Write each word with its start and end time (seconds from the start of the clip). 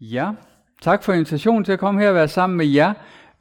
Ja, 0.00 0.30
tak 0.82 1.02
for 1.02 1.12
invitationen 1.12 1.64
til 1.64 1.72
at 1.72 1.78
komme 1.78 2.00
her 2.00 2.08
og 2.08 2.14
være 2.14 2.28
sammen 2.28 2.56
med 2.56 2.66
jer. 2.66 2.92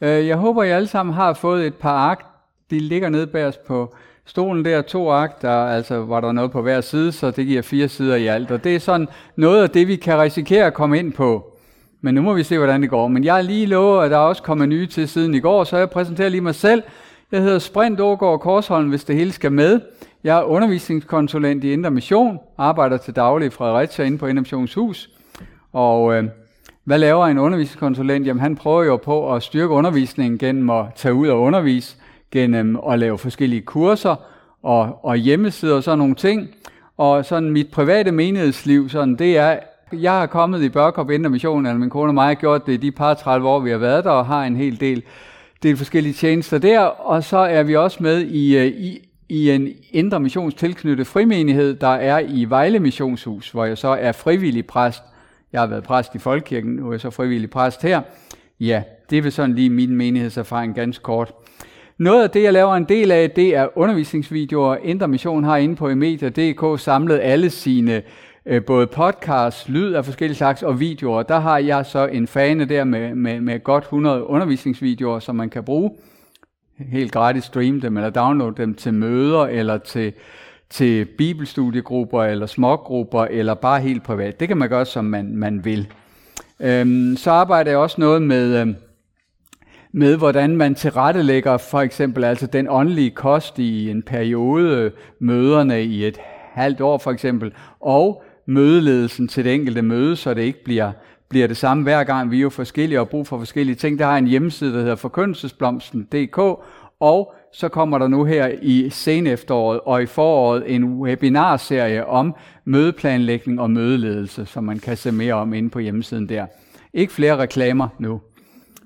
Øh, 0.02 0.27
jeg 0.27 0.38
håber, 0.38 0.63
I 0.63 0.70
alle 0.70 0.88
sammen 0.88 1.16
har 1.16 1.33
fået 1.33 1.67
et 1.67 1.75
par 1.75 1.97
ark. 1.97 2.25
De 2.70 2.79
ligger 2.79 3.09
nede 3.09 3.28
bag 3.28 3.46
os 3.46 3.58
på 3.58 3.96
stolen 4.25 4.66
der, 4.66 4.82
to 4.82 5.12
ark, 5.12 5.42
der 5.42 5.66
altså 5.66 5.98
var 5.98 6.22
der 6.22 6.32
noget 6.32 6.52
på 6.52 6.62
hver 6.62 6.82
side, 6.82 7.12
så 7.12 7.32
det 7.32 7.48
giver 7.48 7.62
fire 7.62 7.88
sider 7.88 8.16
i 8.16 8.28
alt. 8.28 8.52
Og 8.52 8.64
det 8.64 8.76
er 8.76 8.80
sådan 8.80 9.08
noget 9.36 9.64
af 9.64 9.70
det, 9.70 9.88
vi 9.88 9.96
kan 9.96 10.20
risikere 10.20 10.66
at 10.66 10.74
komme 10.74 11.00
ind 11.00 11.14
på. 11.14 11.58
Men 12.02 12.16
nu 12.16 12.22
må 12.22 12.34
vi 12.34 12.43
se, 12.43 12.57
hvordan 12.57 12.82
det 12.82 12.89
går. 12.89 13.07
Men 13.07 13.23
jeg 13.23 13.38
er 13.38 13.41
lige 13.41 13.66
lovet, 13.66 14.05
at 14.05 14.12
der 14.12 14.18
er 14.18 14.21
også 14.21 14.44
kommet 14.44 14.70
nye 14.70 14.88
til 14.88 15.07
siden 15.07 15.34
i 15.34 15.39
går, 15.39 15.64
så 15.64 15.78
jeg 15.78 15.89
præsenterer 15.89 16.30
lige 16.30 16.41
mig 16.41 16.55
selv. 16.55 16.84
Jeg 17.32 17.41
hedder 17.41 17.60
Sprint 17.60 18.00
Ågaard 18.00 18.39
Korsholm, 18.39 18.89
hvis 18.89 19.04
det 19.04 19.16
hele 19.16 19.32
skal 19.32 19.52
med. 19.52 19.82
Jeg 20.23 20.38
er 20.38 20.44
undervisningskonsulent 20.44 21.64
i 21.64 21.73
Indre 21.73 21.91
Mission, 21.91 22.39
arbejder 22.57 22.98
til 22.98 23.16
daglig 23.16 23.46
i 23.46 23.50
Fredericia 23.50 24.05
inde 24.05 24.18
på 24.18 24.28
Indre 24.28 24.41
Missionshus. 24.41 25.10
Og 25.73 26.14
øh, 26.14 26.23
hvad 26.90 27.00
laver 27.00 27.28
en 27.28 27.38
undervisningskonsulent? 27.38 28.28
Jamen 28.28 28.42
han 28.42 28.56
prøver 28.56 28.84
jo 28.84 28.97
på 28.97 29.34
at 29.34 29.43
styrke 29.43 29.74
undervisningen 29.74 30.38
gennem 30.38 30.70
at 30.70 30.86
tage 30.96 31.14
ud 31.14 31.28
og 31.28 31.42
undervise, 31.42 31.96
gennem 32.31 32.80
at 32.89 33.00
lave 33.00 33.17
forskellige 33.17 33.61
kurser 33.61 34.16
og, 34.64 35.06
og 35.06 35.16
hjemmesider 35.16 35.75
og 35.75 35.83
sådan 35.83 36.00
nogle 36.00 36.16
ting. 36.16 36.47
Og 36.97 37.25
sådan 37.25 37.50
mit 37.50 37.72
private 37.72 38.11
menighedsliv, 38.11 38.89
sådan 38.89 39.16
det 39.16 39.38
er, 39.38 39.59
jeg 39.94 40.11
har 40.11 40.25
kommet 40.25 40.64
i 40.64 40.70
Børkop 40.70 41.11
Indre 41.11 41.30
Mission, 41.30 41.66
eller 41.66 41.80
min 41.80 41.89
kone 41.89 42.09
og 42.09 42.14
mig 42.14 42.28
har 42.28 42.33
gjort 42.33 42.66
det 42.66 42.73
i 42.73 42.78
de 42.78 42.92
par 42.92 43.14
30 43.14 43.47
år, 43.47 43.59
vi 43.59 43.72
har 43.72 43.78
været 43.78 44.03
der, 44.03 44.11
og 44.11 44.25
har 44.25 44.44
en 44.44 44.56
hel 44.56 44.80
del, 44.80 45.03
del 45.64 45.78
forskellige 45.78 46.14
tjenester 46.14 46.58
der. 46.58 46.80
Og 46.80 47.23
så 47.23 47.38
er 47.38 47.64
vi 47.64 47.75
også 47.75 48.03
med 48.03 48.22
i, 48.22 48.58
øh, 48.58 48.66
i, 48.66 49.00
i 49.30 49.52
en 49.52 49.67
indre 49.92 50.19
missions 50.19 50.53
tilknyttet 50.56 51.08
frimenighed, 51.08 51.75
der 51.75 51.88
er 51.95 52.19
i 52.19 52.45
Vejle 52.45 52.80
Missionshus, 52.80 53.52
hvor 53.52 53.66
jeg 53.66 53.78
så 53.78 53.88
er 53.88 54.11
frivillig 54.11 54.66
præst. 54.66 55.03
Jeg 55.53 55.62
har 55.62 55.67
været 55.67 55.84
præst 55.84 56.16
i 56.16 56.17
Folkekirken, 56.17 56.72
nu 56.72 56.88
er 56.88 56.94
jeg 56.94 57.02
så 57.02 57.09
frivillig 57.09 57.50
præst 57.50 57.81
her. 57.81 58.02
Ja, 58.59 58.84
det 59.09 59.26
er 59.26 59.30
sådan 59.30 59.56
lige 59.56 59.70
min 59.70 59.95
menighedserfaring 59.95 60.75
ganske 60.75 61.03
kort. 61.03 61.33
Noget 61.97 62.23
af 62.23 62.30
det, 62.30 62.44
jeg 62.44 62.53
laver 62.53 62.75
en 62.75 62.83
del 62.83 63.11
af, 63.11 63.31
det 63.31 63.56
er 63.56 63.78
undervisningsvideoer. 63.78 64.75
Indre 64.75 65.08
Mission 65.08 65.44
har 65.44 65.58
inde 65.58 65.75
på 65.75 65.89
emedia.dk 65.89 66.81
samlet 66.81 67.19
alle 67.23 67.50
sine 67.50 68.02
øh, 68.45 68.66
både 68.66 68.88
podcasts, 68.88 69.69
lyd 69.69 69.94
af 69.94 70.06
forskellige 70.06 70.38
slags 70.38 70.64
og 70.64 70.80
videoer. 70.80 71.23
Der 71.23 71.39
har 71.39 71.58
jeg 71.58 71.86
så 71.86 72.06
en 72.08 72.28
fane 72.28 72.66
der 72.66 72.84
med, 72.84 73.16
med, 73.16 73.41
med 73.41 73.63
godt 73.63 73.84
100 73.84 74.23
undervisningsvideoer, 74.23 75.19
som 75.19 75.36
man 75.36 75.50
kan 75.50 75.63
bruge. 75.63 75.91
Helt 76.78 77.11
gratis 77.11 77.44
streame 77.44 77.81
dem 77.81 77.97
eller 77.97 78.09
downloade 78.09 78.56
dem 78.58 78.73
til 78.73 78.94
møder 78.94 79.41
eller 79.41 79.78
til, 79.78 80.13
til 80.70 81.06
bibelstudiegrupper 81.06 82.23
eller 82.23 82.45
smågrupper 82.45 83.25
eller 83.25 83.53
bare 83.53 83.81
helt 83.81 84.03
privat. 84.03 84.39
Det 84.39 84.48
kan 84.48 84.58
man 84.58 84.70
gøre, 84.70 84.86
som 84.86 85.06
man, 85.06 85.36
man 85.36 85.66
vil. 85.66 85.88
Øhm, 86.59 87.16
så 87.17 87.31
arbejder 87.31 87.72
jeg 87.72 87.80
også 87.80 88.02
noget 88.02 88.22
med, 88.22 88.62
øhm, 88.62 88.75
med, 89.92 90.17
hvordan 90.17 90.58
man 90.58 90.75
tilrettelægger 90.75 91.58
for 91.58 91.80
eksempel 91.81 92.23
altså 92.23 92.47
den 92.47 92.67
åndelige 92.70 93.12
kost 93.12 93.59
i 93.59 93.90
en 93.90 94.03
periode, 94.03 94.92
møderne 95.20 95.84
i 95.84 96.06
et 96.06 96.17
halvt 96.53 96.81
år 96.81 96.97
for 96.97 97.12
eksempel, 97.12 97.53
og 97.80 98.23
mødeledelsen 98.45 99.28
til 99.28 99.45
det 99.45 99.53
enkelte 99.53 99.81
møde, 99.81 100.16
så 100.16 100.34
det 100.34 100.42
ikke 100.42 100.64
bliver, 100.64 100.92
bliver 101.30 101.47
det 101.47 101.58
samme 101.58 101.84
hver 101.84 102.03
gang. 102.03 102.31
Vi 102.31 102.38
er 102.38 102.42
jo 102.42 102.50
forskellige 102.50 103.00
og 103.00 103.09
brug 103.09 103.28
for 103.28 103.38
forskellige 103.38 103.75
ting. 103.75 104.00
Der 104.00 104.06
har 104.06 104.17
en 104.17 104.28
hjemmeside, 104.28 104.73
der 104.73 104.80
hedder 104.80 104.95
forkyndelsesblomsten.dk, 104.95 106.38
og 107.00 107.34
så 107.53 107.69
kommer 107.69 107.97
der 107.97 108.08
nu 108.08 108.23
her 108.23 108.52
i 108.61 108.89
senefteråret 108.89 109.80
og 109.86 110.03
i 110.03 110.05
foråret 110.05 110.75
en 110.75 110.83
webinarserie 110.83 112.06
om 112.06 112.36
mødeplanlægning 112.66 113.61
og 113.61 113.72
mødeledelse, 113.72 114.45
som 114.45 114.64
man 114.64 114.80
kan 114.80 114.97
se 114.97 115.11
mere 115.11 115.33
om 115.33 115.53
inde 115.53 115.69
på 115.69 115.80
hjemmesiden 115.80 116.30
der. 116.30 116.45
Ikke 116.94 117.14
flere 117.14 117.38
reklamer 117.38 117.88
nu. 118.00 118.22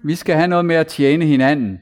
Vi 0.04 0.16
skal 0.16 0.36
have 0.36 0.48
noget 0.48 0.66
med 0.66 0.76
at 0.76 0.88
tjene 0.88 1.26
hinanden. 1.26 1.80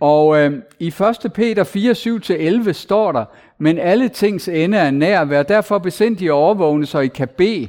Og 0.00 0.38
øh, 0.38 0.52
i 0.80 0.86
1. 0.86 1.32
Peter 1.34 1.64
4, 1.64 2.62
7-11 2.68 2.72
står 2.72 3.12
der, 3.12 3.24
men 3.58 3.78
alle 3.78 4.08
tings 4.08 4.48
ende 4.48 4.78
er 4.78 4.90
nær, 4.90 5.24
vær 5.24 5.42
derfor 5.42 5.78
besindige 5.78 6.32
og 6.32 6.38
overvågne, 6.38 6.86
så 6.86 6.98
I 6.98 7.06
kan 7.06 7.28
bede. 7.38 7.68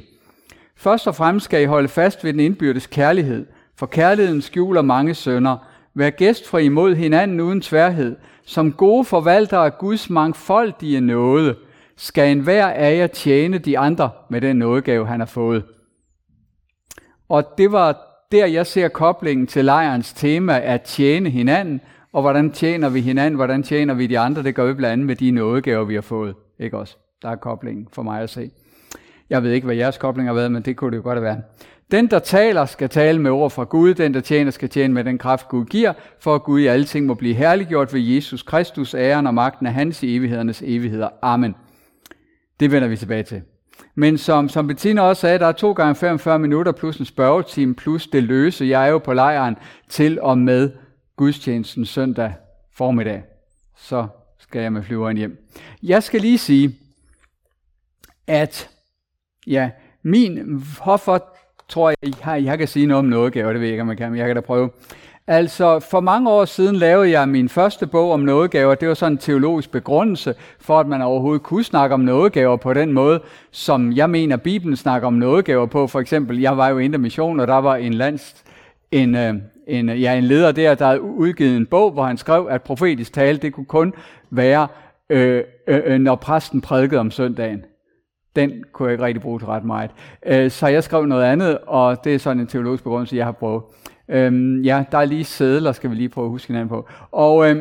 Først 0.76 1.06
og 1.06 1.14
fremmest 1.14 1.44
skal 1.44 1.62
I 1.62 1.64
holde 1.64 1.88
fast 1.88 2.24
ved 2.24 2.32
den 2.32 2.40
indbyrdes 2.40 2.86
kærlighed, 2.86 3.46
for 3.76 3.86
kærligheden 3.86 4.42
skjuler 4.42 4.82
mange 4.82 5.14
sønder. 5.14 5.56
Vær 5.94 6.10
gæstfri 6.10 6.64
imod 6.64 6.94
hinanden 6.94 7.40
uden 7.40 7.60
tværhed. 7.60 8.16
Som 8.46 8.72
gode 8.72 9.04
forvaltere 9.04 9.64
af 9.64 9.78
Guds 9.78 10.10
mangfoldige 10.10 11.00
nåde, 11.00 11.56
skal 11.96 12.32
enhver 12.32 12.66
af 12.66 12.96
jer 12.96 13.06
tjene 13.06 13.58
de 13.58 13.78
andre 13.78 14.10
med 14.30 14.40
den 14.40 14.56
nådegave, 14.56 15.06
han 15.06 15.20
har 15.20 15.26
fået. 15.26 15.64
Og 17.28 17.44
det 17.58 17.72
var 17.72 18.00
der, 18.32 18.46
jeg 18.46 18.66
ser 18.66 18.88
koblingen 18.88 19.46
til 19.46 19.64
lejrens 19.64 20.12
tema 20.12 20.60
at 20.60 20.82
tjene 20.82 21.30
hinanden, 21.30 21.80
og 22.12 22.22
hvordan 22.22 22.50
tjener 22.50 22.88
vi 22.88 23.00
hinanden, 23.00 23.34
hvordan 23.34 23.62
tjener 23.62 23.94
vi 23.94 24.06
de 24.06 24.18
andre, 24.18 24.42
det 24.42 24.54
gør 24.54 24.66
vi 24.66 24.74
blandt 24.74 24.92
andet 24.92 25.06
med 25.06 25.16
de 25.16 25.30
nådegaver, 25.30 25.84
vi 25.84 25.94
har 25.94 26.00
fået. 26.00 26.34
Ikke 26.60 26.78
også? 26.78 26.96
Der 27.22 27.28
er 27.28 27.36
koblingen 27.36 27.88
for 27.92 28.02
mig 28.02 28.20
at 28.20 28.30
se. 28.30 28.50
Jeg 29.30 29.42
ved 29.42 29.52
ikke, 29.52 29.64
hvad 29.64 29.76
jeres 29.76 29.98
kobling 29.98 30.28
har 30.28 30.34
været, 30.34 30.52
men 30.52 30.62
det 30.62 30.76
kunne 30.76 30.90
det 30.90 30.96
jo 30.96 31.02
godt 31.02 31.22
være. 31.22 31.42
Den, 31.90 32.10
der 32.10 32.18
taler, 32.18 32.66
skal 32.66 32.88
tale 32.88 33.20
med 33.20 33.30
ord 33.30 33.50
fra 33.50 33.64
Gud. 33.64 33.94
Den, 33.94 34.14
der 34.14 34.20
tjener, 34.20 34.50
skal 34.50 34.68
tjene 34.68 34.94
med 34.94 35.04
den 35.04 35.18
kraft, 35.18 35.48
Gud 35.48 35.64
giver, 35.64 35.92
for 36.20 36.34
at 36.34 36.42
Gud 36.42 36.60
i 36.60 36.66
alle 36.66 36.84
ting 36.84 37.06
må 37.06 37.14
blive 37.14 37.34
herliggjort 37.34 37.94
ved 37.94 38.00
Jesus 38.00 38.42
Kristus, 38.42 38.94
æren 38.94 39.26
og 39.26 39.34
magten 39.34 39.66
af 39.66 39.72
hans 39.72 40.02
i 40.02 40.16
evighedernes 40.16 40.62
evigheder. 40.66 41.08
Amen. 41.22 41.54
Det 42.60 42.72
vender 42.72 42.88
vi 42.88 42.96
tilbage 42.96 43.22
til. 43.22 43.42
Men 43.94 44.18
som, 44.18 44.48
som 44.48 44.66
Bettina 44.66 45.00
også 45.00 45.20
sagde, 45.20 45.38
der 45.38 45.46
er 45.46 45.52
to 45.52 45.72
gange 45.72 45.94
45 45.94 46.38
minutter 46.38 46.72
plus 46.72 46.96
en 46.96 47.04
spørgetime 47.04 47.74
plus 47.74 48.06
det 48.06 48.22
løse. 48.22 48.64
Jeg 48.64 48.84
er 48.86 48.90
jo 48.90 48.98
på 48.98 49.12
lejren 49.12 49.56
til 49.88 50.20
og 50.20 50.38
med 50.38 50.70
gudstjenesten 51.16 51.86
søndag 51.86 52.34
formiddag. 52.76 53.22
Så 53.76 54.06
skal 54.38 54.62
jeg 54.62 54.72
med 54.72 54.82
flyveren 54.82 55.16
hjem. 55.16 55.48
Jeg 55.82 56.02
skal 56.02 56.20
lige 56.20 56.38
sige, 56.38 56.76
at 58.26 58.70
ja, 59.46 59.70
min, 60.02 60.62
hvorfor 60.84 61.33
tror 61.68 61.88
jeg, 62.02 62.12
jeg, 62.26 62.44
jeg 62.44 62.58
kan 62.58 62.68
sige 62.68 62.86
noget 62.86 62.98
om 62.98 63.04
nådegaver, 63.04 63.52
det 63.52 63.60
ved 63.60 63.68
jeg 63.68 63.72
ikke, 63.72 63.82
om 63.82 63.88
jeg 63.88 63.96
kan, 63.96 64.10
men 64.10 64.18
jeg 64.18 64.26
kan 64.26 64.36
da 64.36 64.40
prøve. 64.40 64.70
Altså, 65.26 65.80
for 65.80 66.00
mange 66.00 66.30
år 66.30 66.44
siden 66.44 66.76
lavede 66.76 67.10
jeg 67.10 67.28
min 67.28 67.48
første 67.48 67.86
bog 67.86 68.12
om 68.12 68.20
nådegaver. 68.20 68.74
Det 68.74 68.88
var 68.88 68.94
sådan 68.94 69.12
en 69.12 69.18
teologisk 69.18 69.70
begrundelse 69.70 70.34
for, 70.60 70.80
at 70.80 70.86
man 70.86 71.02
overhovedet 71.02 71.42
kunne 71.42 71.64
snakke 71.64 71.94
om 71.94 72.00
nådegaver 72.00 72.56
på 72.56 72.74
den 72.74 72.92
måde, 72.92 73.20
som 73.50 73.92
jeg 73.92 74.10
mener, 74.10 74.36
Bibelen 74.36 74.76
snakker 74.76 75.08
om 75.08 75.14
nådegaver 75.14 75.66
på. 75.66 75.86
For 75.86 76.00
eksempel, 76.00 76.40
jeg 76.40 76.56
var 76.56 76.68
jo 76.68 76.78
i 76.78 76.88
mission, 76.88 77.40
og 77.40 77.46
der 77.46 77.54
var 77.54 77.76
en 77.76 77.94
lands, 77.94 78.44
en, 78.92 79.14
øh, 79.14 79.34
en, 79.66 79.88
ja, 79.88 80.14
en 80.14 80.24
leder 80.24 80.52
der, 80.52 80.74
der 80.74 80.86
havde 80.86 81.00
udgivet 81.00 81.56
en 81.56 81.66
bog, 81.66 81.92
hvor 81.92 82.04
han 82.04 82.16
skrev, 82.16 82.46
at 82.50 82.62
profetisk 82.62 83.12
tale, 83.12 83.38
det 83.38 83.52
kunne 83.52 83.66
kun 83.66 83.94
være, 84.30 84.68
øh, 85.10 85.42
øh, 85.66 85.80
øh 85.84 85.98
når 85.98 86.14
præsten 86.14 86.60
prædikede 86.60 87.00
om 87.00 87.10
søndagen. 87.10 87.64
Den 88.36 88.64
kunne 88.72 88.86
jeg 88.86 88.92
ikke 88.92 89.04
rigtig 89.04 89.22
bruge 89.22 89.40
til 89.40 89.46
ret 89.46 89.64
meget. 89.64 89.90
Øh, 90.26 90.50
så 90.50 90.66
jeg 90.66 90.84
skrev 90.84 91.06
noget 91.06 91.24
andet, 91.24 91.58
og 91.66 92.04
det 92.04 92.14
er 92.14 92.18
sådan 92.18 92.40
en 92.40 92.46
teologisk 92.46 92.84
begrundelse, 92.84 93.16
jeg 93.16 93.24
har 93.24 93.32
prøvet. 93.32 93.62
Øh, 94.08 94.66
ja, 94.66 94.84
der 94.92 94.98
er 94.98 95.04
lige 95.04 95.24
sædler, 95.24 95.72
skal 95.72 95.90
vi 95.90 95.94
lige 95.94 96.08
prøve 96.08 96.24
at 96.24 96.30
huske 96.30 96.46
hinanden 96.46 96.68
på. 96.68 96.88
Og 97.12 97.50
øh, 97.50 97.56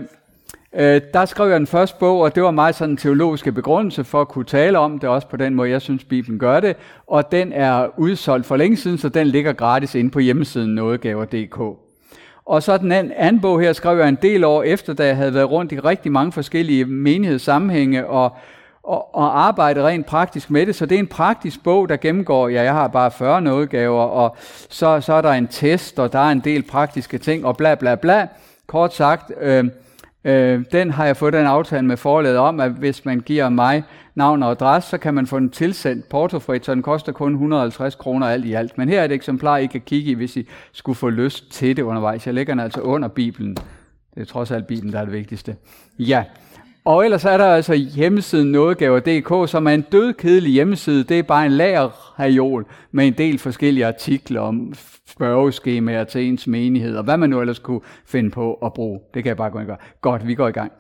øh, 0.76 1.02
der 1.14 1.26
skrev 1.26 1.50
jeg 1.50 1.60
den 1.60 1.68
første 1.68 2.00
bog, 2.00 2.20
og 2.20 2.36
det 2.36 2.44
var 2.44 2.52
meget 2.52 2.76
sådan 2.76 2.94
en 2.94 2.98
teologiske 2.98 3.52
begrundelse 3.52 4.04
for 4.04 4.22
at 4.22 4.28
kunne 4.28 4.46
tale 4.46 4.80
om 4.80 5.00
det, 5.00 5.10
også 5.10 5.28
på 5.28 5.38
den 5.38 5.56
måde, 5.56 5.70
jeg 5.70 5.82
synes, 5.82 6.04
Bibelen 6.04 6.40
gør 6.40 6.60
det. 6.60 6.76
Og 7.08 7.32
den 7.32 7.54
er 7.54 7.88
udsolgt 7.98 8.46
for 8.46 8.56
længe 8.56 8.78
siden, 8.78 8.98
så 8.98 9.10
den 9.10 9.28
ligger 9.28 9.54
gratis 9.54 9.96
inde 9.96 10.12
på 10.12 10.20
hjemmesiden 10.20 10.76
nådegaver.dk. 10.76 11.60
Og 12.46 12.64
så 12.64 12.78
den 12.78 12.92
anden 12.92 13.42
bog 13.42 13.62
her 13.62 13.74
skrev 13.74 13.98
jeg 13.98 14.10
en 14.10 14.18
del 14.22 14.44
år 14.44 14.64
efter, 14.64 14.94
da 14.94 15.08
jeg 15.08 15.18
havde 15.18 15.34
været 15.34 15.52
rundt 15.52 15.72
i 15.72 15.80
rigtig 15.80 16.12
mange 16.12 16.32
forskellige 16.32 16.86
menighedssammenhænge 16.86 18.08
og, 18.08 18.36
og, 18.84 19.16
og 19.16 19.46
arbejde 19.46 19.88
rent 19.88 20.06
praktisk 20.06 20.52
med 20.52 20.66
det. 20.66 20.76
Så 20.76 20.86
det 20.86 20.96
er 20.96 21.00
en 21.00 21.08
praktisk 21.08 21.64
bog, 21.64 21.90
der 21.90 21.98
gennemgår, 21.98 22.48
ja, 22.48 22.64
jeg 22.64 22.74
har 22.74 22.88
bare 22.88 23.12
40 23.12 23.56
udgaver, 23.56 24.04
og 24.04 24.36
så, 24.70 25.02
så 25.02 25.14
er 25.14 25.22
der 25.22 25.32
en 25.32 25.48
test, 25.48 26.00
og 26.00 26.14
der 26.14 26.20
er 26.20 26.32
en 26.32 26.40
del 26.40 26.64
praktiske 26.64 27.18
ting, 27.18 27.46
og 27.46 27.58
bla 27.58 27.76
bla 27.76 27.96
bla. 27.96 28.28
Kort 28.68 28.94
sagt, 28.94 29.32
øh, 29.42 29.66
øh, 30.24 30.66
den 30.72 30.92
har 30.92 31.06
jeg 31.06 31.18
fået 31.18 31.34
den 31.34 31.46
aftale 31.46 31.86
med 31.86 31.98
forlaget 31.98 32.38
om, 32.38 32.60
at 32.60 32.72
hvis 32.72 33.06
man 33.06 33.20
giver 33.20 33.50
mig 33.50 33.84
navn 34.16 34.44
og 34.44 34.52
adresse, 34.52 34.90
så 34.90 34.98
kan 34.98 35.14
man 35.14 35.28
få 35.28 35.40
den 35.40 35.50
tilsendt 35.50 36.10
portofrit, 36.10 36.66
så 36.66 36.76
den 36.76 36.82
koster 36.82 37.12
kun 37.12 37.32
150 37.32 37.96
kroner 37.96 38.28
alt 38.28 38.46
i 38.46 38.54
alt. 38.54 38.78
Men 38.78 38.90
her 38.90 39.02
er 39.02 39.06
et 39.06 39.12
eksemplar, 39.12 39.58
I 39.58 39.66
kan 39.66 39.82
kigge 39.82 40.12
i, 40.12 40.14
hvis 40.14 40.38
I 40.38 40.48
skulle 40.72 40.96
få 40.96 41.10
lyst 41.10 41.52
til 41.52 41.78
det 41.78 41.84
undervejs. 41.84 42.26
Jeg 42.26 42.34
lægger 42.34 42.54
den 42.54 42.60
altså 42.60 42.82
under 42.82 43.08
Bibelen. 43.08 43.58
Det 44.16 44.22
er 44.22 44.26
trods 44.26 44.52
alt 44.52 44.68
Bibelen, 44.68 44.94
der 44.94 45.00
er 45.00 45.04
det 45.04 45.14
vigtigste. 45.14 45.56
Ja, 46.00 46.24
og 46.86 47.06
ellers 47.06 47.26
er 47.26 47.38
der 47.38 47.46
altså 47.46 47.74
hjemmesiden 47.74 48.52
nådegaver.dk, 48.52 49.50
som 49.50 49.68
er 49.68 49.72
en 49.72 49.82
dødkedelig 49.82 50.52
hjemmeside. 50.52 51.04
Det 51.04 51.20
er 51.20 51.24
bare 51.24 51.46
en 51.46 51.52
lagerhajol 51.52 52.66
med 52.92 53.08
en 53.08 53.14
del 53.14 53.40
forskellige 53.40 53.86
artikler 53.86 54.42
om 54.42 54.74
spørgeskemaer 55.10 56.04
til 56.04 56.28
ens 56.28 56.48
menighed, 56.48 56.98
og 56.98 57.04
hvad 57.04 57.18
man 57.18 57.30
nu 57.30 57.42
ellers 57.42 57.60
kunne 57.60 57.82
finde 58.06 58.32
på 58.32 58.54
at 58.54 58.74
bruge. 58.74 59.00
Det 59.14 59.24
kan 59.24 59.30
jeg 59.30 59.38
bare 59.38 59.50
gå 59.50 59.60
i 59.60 59.64
gang. 59.64 59.80
Godt, 60.02 60.28
vi 60.28 60.36
går 60.36 60.48
i 60.48 60.52
gang. 60.52 60.72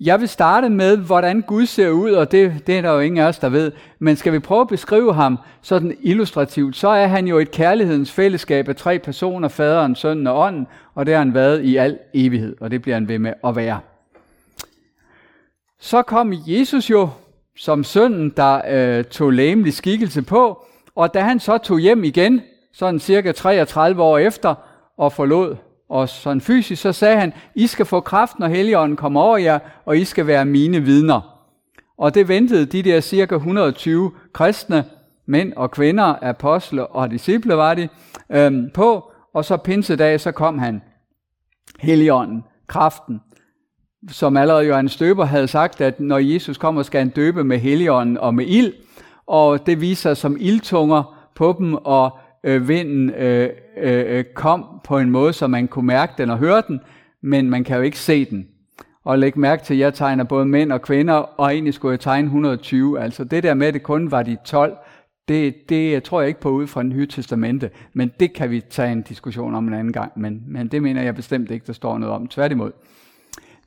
Jeg 0.00 0.20
vil 0.20 0.28
starte 0.28 0.68
med, 0.68 0.96
hvordan 0.96 1.40
Gud 1.40 1.66
ser 1.66 1.90
ud, 1.90 2.12
og 2.12 2.32
det, 2.32 2.66
det 2.66 2.78
er 2.78 2.82
der 2.82 2.92
jo 2.92 3.00
ingen 3.00 3.18
af 3.18 3.28
os, 3.28 3.38
der 3.38 3.48
ved. 3.48 3.72
Men 3.98 4.16
skal 4.16 4.32
vi 4.32 4.38
prøve 4.38 4.60
at 4.60 4.68
beskrive 4.68 5.14
ham 5.14 5.38
sådan 5.62 5.96
illustrativt, 6.00 6.76
så 6.76 6.88
er 6.88 7.06
han 7.06 7.26
jo 7.26 7.38
et 7.38 7.50
kærlighedens 7.50 8.12
fællesskab 8.12 8.68
af 8.68 8.76
tre 8.76 8.98
personer, 8.98 9.48
faderen, 9.48 9.94
sønnen 9.94 10.26
og 10.26 10.38
ånden, 10.40 10.66
og 10.94 11.06
det 11.06 11.14
har 11.14 11.18
han 11.18 11.34
været 11.34 11.64
i 11.64 11.76
al 11.76 11.98
evighed, 12.14 12.56
og 12.60 12.70
det 12.70 12.82
bliver 12.82 12.96
han 12.96 13.08
ved 13.08 13.18
med 13.18 13.32
at 13.44 13.56
være. 13.56 13.80
Så 15.80 16.02
kom 16.02 16.32
Jesus 16.46 16.90
jo 16.90 17.08
som 17.56 17.84
sønnen, 17.84 18.30
der 18.36 18.60
øh, 18.68 19.04
tog 19.04 19.32
læmelig 19.32 19.74
skikkelse 19.74 20.22
på, 20.22 20.64
og 20.94 21.14
da 21.14 21.20
han 21.20 21.40
så 21.40 21.58
tog 21.58 21.78
hjem 21.78 22.04
igen, 22.04 22.40
sådan 22.72 23.00
cirka 23.00 23.32
33 23.32 24.02
år 24.02 24.18
efter, 24.18 24.54
og 24.96 25.12
forlod 25.12 25.56
os 25.88 26.10
sådan 26.10 26.40
fysisk, 26.40 26.82
så 26.82 26.92
sagde 26.92 27.16
han, 27.16 27.32
I 27.54 27.66
skal 27.66 27.86
få 27.86 28.00
kraft, 28.00 28.38
når 28.38 28.46
Helligånden 28.46 28.96
kommer 28.96 29.20
over 29.20 29.36
jer, 29.36 29.58
og 29.84 29.98
I 29.98 30.04
skal 30.04 30.26
være 30.26 30.44
mine 30.44 30.80
vidner. 30.80 31.38
Og 31.98 32.14
det 32.14 32.28
ventede 32.28 32.66
de 32.66 32.82
der 32.82 33.00
cirka 33.00 33.34
120 33.34 34.12
kristne, 34.32 34.84
mænd 35.26 35.52
og 35.56 35.70
kvinder, 35.70 36.14
apostle 36.22 36.86
og 36.86 37.10
disciple 37.10 37.56
var 37.56 37.74
de, 37.74 37.88
øhm, 38.30 38.70
på, 38.74 39.12
og 39.34 39.44
så 39.44 39.56
pinsedag, 39.56 40.20
så 40.20 40.32
kom 40.32 40.58
han. 40.58 40.82
Helligånden, 41.80 42.44
kraften, 42.66 43.20
som 44.10 44.36
allerede 44.36 44.66
Johannes 44.66 44.92
Støber 44.92 45.24
havde 45.24 45.48
sagt, 45.48 45.80
at 45.80 46.00
når 46.00 46.18
Jesus 46.18 46.58
kommer, 46.58 46.82
skal 46.82 46.98
han 46.98 47.08
døbe 47.08 47.44
med 47.44 47.58
Helligånden 47.58 48.18
og 48.18 48.34
med 48.34 48.46
ild, 48.46 48.72
og 49.26 49.66
det 49.66 49.80
viser 49.80 50.14
sig 50.14 50.16
som 50.16 50.36
ildtunger 50.40 51.28
på 51.34 51.56
dem, 51.58 51.74
og 51.74 52.18
øh, 52.44 52.68
vinden 52.68 53.10
øh, 53.10 53.50
øh, 53.76 54.18
øh, 54.18 54.24
kom 54.34 54.80
på 54.84 54.98
en 54.98 55.10
måde, 55.10 55.32
så 55.32 55.46
man 55.46 55.68
kunne 55.68 55.86
mærke 55.86 56.12
den 56.18 56.30
og 56.30 56.38
høre 56.38 56.62
den, 56.68 56.80
men 57.22 57.50
man 57.50 57.64
kan 57.64 57.76
jo 57.76 57.82
ikke 57.82 57.98
se 57.98 58.24
den. 58.24 58.46
Og 59.04 59.18
læg 59.18 59.38
mærke 59.38 59.64
til, 59.64 59.74
at 59.74 59.80
jeg 59.80 59.94
tegner 59.94 60.24
både 60.24 60.46
mænd 60.46 60.72
og 60.72 60.82
kvinder, 60.82 61.14
og 61.14 61.52
egentlig 61.52 61.74
skulle 61.74 61.92
jeg 61.92 62.00
tegne 62.00 62.26
120. 62.26 63.00
Altså 63.00 63.24
det 63.24 63.42
der 63.42 63.54
med, 63.54 63.66
at 63.66 63.74
det 63.74 63.82
kun 63.82 64.10
var 64.10 64.22
de 64.22 64.36
12, 64.44 64.76
det, 65.28 65.54
det 65.68 66.02
tror 66.02 66.20
jeg 66.20 66.28
ikke 66.28 66.40
på 66.40 66.50
ud 66.50 66.66
fra 66.66 66.82
den 66.82 66.88
nye 66.88 67.06
testamente, 67.06 67.70
men 67.92 68.12
det 68.20 68.32
kan 68.32 68.50
vi 68.50 68.60
tage 68.60 68.92
en 68.92 69.02
diskussion 69.02 69.54
om 69.54 69.68
en 69.68 69.74
anden 69.74 69.92
gang, 69.92 70.12
men, 70.16 70.42
men 70.46 70.68
det 70.68 70.82
mener 70.82 71.02
jeg 71.02 71.14
bestemt 71.14 71.50
ikke, 71.50 71.66
der 71.66 71.72
står 71.72 71.98
noget 71.98 72.14
om. 72.14 72.28
Tværtimod. 72.28 72.72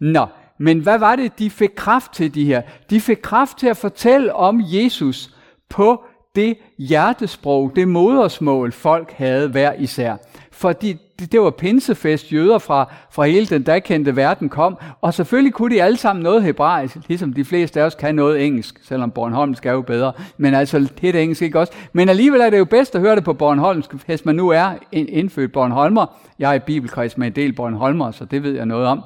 Nå, 0.02 0.26
men 0.58 0.80
hvad 0.80 1.00
var 1.00 1.16
det, 1.16 1.40
de 1.40 1.50
fik 1.50 1.70
kraft 1.76 2.14
til, 2.14 2.36
de 2.36 2.46
her? 2.46 2.62
De 2.90 3.02
fik 3.02 3.18
kraft 3.18 3.58
til 3.58 3.68
at 3.68 3.78
fortælle 3.78 4.36
om 4.36 4.62
Jesus 4.64 5.36
på 5.70 6.04
det 6.36 6.58
hjertesprog, 6.78 7.72
det 7.76 7.88
modersmål, 7.88 8.72
folk 8.72 9.12
havde 9.12 9.48
hver 9.48 9.74
især. 9.74 10.16
Fordi 10.52 10.98
det, 11.22 11.32
det 11.32 11.42
var 11.42 11.50
pinsefest, 11.50 12.34
jøder 12.34 12.58
fra, 12.58 12.94
fra 13.12 13.26
hele 13.26 13.46
den 13.46 13.64
dagkendte 13.64 14.16
verden 14.16 14.50
kom, 14.50 14.78
og 15.02 15.14
selvfølgelig 15.14 15.54
kunne 15.54 15.76
de 15.76 15.84
alle 15.84 15.98
sammen 15.98 16.24
noget 16.24 16.44
hebraisk, 16.44 16.98
ligesom 17.08 17.34
de 17.34 17.46
fleste 17.46 17.82
af 17.82 17.86
os 17.86 17.96
kan 17.96 18.16
noget 18.16 18.46
engelsk, 18.46 18.80
selvom 18.84 19.12
Bornholm 19.12 19.56
skal 19.56 19.70
jo 19.70 19.82
bedre, 19.82 20.14
men 20.38 20.54
altså 20.54 20.80
det 21.02 21.16
er 21.16 21.20
engelsk 21.20 21.42
ikke 21.42 21.60
også. 21.60 21.74
Men 21.94 22.10
alligevel 22.10 22.42
er 22.42 22.50
det 22.50 22.60
jo 22.60 22.66
bedst 22.66 22.96
at 22.96 23.02
høre 23.02 23.16
det 23.16 23.24
på 23.24 23.34
Bornholmsk, 23.34 23.94
hvis 24.06 24.26
man 24.26 24.36
nu 24.36 24.50
er 24.50 24.72
en 24.92 25.10
indfødt 25.10 25.52
Bornholmer. 25.52 26.06
Jeg 26.40 26.50
er 26.50 26.54
i 26.54 26.60
bibelkreds 26.60 27.18
med 27.18 27.28
en 27.28 27.34
del 27.34 27.54
Bornholmer, 27.54 28.12
så 28.12 28.26
det 28.26 28.44
ved 28.44 28.52
jeg 28.52 28.66
noget 28.66 28.88
om. 28.88 29.04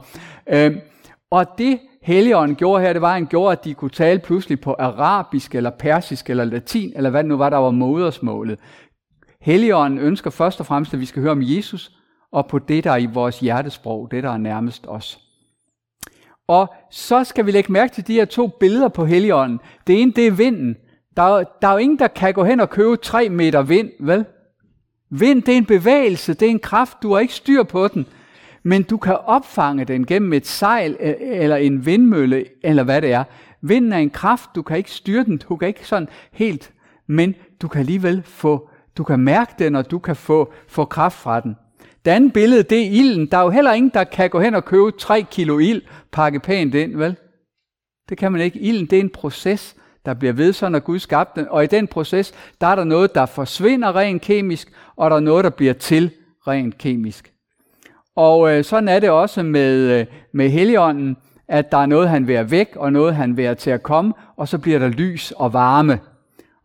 Øh, 0.50 0.76
og 1.32 1.46
det 1.58 1.80
Helligånden 2.06 2.56
gjorde 2.56 2.84
her, 2.84 2.94
det 2.94 3.02
var, 3.02 3.08
at 3.08 3.14
han 3.14 3.26
gjorde, 3.26 3.52
at 3.52 3.66
de 3.66 3.74
kunne 3.74 3.90
tale 3.90 4.20
pludselig 4.20 4.62
på 4.62 4.76
arabisk, 4.80 5.56
eller 5.56 5.70
persisk, 5.70 6.30
eller 6.30 6.44
latin, 6.44 6.94
eller 6.96 7.10
hvad 7.10 7.24
det 7.24 7.30
nu 7.30 7.38
var, 7.38 7.50
der 7.50 7.58
var 7.58 7.72
modersmålet. 7.72 8.60
Helligånden 9.42 10.00
ønsker 10.00 10.30
først 10.30 10.60
og 10.60 10.66
fremmest, 10.66 10.94
at 10.94 11.00
vi 11.00 11.06
skal 11.06 11.22
høre 11.22 11.32
om 11.32 11.42
Jesus, 11.42 11.92
og 12.36 12.48
på 12.48 12.60
det, 12.60 12.84
der 12.84 12.92
er 12.92 12.98
i 12.98 13.06
vores 13.06 13.40
hjertesprog, 13.40 14.12
det, 14.12 14.24
der 14.24 14.32
er 14.32 14.38
nærmest 14.38 14.86
os. 14.88 15.20
Og 16.48 16.74
så 16.92 17.24
skal 17.24 17.46
vi 17.46 17.52
lægge 17.52 17.72
mærke 17.72 17.94
til 17.94 18.08
de 18.08 18.14
her 18.14 18.26
to 18.26 18.48
billeder 18.48 18.88
på 18.88 19.06
Helligånden. 19.06 19.60
Det 19.88 20.02
ene, 20.02 20.12
det 20.12 20.28
er 20.28 20.32
vinden. 20.32 20.78
Der 21.18 21.24
er, 21.24 21.44
der 21.62 21.68
er 21.68 21.72
jo 21.72 21.78
ingen, 21.78 22.00
der 22.00 22.08
kan 22.08 22.34
gå 22.34 22.44
hen 22.44 22.60
og 22.60 22.70
købe 22.70 22.98
tre 22.98 23.30
meter 23.30 23.62
vind, 23.62 23.90
vel? 24.00 24.26
Vind, 25.10 25.44
det 25.44 25.54
er 25.54 25.58
en 25.58 25.66
bevægelse, 25.66 26.34
det 26.34 26.46
er 26.46 26.50
en 26.50 26.60
kraft, 26.60 26.98
du 27.04 27.14
har 27.14 27.20
ikke 27.20 27.34
styr 27.34 27.64
på 27.64 27.88
den 27.88 28.06
men 28.68 28.84
du 28.84 28.98
kan 28.98 29.18
opfange 29.26 29.86
den 29.86 30.06
gennem 30.06 30.34
et 30.34 30.48
sejl 30.48 30.94
e- 31.00 31.24
eller 31.24 31.56
en 31.56 31.86
vindmølle, 31.86 32.46
eller 32.64 32.84
hvad 32.84 33.02
det 33.02 33.12
er. 33.12 33.24
Vinden 33.62 33.94
er 33.94 33.98
en 33.98 34.10
kraft, 34.10 34.50
du 34.56 34.62
kan 34.62 34.78
ikke 34.78 34.92
styre 34.92 35.24
den, 35.24 35.38
du 35.38 35.56
kan 35.56 35.68
ikke 35.68 35.88
sådan 35.88 36.08
helt, 36.32 36.74
men 37.08 37.36
du 37.62 37.68
kan 37.68 37.80
alligevel 37.80 38.24
få, 38.24 38.70
du 38.98 39.04
kan 39.04 39.20
mærke 39.20 39.54
den, 39.60 39.76
og 39.76 39.92
du 39.92 40.00
kan 40.00 40.16
få, 40.16 40.54
få 40.68 40.86
kraft 40.86 41.18
fra 41.18 41.40
den. 41.40 41.56
Det 42.06 42.12
andet 42.12 42.34
billede, 42.34 42.64
det 42.64 42.82
er 42.82 42.90
ilden. 42.90 43.26
Der 43.26 43.38
er 43.38 43.42
jo 43.42 43.50
heller 43.50 43.74
ingen, 43.74 43.92
der 43.94 44.04
kan 44.04 44.30
gå 44.30 44.40
hen 44.40 44.56
og 44.56 44.66
købe 44.66 44.92
3 44.92 45.26
kilo 45.32 45.60
ild, 45.60 45.82
pakke 46.12 46.40
pænt 46.40 46.76
ind, 46.76 46.98
vel? 46.98 47.16
Det 48.10 48.18
kan 48.18 48.32
man 48.32 48.42
ikke. 48.42 48.60
Ilden, 48.60 48.86
det 48.86 48.96
er 48.96 49.00
en 49.00 49.10
proces, 49.10 49.76
der 50.06 50.14
bliver 50.14 50.34
ved, 50.34 50.54
sådan 50.54 50.72
når 50.72 50.80
Gud 50.80 51.00
skabte 51.00 51.42
den. 51.42 51.50
Og 51.50 51.64
i 51.64 51.68
den 51.68 51.88
proces, 51.88 52.34
der 52.62 52.68
er 52.68 52.76
der 52.76 52.84
noget, 52.84 53.16
der 53.16 53.26
forsvinder 53.26 53.96
rent 53.96 54.22
kemisk, 54.22 54.72
og 54.96 55.10
der 55.10 55.16
er 55.16 55.22
noget, 55.22 55.44
der 55.44 55.50
bliver 55.50 55.74
til 55.74 56.12
rent 56.48 56.78
kemisk. 56.78 57.32
Og 58.16 58.52
øh, 58.52 58.64
sådan 58.64 58.90
er 58.90 59.00
det 59.00 59.10
også 59.10 59.44
med, 59.44 60.00
øh, 60.00 60.06
med 60.32 60.50
Helligånden, 60.50 61.18
at 61.48 61.72
der 61.72 61.78
er 61.78 61.86
noget, 61.86 62.10
han 62.10 62.28
vil 62.28 62.52
væk, 62.52 62.76
og 62.76 62.94
noget, 62.94 63.16
han 63.16 63.38
vil 63.38 63.56
til 63.56 63.70
at 63.70 63.84
komme, 63.84 64.14
og 64.38 64.48
så 64.48 64.58
bliver 64.58 64.80
der 64.80 64.88
lys 64.88 65.32
og 65.32 65.54
varme. 65.54 66.00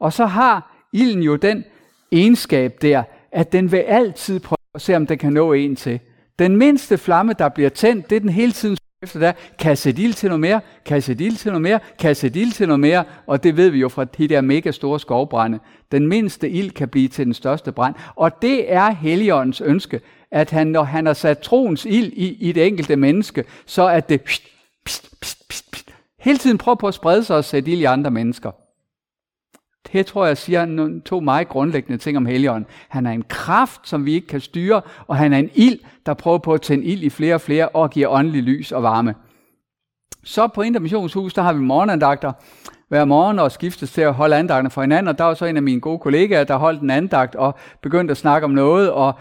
Og 0.00 0.12
så 0.12 0.26
har 0.26 0.87
ilden 0.92 1.22
jo 1.22 1.37
den 1.37 1.64
egenskab 2.12 2.82
der, 2.82 3.02
at 3.32 3.52
den 3.52 3.72
vil 3.72 3.78
altid 3.78 4.40
prøve 4.40 4.60
og 4.75 4.81
se, 4.81 4.96
om 4.96 5.06
den 5.06 5.19
kan 5.19 5.32
nå 5.32 5.52
en 5.52 5.76
til. 5.76 6.00
Den 6.38 6.56
mindste 6.56 6.99
flamme, 6.99 7.32
der 7.38 7.49
bliver 7.49 7.70
tændt, 7.70 8.11
det 8.11 8.17
er 8.17 8.20
den 8.20 8.28
hele 8.28 8.52
tiden 8.52 8.76
efter 9.02 9.20
der, 9.20 9.32
kan 9.58 9.69
jeg 9.69 9.78
sætte 9.78 10.02
ild 10.02 10.14
til 10.14 10.28
noget 10.28 10.40
mere, 10.40 10.61
kan 10.84 10.94
jeg 10.94 11.02
sætte 11.02 11.25
ild 11.25 11.37
til 11.37 11.50
noget 11.50 11.62
mere, 11.62 11.81
kan 11.99 12.08
jeg 12.08 12.17
sætte 12.17 12.40
ild 12.40 12.52
til 12.52 12.67
noget 12.67 12.81
mere, 12.81 13.05
og 13.26 13.43
det 13.43 13.56
ved 13.56 13.70
vi 13.70 13.78
jo 13.78 13.88
fra 13.88 14.05
de 14.05 14.28
der 14.28 14.40
mega 14.40 14.70
store 14.70 15.00
skovbrænde. 15.00 15.58
Den 15.93 16.06
mindste 16.06 16.50
ild 16.50 16.70
kan 16.70 16.88
blive 16.88 17.08
til 17.08 17.26
den 17.26 17.34
største 17.34 17.72
brand, 17.72 17.94
og 18.17 18.43
det 18.43 18.72
er 18.72 18.90
Helligåndens 18.90 19.61
ønske, 19.61 20.00
at 20.32 20.50
han, 20.50 20.67
når 20.67 20.82
han 20.82 21.06
har 21.06 21.12
sat 21.12 21.38
troens 21.38 21.84
ild 21.84 22.12
i, 22.12 22.49
i 22.49 22.52
det 22.52 22.66
enkelte 22.66 22.96
menneske, 22.96 23.44
så 23.66 23.88
at 23.88 24.08
det 24.08 24.20
pst, 24.20 24.43
pst, 24.84 25.11
pst, 25.20 25.49
pst, 25.50 25.70
pst, 25.70 25.90
hele 26.20 26.38
tiden 26.38 26.58
prøver 26.58 26.76
på 26.76 26.88
at 26.88 26.94
sprede 26.94 27.25
sig 27.25 27.37
og 27.37 27.44
sætte 27.44 27.70
ild 27.70 27.81
i 27.81 27.84
andre 27.84 28.11
mennesker. 28.11 28.50
Det 29.93 30.06
tror 30.06 30.27
jeg 30.27 30.37
siger 30.37 30.65
nogle, 30.65 31.00
to 31.00 31.21
meget 31.21 31.49
grundlæggende 31.49 31.99
ting 31.99 32.17
om 32.17 32.27
Helligånden. 32.27 32.67
Han 32.88 33.06
er 33.06 33.11
en 33.11 33.25
kraft, 33.29 33.88
som 33.88 34.06
vi 34.06 34.12
ikke 34.12 34.27
kan 34.27 34.41
styre, 34.41 34.82
og 35.06 35.17
han 35.17 35.32
er 35.32 35.38
en 35.38 35.50
ild, 35.55 35.79
der 36.06 36.15
prøver 36.15 36.38
på 36.38 36.55
at 36.55 36.62
tænde 36.62 36.85
ild 36.85 37.03
i 37.03 37.11
flere 37.11 37.35
og 37.35 37.41
flere 37.41 37.69
og 37.69 37.91
giver 37.91 38.09
åndelig 38.09 38.43
lys 38.43 38.73
og 38.73 38.82
varme. 38.82 39.15
Så 40.25 40.49
på 40.49 40.62
Intermissionshus, 40.62 41.35
der 41.35 41.43
har 41.43 41.53
vi 41.53 41.61
morgenandagter 41.61 42.32
hver 42.88 43.05
morgen 43.05 43.38
og 43.38 43.53
skiftes 43.53 43.93
til 43.93 44.00
at 44.00 44.15
holde 44.15 44.37
andagterne 44.37 44.71
for 44.71 44.81
hinanden. 44.81 45.09
Og 45.09 45.19
der 45.19 45.25
var 45.25 45.35
så 45.35 45.44
en 45.44 45.56
af 45.56 45.62
mine 45.62 45.81
gode 45.81 45.99
kollegaer, 45.99 46.44
der 46.44 46.56
holdt 46.56 46.83
en 46.83 46.91
andagt 46.91 47.35
og 47.35 47.55
begyndte 47.83 48.12
at 48.12 48.17
snakke 48.17 48.44
om 48.44 48.50
noget, 48.50 48.91
og, 48.91 49.15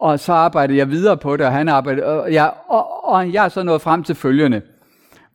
og 0.00 0.20
så 0.20 0.32
arbejdede 0.32 0.78
jeg 0.78 0.90
videre 0.90 1.16
på 1.16 1.36
det, 1.36 1.46
og 1.46 1.52
han 1.52 1.68
arbejdede, 1.68 2.06
og 2.06 2.32
jeg, 2.32 2.52
og, 2.68 3.04
og 3.04 3.32
jeg 3.32 3.44
er 3.44 3.48
så 3.48 3.62
nået 3.62 3.82
frem 3.82 4.02
til 4.02 4.14
følgende. 4.14 4.62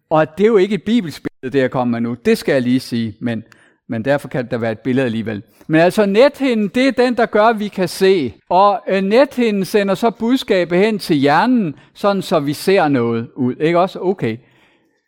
Og 0.09 0.37
det 0.37 0.43
er 0.43 0.47
jo 0.47 0.57
ikke 0.57 0.75
et 0.75 0.83
bibelsk 0.83 1.23
billede, 1.23 1.57
det 1.57 1.61
jeg 1.61 1.71
kommer 1.71 1.99
med 1.99 2.09
nu. 2.09 2.13
Det 2.25 2.37
skal 2.37 2.53
jeg 2.53 2.61
lige 2.61 2.79
sige, 2.79 3.15
men, 3.21 3.43
men 3.91 4.05
derfor 4.05 4.27
kan 4.27 4.47
der 4.51 4.57
være 4.57 4.71
et 4.71 4.79
billede 4.79 5.05
alligevel. 5.05 5.43
Men 5.67 5.81
altså 5.81 6.05
nethinden, 6.05 6.67
det 6.67 6.87
er 6.87 6.91
den, 6.91 7.17
der 7.17 7.25
gør, 7.25 7.43
at 7.43 7.59
vi 7.59 7.67
kan 7.67 7.87
se. 7.87 8.33
Og 8.49 8.81
øh, 8.87 9.01
nethinden 9.01 9.65
sender 9.65 9.95
så 9.95 10.09
budskabet 10.09 10.79
hen 10.79 10.99
til 10.99 11.15
hjernen, 11.15 11.75
sådan 11.93 12.21
så 12.21 12.39
vi 12.39 12.53
ser 12.53 12.87
noget 12.87 13.27
ud. 13.35 13.55
Ikke 13.55 13.79
også? 13.79 13.99
Okay. 13.99 14.37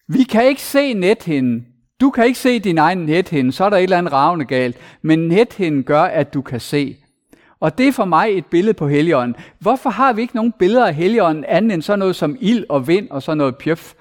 Vi 0.07 0.23
kan 0.23 0.45
ikke 0.47 0.61
se 0.61 0.93
nethinden. 0.93 1.65
Du 2.01 2.09
kan 2.09 2.25
ikke 2.25 2.39
se 2.39 2.59
din 2.59 2.77
egen 2.77 2.97
nethinde, 2.97 3.51
så 3.51 3.63
er 3.65 3.69
der 3.69 3.77
et 3.77 3.83
eller 3.83 3.97
andet 3.97 4.13
ravne 4.13 4.45
galt. 4.45 4.77
Men 5.01 5.27
nethinden 5.27 5.83
gør, 5.83 6.01
at 6.01 6.33
du 6.33 6.41
kan 6.41 6.59
se. 6.59 6.97
Og 7.59 7.77
det 7.77 7.87
er 7.87 7.91
for 7.91 8.05
mig 8.05 8.37
et 8.37 8.45
billede 8.45 8.73
på 8.73 8.87
Helligånden. 8.87 9.35
Hvorfor 9.59 9.89
har 9.89 10.13
vi 10.13 10.21
ikke 10.21 10.35
nogen 10.35 10.53
billeder 10.59 10.85
af 10.85 10.95
Helligånden 10.95 11.45
andet 11.47 11.73
end 11.73 11.81
sådan 11.81 11.99
noget 11.99 12.15
som 12.15 12.37
ild 12.41 12.65
og 12.69 12.87
vind 12.87 13.09
og 13.09 13.23
sådan 13.23 13.37
noget 13.37 13.55
pjøf? 13.55 13.93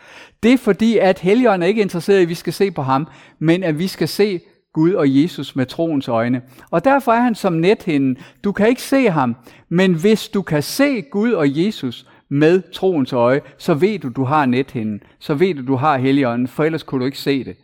Det 0.43 0.53
er 0.53 0.59
fordi, 0.59 0.99
at 0.99 1.19
Helligånden 1.19 1.63
er 1.63 1.67
ikke 1.67 1.83
interesseret 1.83 2.19
i, 2.19 2.23
at 2.23 2.29
vi 2.29 2.35
skal 2.35 2.53
se 2.53 2.71
på 2.71 2.83
ham, 2.83 3.09
men 3.39 3.65
at 3.65 3.79
vi 3.79 3.87
skal 3.87 4.09
se 4.09 4.41
Gud 4.73 4.93
og 4.93 5.23
Jesus 5.23 5.57
med 5.57 5.67
troens 5.67 6.09
øjne. 6.09 6.43
Og 6.71 6.85
derfor 6.85 7.13
er 7.13 7.21
han 7.21 7.35
som 7.35 7.53
nethinden. 7.53 8.17
Du 8.45 8.53
kan 8.53 8.69
ikke 8.69 8.83
se 8.83 9.11
ham, 9.11 9.37
men 9.69 9.95
hvis 9.95 10.29
du 10.29 10.43
kan 10.43 10.63
se 10.63 11.03
Gud 11.03 11.33
og 11.33 11.65
Jesus 11.65 12.07
med 12.29 12.63
troens 12.73 13.13
øje, 13.13 13.41
så 13.59 13.75
ved 13.75 13.99
du, 13.99 14.09
du 14.09 14.25
har 14.25 14.47
nethinden. 14.47 15.03
Så 15.19 15.35
ved 15.35 15.55
du, 15.55 15.67
du 15.67 15.77
har 15.77 15.99
Helligånden, 15.99 16.49
for 16.49 16.65
ellers 16.65 16.83
kunne 16.83 17.01
du 17.01 17.07
ikke 17.07 17.19
se 17.19 17.45
det. 17.45 17.57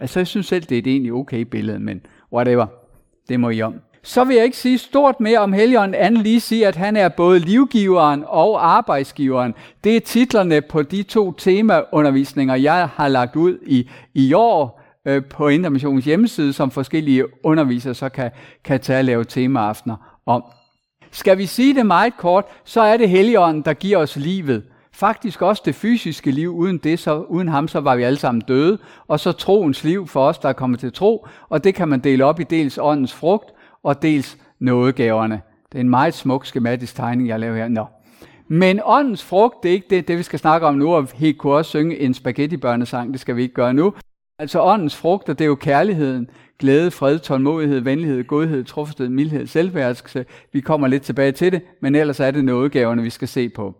Altså, 0.00 0.20
jeg 0.20 0.26
synes 0.26 0.46
selv, 0.46 0.62
det 0.62 0.74
er 0.74 0.78
et 0.78 0.86
egentlig 0.86 1.12
okay 1.12 1.40
billede, 1.40 1.78
men 1.78 2.00
whatever. 2.32 2.66
Det 3.28 3.40
må 3.40 3.50
I 3.50 3.62
om. 3.62 3.74
Så 4.02 4.24
vil 4.24 4.36
jeg 4.36 4.44
ikke 4.44 4.56
sige 4.56 4.78
stort 4.78 5.20
mere 5.20 5.38
om 5.38 5.52
Helligånden, 5.52 5.94
andet 5.94 6.22
lige 6.22 6.40
sige, 6.40 6.66
at 6.66 6.76
han 6.76 6.96
er 6.96 7.08
både 7.08 7.38
livgiveren 7.38 8.24
og 8.26 8.66
arbejdsgiveren. 8.76 9.54
Det 9.84 9.96
er 9.96 10.00
titlerne 10.00 10.60
på 10.60 10.82
de 10.82 11.02
to 11.02 11.32
temaundervisninger, 11.32 12.54
jeg 12.54 12.88
har 12.88 13.08
lagt 13.08 13.36
ud 13.36 13.58
i, 13.66 13.90
i 14.14 14.32
år 14.32 14.77
øh, 15.08 15.24
på 15.24 15.48
Intermissionens 15.48 16.04
hjemmeside, 16.04 16.52
som 16.52 16.70
forskellige 16.70 17.44
undervisere 17.44 17.94
så 17.94 18.08
kan, 18.08 18.30
kan 18.64 18.80
tage 18.80 18.98
og 18.98 19.04
lave 19.04 19.24
temaaftener 19.24 20.18
om. 20.26 20.44
Skal 21.10 21.38
vi 21.38 21.46
sige 21.46 21.74
det 21.74 21.86
meget 21.86 22.16
kort, 22.16 22.44
så 22.64 22.80
er 22.80 22.96
det 22.96 23.08
Helligånden, 23.08 23.62
der 23.62 23.72
giver 23.72 23.98
os 23.98 24.16
livet. 24.16 24.62
Faktisk 24.92 25.42
også 25.42 25.62
det 25.64 25.74
fysiske 25.74 26.30
liv, 26.30 26.56
uden, 26.56 26.78
det, 26.78 26.98
så, 26.98 27.20
uden 27.20 27.48
ham, 27.48 27.68
så 27.68 27.80
var 27.80 27.96
vi 27.96 28.02
alle 28.02 28.18
sammen 28.18 28.42
døde. 28.48 28.78
Og 29.08 29.20
så 29.20 29.32
troens 29.32 29.84
liv 29.84 30.06
for 30.06 30.28
os, 30.28 30.38
der 30.38 30.48
er 30.48 30.52
kommet 30.52 30.80
til 30.80 30.92
tro, 30.92 31.26
og 31.48 31.64
det 31.64 31.74
kan 31.74 31.88
man 31.88 32.00
dele 32.00 32.24
op 32.24 32.40
i 32.40 32.44
dels 32.44 32.78
åndens 32.82 33.14
frugt, 33.14 33.50
og 33.82 34.02
dels 34.02 34.38
nådegaverne. 34.60 35.40
Det 35.72 35.78
er 35.78 35.80
en 35.80 35.90
meget 35.90 36.14
smuk 36.14 36.46
skematisk 36.46 36.96
tegning, 36.96 37.28
jeg 37.28 37.40
laver 37.40 37.56
her. 37.56 37.68
Nå. 37.68 37.86
Men 38.48 38.80
åndens 38.84 39.24
frugt, 39.24 39.62
det 39.62 39.68
er 39.68 39.72
ikke 39.72 39.86
det, 39.90 40.08
det 40.08 40.18
vi 40.18 40.22
skal 40.22 40.38
snakke 40.38 40.66
om 40.66 40.74
nu, 40.74 40.94
og 40.94 41.08
vi 41.18 41.32
kunne 41.32 41.52
også 41.52 41.68
synge 41.68 41.98
en 41.98 42.14
spaghetti-børnesang, 42.14 43.12
det 43.12 43.20
skal 43.20 43.36
vi 43.36 43.42
ikke 43.42 43.54
gøre 43.54 43.74
nu. 43.74 43.92
Altså 44.40 44.60
åndens 44.62 44.96
frugter, 44.96 45.32
det 45.32 45.44
er 45.44 45.48
jo 45.48 45.54
kærligheden, 45.54 46.30
glæde, 46.58 46.90
fred, 46.90 47.18
tålmodighed, 47.18 47.80
venlighed, 47.80 48.24
godhed, 48.24 48.64
trofasthed, 48.64 49.08
mildhed, 49.08 49.46
selvværskelse. 49.46 50.24
Vi 50.52 50.60
kommer 50.60 50.88
lidt 50.88 51.02
tilbage 51.02 51.32
til 51.32 51.52
det, 51.52 51.62
men 51.80 51.94
ellers 51.94 52.20
er 52.20 52.30
det 52.30 52.44
nådegaverne, 52.44 53.02
vi 53.02 53.10
skal 53.10 53.28
se 53.28 53.48
på. 53.48 53.74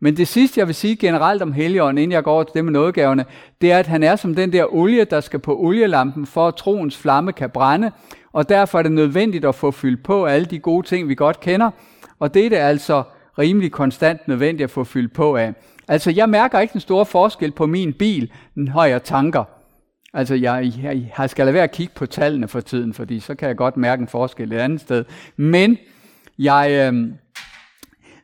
Men 0.00 0.16
det 0.16 0.28
sidste, 0.28 0.58
jeg 0.58 0.66
vil 0.66 0.74
sige 0.74 0.96
generelt 0.96 1.42
om 1.42 1.52
Helligånden, 1.52 1.98
inden 2.02 2.12
jeg 2.12 2.24
går 2.24 2.32
over 2.32 2.42
til 2.42 2.54
det 2.54 2.64
med 2.64 2.72
nådegaverne, 2.72 3.24
det 3.60 3.72
er, 3.72 3.78
at 3.78 3.86
han 3.86 4.02
er 4.02 4.16
som 4.16 4.34
den 4.34 4.52
der 4.52 4.74
olie, 4.74 5.04
der 5.04 5.20
skal 5.20 5.38
på 5.38 5.56
olielampen, 5.58 6.26
for 6.26 6.48
at 6.48 6.54
troens 6.54 6.96
flamme 6.96 7.32
kan 7.32 7.50
brænde, 7.50 7.90
og 8.32 8.48
derfor 8.48 8.78
er 8.78 8.82
det 8.82 8.92
nødvendigt 8.92 9.44
at 9.44 9.54
få 9.54 9.70
fyldt 9.70 10.02
på 10.02 10.24
alle 10.24 10.44
de 10.44 10.58
gode 10.58 10.86
ting, 10.86 11.08
vi 11.08 11.14
godt 11.14 11.40
kender, 11.40 11.70
og 12.18 12.34
det 12.34 12.46
er 12.46 12.50
det 12.50 12.56
altså 12.56 13.02
rimelig 13.38 13.72
konstant 13.72 14.28
nødvendigt 14.28 14.64
at 14.64 14.70
få 14.70 14.84
fyldt 14.84 15.12
på 15.12 15.36
af. 15.36 15.54
Altså, 15.88 16.10
jeg 16.10 16.28
mærker 16.28 16.60
ikke 16.60 16.72
den 16.72 16.80
store 16.80 17.06
forskel 17.06 17.50
på 17.52 17.66
min 17.66 17.92
bil, 17.92 18.32
når 18.54 18.84
jeg 18.84 19.02
tanker. 19.02 19.59
Altså, 20.14 20.34
jeg, 20.34 20.72
jeg, 20.82 21.12
jeg 21.18 21.30
skal 21.30 21.46
lade 21.46 21.54
være 21.54 21.64
at 21.64 21.72
kigge 21.72 21.92
på 21.94 22.06
tallene 22.06 22.48
for 22.48 22.60
tiden, 22.60 22.94
fordi 22.94 23.20
så 23.20 23.34
kan 23.34 23.48
jeg 23.48 23.56
godt 23.56 23.76
mærke 23.76 24.00
en 24.00 24.08
forskel 24.08 24.52
et 24.52 24.58
andet 24.58 24.80
sted. 24.80 25.04
Men 25.36 25.78
jeg, 26.38 26.92
øh, 26.92 27.12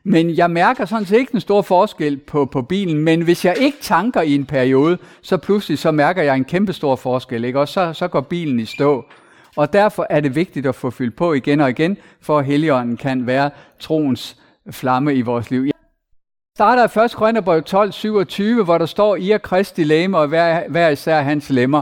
men 0.03 0.37
jeg 0.37 0.51
mærker 0.51 0.85
sådan 0.85 1.05
set 1.05 1.17
ikke 1.17 1.31
den 1.31 1.39
store 1.39 1.63
forskel 1.63 2.17
på, 2.17 2.45
på 2.45 2.61
bilen, 2.61 2.97
men 2.97 3.21
hvis 3.21 3.45
jeg 3.45 3.55
ikke 3.59 3.77
tanker 3.81 4.21
i 4.21 4.35
en 4.35 4.45
periode, 4.45 4.97
så 5.21 5.37
pludselig 5.37 5.79
så 5.79 5.91
mærker 5.91 6.23
jeg 6.23 6.35
en 6.35 6.45
kæmpe 6.45 6.73
stor 6.73 6.95
forskel, 6.95 7.43
ikke? 7.43 7.59
og 7.59 7.67
så, 7.67 7.93
så 7.93 8.07
går 8.07 8.21
bilen 8.21 8.59
i 8.59 8.65
stå. 8.65 9.05
Og 9.55 9.73
derfor 9.73 10.07
er 10.09 10.19
det 10.19 10.35
vigtigt 10.35 10.65
at 10.65 10.75
få 10.75 10.89
fyldt 10.89 11.15
på 11.15 11.33
igen 11.33 11.61
og 11.61 11.69
igen, 11.69 11.97
for 12.21 12.39
at 12.39 12.45
Helligånden 12.45 12.97
kan 12.97 13.27
være 13.27 13.49
troens 13.79 14.37
flamme 14.71 15.15
i 15.15 15.21
vores 15.21 15.51
liv. 15.51 15.76
Starter 16.57 17.03
1. 17.03 17.11
Korinther 17.11 17.61
12, 17.61 17.91
27, 17.91 18.63
hvor 18.63 18.77
der 18.77 18.85
står, 18.85 19.15
I 19.15 19.31
er 19.31 19.37
Kristi 19.37 19.83
læme, 19.83 20.17
og 20.17 20.27
hver, 20.27 20.61
hver 20.69 20.89
især 20.89 21.21
hans 21.21 21.49
lemmer. 21.49 21.81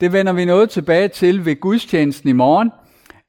Det 0.00 0.12
vender 0.12 0.32
vi 0.32 0.44
noget 0.44 0.70
tilbage 0.70 1.08
til 1.08 1.44
ved 1.44 1.60
gudstjenesten 1.60 2.28
i 2.28 2.32
morgen, 2.32 2.72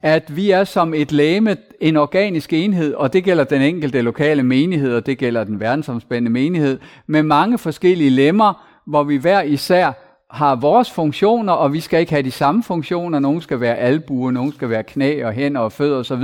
at 0.04 0.36
vi 0.36 0.52
er 0.52 0.64
som 0.64 0.94
et 0.94 1.12
læme, 1.12 1.58
en 1.82 1.98
organisk 1.98 2.54
enhed, 2.54 2.94
og 2.94 3.14
det 3.14 3.24
gælder 3.24 3.44
den 3.44 3.62
enkelte 3.62 4.02
lokale 4.02 4.44
menighed, 4.44 4.96
og 4.96 5.06
det 5.06 5.18
gælder 5.18 5.44
den 5.44 5.60
verdensomspændende 5.60 6.32
menighed, 6.32 6.80
med 7.08 7.24
mange 7.24 7.58
forskellige 7.58 8.10
lemmer, 8.10 8.54
hvor 8.86 9.04
vi 9.04 9.18
hver 9.18 9.42
især 9.42 9.92
har 10.32 10.56
vores 10.56 10.92
funktioner, 10.92 11.54
og 11.54 11.74
vi 11.74 11.80
skal 11.80 12.00
ikke 12.00 12.12
have 12.12 12.24
de 12.24 12.32
samme 12.32 12.64
funktioner. 12.64 13.20
Nogle 13.20 13.42
skal 13.42 13.62
være 13.62 13.76
albuer, 13.76 14.32
nogle 14.32 14.54
skal 14.54 14.70
være 14.70 14.84
knæ 14.84 15.24
og 15.24 15.34
hænder 15.34 15.62
og 15.62 15.72
fødder 15.72 15.98
osv. 15.98 16.24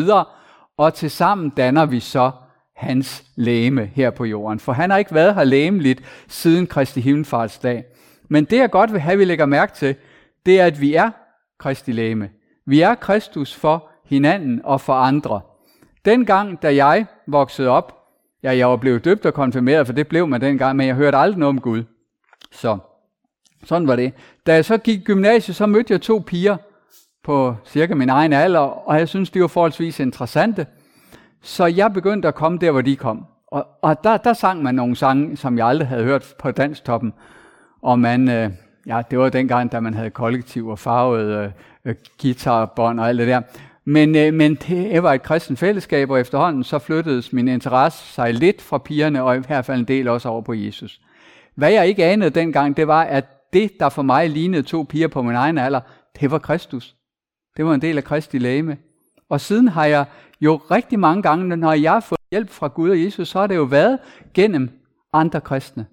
Og 0.78 0.94
til 0.94 1.12
sammen 1.12 1.50
danner 1.50 1.86
vi 1.86 2.00
så 2.00 2.32
hans 2.76 3.24
læme 3.36 3.86
her 3.86 4.10
på 4.10 4.26
jorden. 4.26 4.60
For 4.60 4.74
han 4.74 4.90
har 4.90 4.98
ikke 4.98 5.14
været 5.14 5.36
her 5.36 5.44
læmeligt 5.44 6.02
siden 6.28 6.68
Kristi 6.68 7.02
himmelfartsdag. 7.02 7.84
Men 8.30 8.46
det 8.46 8.58
jeg 8.58 8.72
godt 8.72 8.94
vil 8.94 9.02
have, 9.02 9.18
vi 9.18 9.26
lægger 9.26 9.46
mærke 9.46 9.74
til, 9.74 9.96
det 10.46 10.60
er, 10.60 10.66
at 10.66 10.82
vi 10.82 10.94
er 10.94 11.10
Kristi 11.60 11.92
læme. 11.92 12.30
Vi 12.66 12.82
er 12.82 12.96
Kristus 12.96 13.56
for 13.56 13.90
hinanden 14.06 14.62
og 14.64 14.82
for 14.82 14.94
andre. 14.94 15.42
Dengang, 16.06 16.62
da 16.62 16.76
jeg 16.76 17.06
voksede 17.28 17.70
op, 17.70 18.04
ja, 18.44 18.58
jeg 18.58 18.70
var 18.70 18.78
blevet 18.78 19.06
døbt 19.06 19.26
og 19.26 19.34
konfirmeret, 19.34 19.86
for 19.86 19.94
det 19.94 20.08
blev 20.08 20.28
man 20.28 20.42
dengang, 20.42 20.76
men 20.76 20.88
jeg 20.88 20.96
hørte 20.96 21.18
aldrig 21.18 21.40
noget 21.40 21.50
om 21.50 21.62
Gud. 21.62 21.84
Så 22.52 22.78
sådan 23.64 23.88
var 23.88 23.96
det. 23.96 24.14
Da 24.46 24.54
jeg 24.54 24.66
så 24.66 24.78
gik 24.78 25.00
i 25.00 25.04
gymnasiet, 25.04 25.56
så 25.56 25.66
mødte 25.66 25.94
jeg 25.94 26.02
to 26.02 26.24
piger 26.28 26.58
på 27.24 27.56
cirka 27.66 27.96
min 27.96 28.10
egen 28.10 28.34
alder, 28.34 28.60
og 28.60 29.00
jeg 29.00 29.10
synes, 29.10 29.30
de 29.30 29.42
var 29.42 29.48
forholdsvis 29.48 30.00
interessante. 30.00 30.68
Så 31.44 31.66
jeg 31.66 31.94
begyndte 31.94 32.28
at 32.28 32.36
komme 32.36 32.58
der, 32.58 32.72
hvor 32.72 32.82
de 32.82 32.96
kom. 32.96 33.26
Og, 33.48 33.68
og 33.82 34.04
der, 34.04 34.18
der 34.18 34.34
sang 34.34 34.64
man 34.64 34.76
nogle 34.76 34.96
sange, 34.96 35.38
som 35.38 35.58
jeg 35.58 35.68
aldrig 35.68 35.88
havde 35.88 36.04
hørt 36.04 36.34
på 36.40 36.52
Danstoppen. 36.52 37.14
Og 37.82 38.00
man, 38.00 38.30
øh, 38.30 38.52
ja, 38.88 39.02
det 39.12 39.20
var 39.20 39.30
dengang, 39.30 39.72
da 39.72 39.80
man 39.80 39.94
havde 39.94 40.10
kollektiv 40.10 40.68
og 40.68 40.80
farvet 40.80 41.26
øh, 41.26 41.52
øh 41.86 41.96
guitarbånd 42.22 43.00
og 43.00 43.10
alt 43.10 43.20
det 43.20 43.28
der. 43.28 43.42
Men, 43.86 44.16
øh, 44.16 44.34
men 44.34 44.56
det 44.56 45.04
var 45.04 45.14
et 45.14 45.24
kristen 45.24 45.58
fællesskab, 45.58 46.10
og 46.10 46.20
efterhånden 46.20 46.64
så 46.64 46.80
flyttedes 46.80 47.34
min 47.34 47.48
interesse 47.48 48.14
sig 48.14 48.34
lidt 48.34 48.62
fra 48.62 48.78
pigerne, 48.78 49.24
og 49.24 49.36
i 49.36 49.40
hvert 49.40 49.66
fald 49.66 49.80
en 49.80 49.86
del 49.86 50.08
også 50.08 50.30
over 50.30 50.42
på 50.42 50.54
Jesus. 50.54 51.02
Hvad 51.56 51.72
jeg 51.72 51.88
ikke 51.88 52.06
anede 52.06 52.30
dengang, 52.30 52.78
det 52.78 52.88
var, 52.88 53.04
at 53.04 53.54
det, 53.54 53.80
der 53.80 53.90
for 53.90 54.02
mig 54.02 54.30
lignede 54.30 54.64
to 54.64 54.86
piger 54.90 55.08
på 55.08 55.22
min 55.22 55.36
egen 55.36 55.58
alder, 55.58 55.82
det 56.20 56.32
var 56.32 56.40
Kristus. 56.40 56.96
Det 57.58 57.66
var 57.66 57.74
en 57.74 57.82
del 57.82 57.98
af 57.98 58.04
Kristi 58.04 58.38
læme. 58.38 58.78
Og 59.30 59.42
siden 59.42 59.68
har 59.68 59.86
jeg 59.86 60.06
jo 60.44 60.56
rigtig 60.72 61.00
mange 61.00 61.22
gange, 61.24 61.58
når 61.58 61.74
jeg 61.74 61.92
har 61.92 62.00
fået 62.00 62.20
hjælp 62.32 62.50
fra 62.50 62.68
Gud 62.68 62.90
og 62.90 63.04
Jesus, 63.04 63.28
så 63.28 63.40
har 63.40 63.48
det 63.48 63.56
jo 63.56 63.64
været 63.64 64.00
gennem 64.34 64.70
andre 65.14 65.42
kristne. 65.42 65.86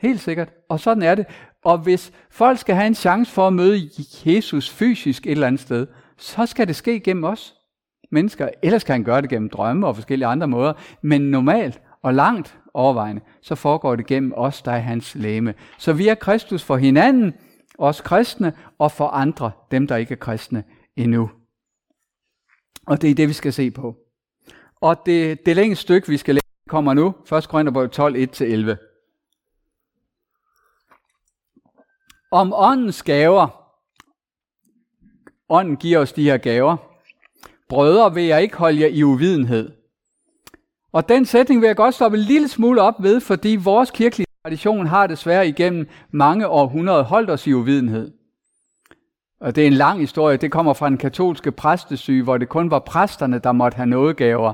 Helt 0.00 0.20
sikkert. 0.20 0.48
Og 0.68 0.80
sådan 0.80 1.02
er 1.02 1.14
det. 1.14 1.26
Og 1.64 1.78
hvis 1.78 2.12
folk 2.30 2.58
skal 2.58 2.74
have 2.74 2.86
en 2.86 2.94
chance 2.94 3.32
for 3.32 3.46
at 3.46 3.52
møde 3.52 3.90
Jesus 4.26 4.70
fysisk 4.70 5.26
et 5.26 5.30
eller 5.30 5.46
andet 5.46 5.60
sted, 5.60 5.86
så 6.16 6.46
skal 6.46 6.68
det 6.68 6.76
ske 6.76 7.00
gennem 7.00 7.24
os 7.24 7.54
mennesker. 8.10 8.48
Ellers 8.62 8.84
kan 8.84 8.92
han 8.92 9.04
gøre 9.04 9.22
det 9.22 9.30
gennem 9.30 9.50
drømme 9.50 9.86
og 9.86 9.94
forskellige 9.94 10.26
andre 10.26 10.48
måder. 10.48 10.72
Men 11.02 11.20
normalt 11.20 11.80
og 12.02 12.14
langt 12.14 12.58
overvejende, 12.74 13.22
så 13.42 13.54
foregår 13.54 13.96
det 13.96 14.06
gennem 14.06 14.32
os, 14.36 14.62
der 14.62 14.72
er 14.72 14.78
hans 14.78 15.14
læme. 15.14 15.54
Så 15.78 15.92
vi 15.92 16.08
er 16.08 16.14
Kristus 16.14 16.62
for 16.62 16.76
hinanden, 16.76 17.34
os 17.78 18.00
kristne, 18.00 18.52
og 18.78 18.92
for 18.92 19.08
andre, 19.08 19.50
dem 19.70 19.86
der 19.86 19.96
ikke 19.96 20.12
er 20.12 20.18
kristne 20.18 20.64
endnu. 20.96 21.30
Og 22.88 23.02
det 23.02 23.10
er 23.10 23.14
det, 23.14 23.28
vi 23.28 23.32
skal 23.32 23.52
se 23.52 23.70
på. 23.70 23.96
Og 24.80 24.96
det, 25.06 25.46
det 25.46 25.56
længste 25.56 25.82
stykke, 25.82 26.08
vi 26.08 26.16
skal 26.16 26.34
læse, 26.34 26.68
kommer 26.68 26.94
nu. 26.94 27.14
1. 27.36 27.48
Korinther 27.48 27.86
12, 27.86 28.16
1-11. 28.16 28.76
Om 32.30 32.52
åndens 32.56 33.02
gaver. 33.02 33.48
Ånden 35.48 35.76
giver 35.76 35.98
os 35.98 36.12
de 36.12 36.24
her 36.24 36.36
gaver. 36.36 36.76
Brødre, 37.68 38.14
vil 38.14 38.24
jeg 38.24 38.42
ikke 38.42 38.56
holde 38.56 38.80
jer 38.80 38.88
i 38.88 39.02
uvidenhed. 39.02 39.72
Og 40.92 41.08
den 41.08 41.26
sætning 41.26 41.60
vil 41.60 41.66
jeg 41.66 41.76
godt 41.76 41.94
stoppe 41.94 42.18
en 42.18 42.24
lille 42.24 42.48
smule 42.48 42.82
op 42.82 43.02
ved, 43.02 43.20
fordi 43.20 43.56
vores 43.56 43.90
kirkelige 43.90 44.26
tradition 44.44 44.86
har 44.86 45.06
desværre 45.06 45.48
igennem 45.48 45.88
mange 46.10 46.48
århundreder 46.48 47.02
holdt 47.02 47.30
os 47.30 47.46
i 47.46 47.52
uvidenhed. 47.52 48.17
Og 49.40 49.56
det 49.56 49.62
er 49.62 49.66
en 49.66 49.72
lang 49.72 50.00
historie. 50.00 50.36
Det 50.36 50.52
kommer 50.52 50.72
fra 50.72 50.86
en 50.88 50.96
katolske 50.96 51.52
præstesyge, 51.52 52.22
hvor 52.22 52.38
det 52.38 52.48
kun 52.48 52.70
var 52.70 52.78
præsterne, 52.78 53.38
der 53.38 53.52
måtte 53.52 53.76
have 53.76 53.86
nådegaver, 53.86 54.52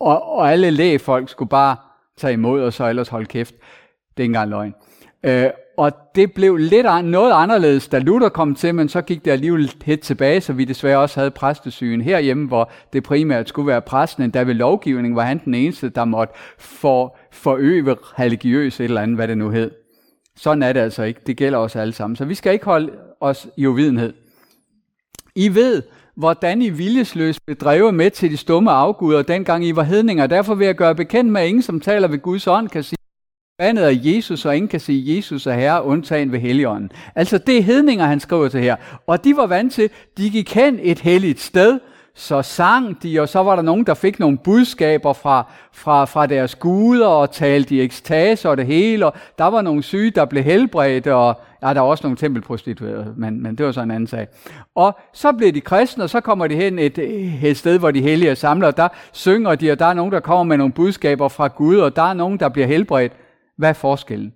og, 0.00 0.28
og 0.28 0.52
alle 0.52 0.70
lægefolk 0.70 1.28
skulle 1.28 1.48
bare 1.48 1.76
tage 2.18 2.32
imod, 2.32 2.62
og 2.62 2.72
så 2.72 2.88
ellers 2.88 3.08
holde 3.08 3.26
kæft. 3.26 3.54
Det 3.54 4.16
er 4.16 4.22
ikke 4.22 4.30
engang 4.30 4.50
løgn. 4.50 4.74
Øh, 5.24 5.50
og 5.78 5.92
det 6.14 6.32
blev 6.32 6.56
lidt 6.56 6.86
an, 6.86 7.04
noget 7.04 7.32
anderledes, 7.32 7.88
da 7.88 7.98
Luther 7.98 8.28
kom 8.28 8.54
til, 8.54 8.74
men 8.74 8.88
så 8.88 9.02
gik 9.02 9.24
det 9.24 9.30
alligevel 9.30 9.72
helt 9.84 10.02
tilbage, 10.02 10.40
så 10.40 10.52
vi 10.52 10.64
desværre 10.64 10.98
også 10.98 11.20
havde 11.20 11.30
præstesygen 11.30 12.00
herhjemme, 12.00 12.48
hvor 12.48 12.70
det 12.92 13.02
primært 13.02 13.48
skulle 13.48 13.66
være 13.66 13.82
præsten, 13.82 14.30
der 14.30 14.44
ved 14.44 14.54
lovgivning 14.54 15.16
var 15.16 15.22
han 15.22 15.40
den 15.44 15.54
eneste, 15.54 15.88
der 15.88 16.04
måtte 16.04 16.34
for, 16.58 17.16
forøve 17.32 17.96
religiøs 18.18 18.80
et 18.80 18.84
eller 18.84 19.00
andet, 19.00 19.16
hvad 19.16 19.28
det 19.28 19.38
nu 19.38 19.50
hed. 19.50 19.70
Sådan 20.36 20.62
er 20.62 20.72
det 20.72 20.80
altså 20.80 21.02
ikke. 21.02 21.20
Det 21.26 21.36
gælder 21.36 21.58
os 21.58 21.76
alle 21.76 21.92
sammen. 21.92 22.16
Så 22.16 22.24
vi 22.24 22.34
skal 22.34 22.52
ikke 22.52 22.64
holde 22.64 22.92
os 23.20 23.48
i 23.56 23.66
uvidenhed. 23.66 24.12
I 25.34 25.54
ved, 25.54 25.82
hvordan 26.16 26.62
I 26.62 26.68
viljesløst 26.68 27.46
blev 27.46 27.56
drevet 27.56 27.94
med 27.94 28.10
til 28.10 28.30
de 28.30 28.36
stumme 28.36 28.70
afguder, 28.70 29.22
dengang 29.22 29.66
I 29.66 29.76
var 29.76 29.82
hedninger. 29.82 30.26
Derfor 30.26 30.54
vil 30.54 30.64
jeg 30.64 30.74
gøre 30.74 30.94
bekendt 30.94 31.32
med, 31.32 31.40
at 31.40 31.48
ingen, 31.48 31.62
som 31.62 31.80
taler 31.80 32.08
ved 32.08 32.18
Guds 32.18 32.46
ånd, 32.46 32.68
kan 32.68 32.82
sige, 32.82 32.96
Bandet 33.58 33.84
er 33.84 34.14
Jesus, 34.14 34.44
og 34.44 34.56
ingen 34.56 34.68
kan 34.68 34.80
sige, 34.80 35.16
Jesus 35.16 35.46
er 35.46 35.52
herre, 35.52 35.84
undtagen 35.84 36.32
ved 36.32 36.40
Helligånden. 36.40 36.92
Altså 37.14 37.38
det 37.38 37.58
er 37.58 37.62
hedninger, 37.62 38.06
han 38.06 38.20
skriver 38.20 38.48
til 38.48 38.60
her. 38.60 38.76
Og 39.06 39.24
de 39.24 39.36
var 39.36 39.46
vant 39.46 39.72
til, 39.72 39.90
de 40.18 40.30
gik 40.30 40.54
hen 40.54 40.78
et 40.82 40.98
helligt 40.98 41.40
sted, 41.40 41.78
så 42.14 42.42
sang 42.42 43.02
de, 43.02 43.20
og 43.20 43.28
så 43.28 43.42
var 43.42 43.56
der 43.56 43.62
nogen, 43.62 43.86
der 43.86 43.94
fik 43.94 44.18
nogle 44.18 44.38
budskaber 44.38 45.12
fra, 45.12 45.52
fra, 45.72 46.04
fra 46.04 46.26
deres 46.26 46.54
guder, 46.54 47.06
og 47.06 47.30
talte 47.30 47.74
i 47.74 47.80
ekstase 47.80 48.50
og 48.50 48.56
det 48.56 48.66
hele, 48.66 49.06
og 49.06 49.14
der 49.38 49.44
var 49.44 49.62
nogle 49.62 49.82
syge, 49.82 50.10
der 50.10 50.24
blev 50.24 50.42
helbredt, 50.42 51.06
og 51.06 51.40
ja, 51.62 51.74
der 51.74 51.80
var 51.80 51.88
også 51.88 52.04
nogle 52.04 52.16
tempelprostituerede, 52.16 53.14
men, 53.16 53.42
men 53.42 53.58
det 53.58 53.66
var 53.66 53.72
så 53.72 53.80
en 53.80 53.90
anden 53.90 54.06
sag. 54.06 54.28
Og 54.74 54.98
så 55.12 55.32
blev 55.32 55.52
de 55.52 55.60
kristne, 55.60 56.04
og 56.04 56.10
så 56.10 56.20
kommer 56.20 56.46
de 56.46 56.54
hen 56.54 56.78
et, 56.78 56.98
et 57.44 57.56
sted, 57.56 57.78
hvor 57.78 57.90
de 57.90 58.02
hellige 58.02 58.30
er 58.30 58.34
samlet, 58.34 58.66
og 58.66 58.76
der 58.76 58.88
synger 59.12 59.54
de, 59.54 59.70
og 59.70 59.78
der 59.78 59.86
er 59.86 59.94
nogen, 59.94 60.12
der 60.12 60.20
kommer 60.20 60.44
med 60.44 60.56
nogle 60.56 60.72
budskaber 60.72 61.28
fra 61.28 61.48
Gud, 61.48 61.78
og 61.78 61.96
der 61.96 62.02
er 62.02 62.14
nogen, 62.14 62.40
der 62.40 62.48
bliver 62.48 62.66
helbredt. 62.66 63.12
Hvad 63.56 63.68
er 63.68 63.72
forskellen? 63.72 64.34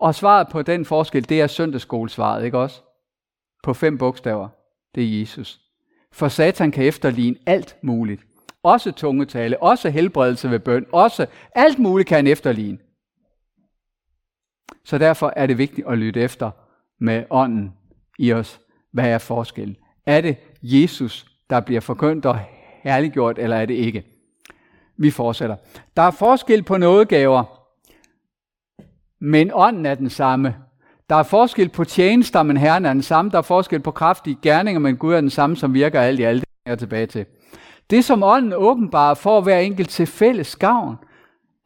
Og 0.00 0.14
svaret 0.14 0.48
på 0.48 0.62
den 0.62 0.84
forskel, 0.84 1.28
det 1.28 1.40
er 1.40 1.46
søndagsskolesvaret, 1.46 2.44
ikke 2.44 2.58
også? 2.58 2.80
På 3.62 3.74
fem 3.74 3.98
bogstaver. 3.98 4.48
Det 4.94 5.02
er 5.04 5.20
Jesus. 5.20 5.60
For 6.12 6.28
Satan 6.28 6.70
kan 6.70 6.84
efterligne 6.84 7.36
alt 7.46 7.76
muligt. 7.82 8.22
også 8.62 8.92
tungetale, 8.92 9.62
også 9.62 9.90
helbredelse 9.90 10.50
ved 10.50 10.58
bøn, 10.58 10.86
også 10.92 11.26
alt 11.54 11.78
muligt 11.78 12.08
kan 12.08 12.16
han 12.16 12.26
efterligne. 12.26 12.78
Så 14.84 14.98
derfor 14.98 15.32
er 15.36 15.46
det 15.46 15.58
vigtigt 15.58 15.86
at 15.86 15.98
lytte 15.98 16.20
efter 16.20 16.50
med 17.00 17.24
ånden 17.30 17.72
i 18.18 18.32
os. 18.32 18.60
Hvad 18.92 19.08
er 19.08 19.18
forskellen? 19.18 19.76
Er 20.06 20.20
det 20.20 20.36
Jesus, 20.62 21.26
der 21.50 21.60
bliver 21.60 21.80
forkyndt 21.80 22.26
og 22.26 22.38
herliggjort, 22.82 23.38
eller 23.38 23.56
er 23.56 23.66
det 23.66 23.74
ikke? 23.74 24.04
Vi 24.96 25.10
fortsætter. 25.10 25.56
Der 25.96 26.02
er 26.02 26.10
forskel 26.10 26.62
på 26.62 26.76
nådegaver, 26.76 27.44
men 29.20 29.50
ånden 29.54 29.86
er 29.86 29.94
den 29.94 30.10
samme. 30.10 30.56
Der 31.08 31.16
er 31.16 31.22
forskel 31.22 31.68
på 31.68 31.84
tjenester, 31.84 32.42
men 32.42 32.56
Herren 32.56 32.84
er 32.86 32.92
den 32.92 33.02
samme. 33.02 33.30
Der 33.30 33.38
er 33.38 33.42
forskel 33.42 33.80
på 33.80 33.90
kraftige 33.90 34.38
gerninger, 34.42 34.80
men 34.80 34.96
Gud 34.96 35.14
er 35.14 35.20
den 35.20 35.30
samme, 35.30 35.56
som 35.56 35.74
virker 35.74 36.00
alt 36.00 36.20
i 36.20 36.22
alt. 36.22 36.40
Det 36.40 36.72
er 36.72 36.76
tilbage 36.76 37.06
til. 37.06 37.26
Det 37.90 38.04
som 38.04 38.22
ånden 38.22 38.52
åbenbarer 38.52 39.14
for 39.14 39.40
hver 39.40 39.58
enkelt 39.58 39.88
til 39.88 40.06
fælles 40.06 40.56
gavn. 40.56 40.96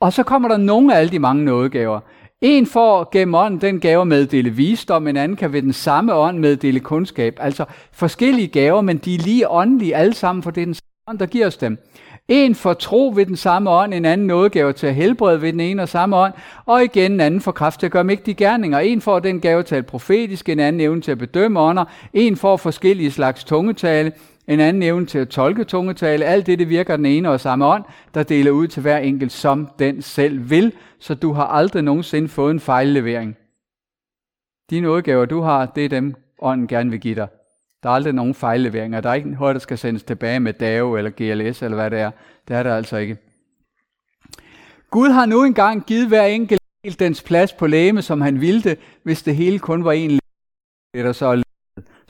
Og 0.01 0.13
så 0.13 0.23
kommer 0.23 0.49
der 0.49 0.57
nogle 0.57 0.95
af 0.95 0.99
alle 0.99 1.11
de 1.11 1.19
mange 1.19 1.45
nådegaver. 1.45 2.01
En 2.43 2.67
får 2.67 3.09
gennem 3.13 3.35
ånden 3.35 3.61
den 3.61 3.81
gave 3.81 4.01
at 4.01 4.07
meddele 4.07 4.51
visdom, 4.51 5.07
en 5.07 5.17
anden 5.17 5.37
kan 5.37 5.53
ved 5.53 5.63
den 5.63 5.73
samme 5.73 6.15
ånd 6.15 6.39
meddele 6.39 6.81
kundskab. 6.81 7.37
Altså 7.41 7.65
forskellige 7.93 8.49
gaver, 8.49 8.81
men 8.81 8.99
de 8.99 9.15
er 9.15 9.19
lige 9.19 9.51
åndelige 9.51 9.97
alle 9.97 10.15
sammen, 10.15 10.43
for 10.43 10.51
det 10.51 10.61
er 10.61 10.65
den 10.65 10.75
samme 10.75 11.09
ånd, 11.09 11.19
der 11.19 11.27
giver 11.27 11.47
os 11.47 11.57
dem. 11.57 11.79
En 12.29 12.55
får 12.55 12.73
tro 12.73 13.13
ved 13.17 13.27
den 13.27 13.37
samme 13.37 13.71
ånd, 13.71 13.95
en 13.95 14.05
anden 14.05 14.27
nådegave 14.27 14.73
til 14.73 14.87
at 14.87 14.95
helbrede 14.95 15.43
ved 15.43 15.53
den 15.53 15.61
ene 15.61 15.83
og 15.83 15.89
samme 15.89 16.17
ånd, 16.17 16.33
og 16.67 16.85
igen 16.85 17.13
en 17.13 17.21
anden 17.21 17.41
får 17.41 17.53
kraft 17.53 17.81
til 17.81 17.87
at 17.87 17.93
gøre 17.93 18.05
mægtige 18.05 18.35
gerninger. 18.35 18.79
En 18.79 19.01
får 19.01 19.19
den 19.19 19.41
gave 19.41 19.63
til 19.63 19.75
at 19.75 19.87
profetisk, 19.87 20.49
en 20.49 20.61
anden 20.61 20.81
evne 20.81 21.01
til 21.01 21.11
at 21.11 21.19
bedømme 21.19 21.61
ånder, 21.61 21.85
en 22.13 22.37
får 22.37 22.57
forskellige 22.57 23.11
slags 23.11 23.45
tungetale, 23.45 24.13
en 24.51 24.61
anden 24.61 24.83
evne 24.83 25.07
til 25.07 25.19
at 25.19 25.29
tolke 25.29 25.65
tungetale. 25.65 26.25
Alt 26.25 26.47
det, 26.47 26.59
det 26.59 26.69
virker 26.69 26.97
den 26.97 27.07
ene 27.07 27.31
og 27.31 27.41
samme 27.41 27.67
ånd, 27.67 27.85
der 28.15 28.23
deler 28.23 28.51
ud 28.51 28.67
til 28.67 28.83
hver 28.83 28.99
enkelt, 28.99 29.33
som 29.33 29.69
den 29.79 30.03
selv 30.03 30.51
vil, 30.51 30.73
så 30.99 31.15
du 31.15 31.33
har 31.33 31.47
aldrig 31.47 31.83
nogensinde 31.83 32.29
fået 32.29 32.51
en 32.51 32.61
fejllevering. 32.61 33.37
De 34.71 34.81
nådegaver, 34.81 35.25
du 35.25 35.41
har, 35.41 35.67
det 35.67 35.85
er 35.85 35.89
dem, 35.89 36.15
ånden 36.39 36.67
gerne 36.67 36.91
vil 36.91 37.01
give 37.01 37.15
dig. 37.15 37.29
Der 37.83 37.89
er 37.89 37.95
aldrig 37.95 38.13
nogen 38.13 38.35
fejlleveringer. 38.35 39.01
Der 39.01 39.11
er 39.11 39.15
ikke 39.15 39.31
noget, 39.31 39.55
der 39.55 39.61
skal 39.61 39.79
sendes 39.79 40.03
tilbage 40.03 40.41
med 40.41 40.53
DAO 40.53 40.97
eller 40.97 41.11
GLS 41.11 41.63
eller 41.63 41.77
hvad 41.77 41.91
det 41.91 42.01
er. 42.01 42.11
Det 42.49 42.57
er 42.57 42.63
der 42.63 42.77
altså 42.77 42.97
ikke. 42.97 43.17
Gud 44.91 45.09
har 45.09 45.27
nu 45.27 45.45
engang 45.45 45.85
givet 45.85 46.09
hver 46.09 46.27
enkelt 46.27 46.61
dens 46.99 47.23
plads 47.23 47.53
på 47.53 47.67
læme, 47.67 48.03
som 48.03 48.21
han 48.21 48.41
ville 48.41 48.77
hvis 49.03 49.23
det 49.23 49.37
hele 49.37 49.59
kun 49.59 49.85
var 49.85 49.93
en 49.93 50.11
læge, 50.11 51.07
der 51.07 51.13
så 51.13 51.43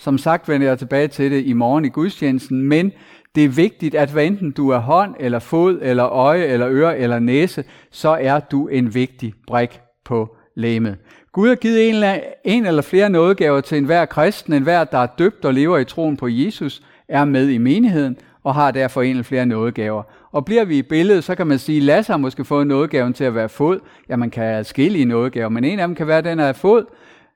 som 0.01 0.19
sagt 0.19 0.49
vender 0.49 0.67
jeg 0.67 0.79
tilbage 0.79 1.09
til 1.09 1.31
det 1.31 1.45
i 1.47 1.53
morgen 1.53 1.85
i 1.85 1.89
gudstjenesten, 1.89 2.63
men 2.63 2.93
det 3.35 3.45
er 3.45 3.49
vigtigt, 3.49 3.95
at 3.95 4.11
hvad 4.11 4.27
enten 4.27 4.51
du 4.51 4.69
er 4.69 4.79
hånd, 4.79 5.15
eller 5.21 5.39
fod, 5.39 5.79
eller 5.83 6.07
øje, 6.07 6.45
eller 6.45 6.69
øre, 6.71 6.99
eller 6.99 7.19
næse, 7.19 7.65
så 7.91 8.09
er 8.21 8.41
du 8.41 8.69
en 8.69 8.95
vigtig 8.95 9.35
brik 9.47 9.81
på 10.05 10.37
læmet. 10.57 10.97
Gud 11.33 11.49
har 11.49 11.55
givet 11.55 11.89
en 11.89 11.95
eller, 11.95 12.21
en 12.45 12.67
eller 12.67 12.83
flere 12.83 13.11
nådegaver 13.11 13.61
til 13.61 13.79
enhver 13.79 14.05
kristen, 14.05 14.53
enhver, 14.53 14.85
der 14.85 14.99
er 14.99 15.07
døbt 15.19 15.45
og 15.45 15.55
lever 15.55 15.79
i 15.79 15.85
troen 15.85 16.17
på 16.17 16.29
Jesus, 16.29 16.83
er 17.09 17.25
med 17.25 17.49
i 17.49 17.59
menigheden 17.59 18.17
og 18.45 18.55
har 18.55 18.71
derfor 18.71 19.03
en 19.03 19.11
eller 19.11 19.23
flere 19.23 19.47
nådegaver. 19.47 20.03
Og 20.33 20.45
bliver 20.45 20.65
vi 20.65 20.79
i 20.79 20.83
billedet, 20.83 21.25
så 21.25 21.35
kan 21.35 21.47
man 21.47 21.59
sige, 21.59 21.81
Lasse 21.81 22.13
har 22.13 22.19
måske 22.19 22.45
fået 22.45 22.67
nådegaven 22.67 23.13
til 23.13 23.25
at 23.25 23.35
være 23.35 23.49
fod. 23.49 23.81
Ja, 24.09 24.17
man 24.17 24.31
kan 24.31 24.45
have 24.45 24.65
skille 24.65 24.99
i 24.99 25.05
nådegaver, 25.05 25.49
men 25.49 25.65
en 25.65 25.79
af 25.79 25.87
dem 25.89 25.95
kan 25.95 26.07
være, 26.07 26.19
at 26.19 26.25
den 26.25 26.41
er 26.41 26.53
fod. 26.53 26.85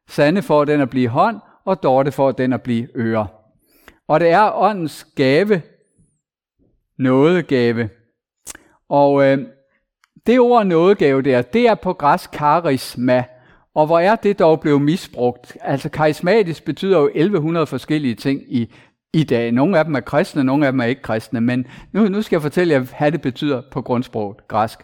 Sande 0.08 0.42
får 0.42 0.64
den 0.64 0.80
at 0.80 0.90
blive 0.90 1.08
hånd, 1.08 1.36
og 1.64 1.82
Dorte 1.82 2.12
får 2.12 2.32
den 2.32 2.52
at 2.52 2.62
blive 2.62 2.88
øre. 2.94 3.26
Og 4.08 4.20
det 4.20 4.28
er 4.28 4.62
åndens 4.62 5.06
gave, 5.16 5.62
nådegave. 6.98 7.88
Og 8.88 9.24
øh, 9.24 9.38
det 10.26 10.40
ord 10.40 10.66
nådegave 10.66 11.22
der, 11.22 11.42
det 11.42 11.68
er 11.68 11.74
på 11.74 11.92
græsk 11.92 12.30
karisma, 12.30 13.24
og 13.74 13.86
hvor 13.86 13.98
er 13.98 14.16
det 14.16 14.38
dog 14.38 14.60
blevet 14.60 14.82
misbrugt? 14.82 15.56
Altså 15.60 15.88
karismatisk 15.88 16.64
betyder 16.64 16.98
jo 16.98 17.06
1100 17.06 17.66
forskellige 17.66 18.14
ting 18.14 18.42
i, 18.48 18.74
i 19.12 19.24
dag. 19.24 19.52
Nogle 19.52 19.78
af 19.78 19.84
dem 19.84 19.94
er 19.94 20.00
kristne, 20.00 20.44
nogle 20.44 20.66
af 20.66 20.72
dem 20.72 20.80
er 20.80 20.84
ikke 20.84 21.02
kristne, 21.02 21.40
men 21.40 21.66
nu, 21.92 22.08
nu 22.08 22.22
skal 22.22 22.36
jeg 22.36 22.42
fortælle 22.42 22.74
jer, 22.74 22.80
hvad 22.98 23.12
det 23.12 23.20
betyder 23.20 23.62
på 23.70 23.82
grundsproget, 23.82 24.48
græsk. 24.48 24.78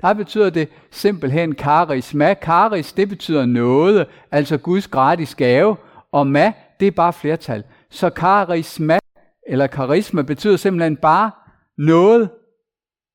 Der 0.00 0.12
betyder 0.12 0.50
det 0.50 0.68
simpelthen 0.90 1.54
karisma. 1.54 2.34
Karis, 2.34 2.92
det 2.92 3.08
betyder 3.08 3.46
noget, 3.46 4.06
altså 4.30 4.58
Guds 4.58 4.88
gratis 4.88 5.34
gave, 5.34 5.76
og 6.12 6.26
ma, 6.26 6.52
det 6.80 6.86
er 6.86 6.90
bare 6.90 7.12
flertal. 7.12 7.64
Så 7.90 8.10
karisma, 8.10 8.98
eller 9.46 9.66
karisma, 9.66 10.22
betyder 10.22 10.56
simpelthen 10.56 10.96
bare 10.96 11.30
noget 11.78 12.30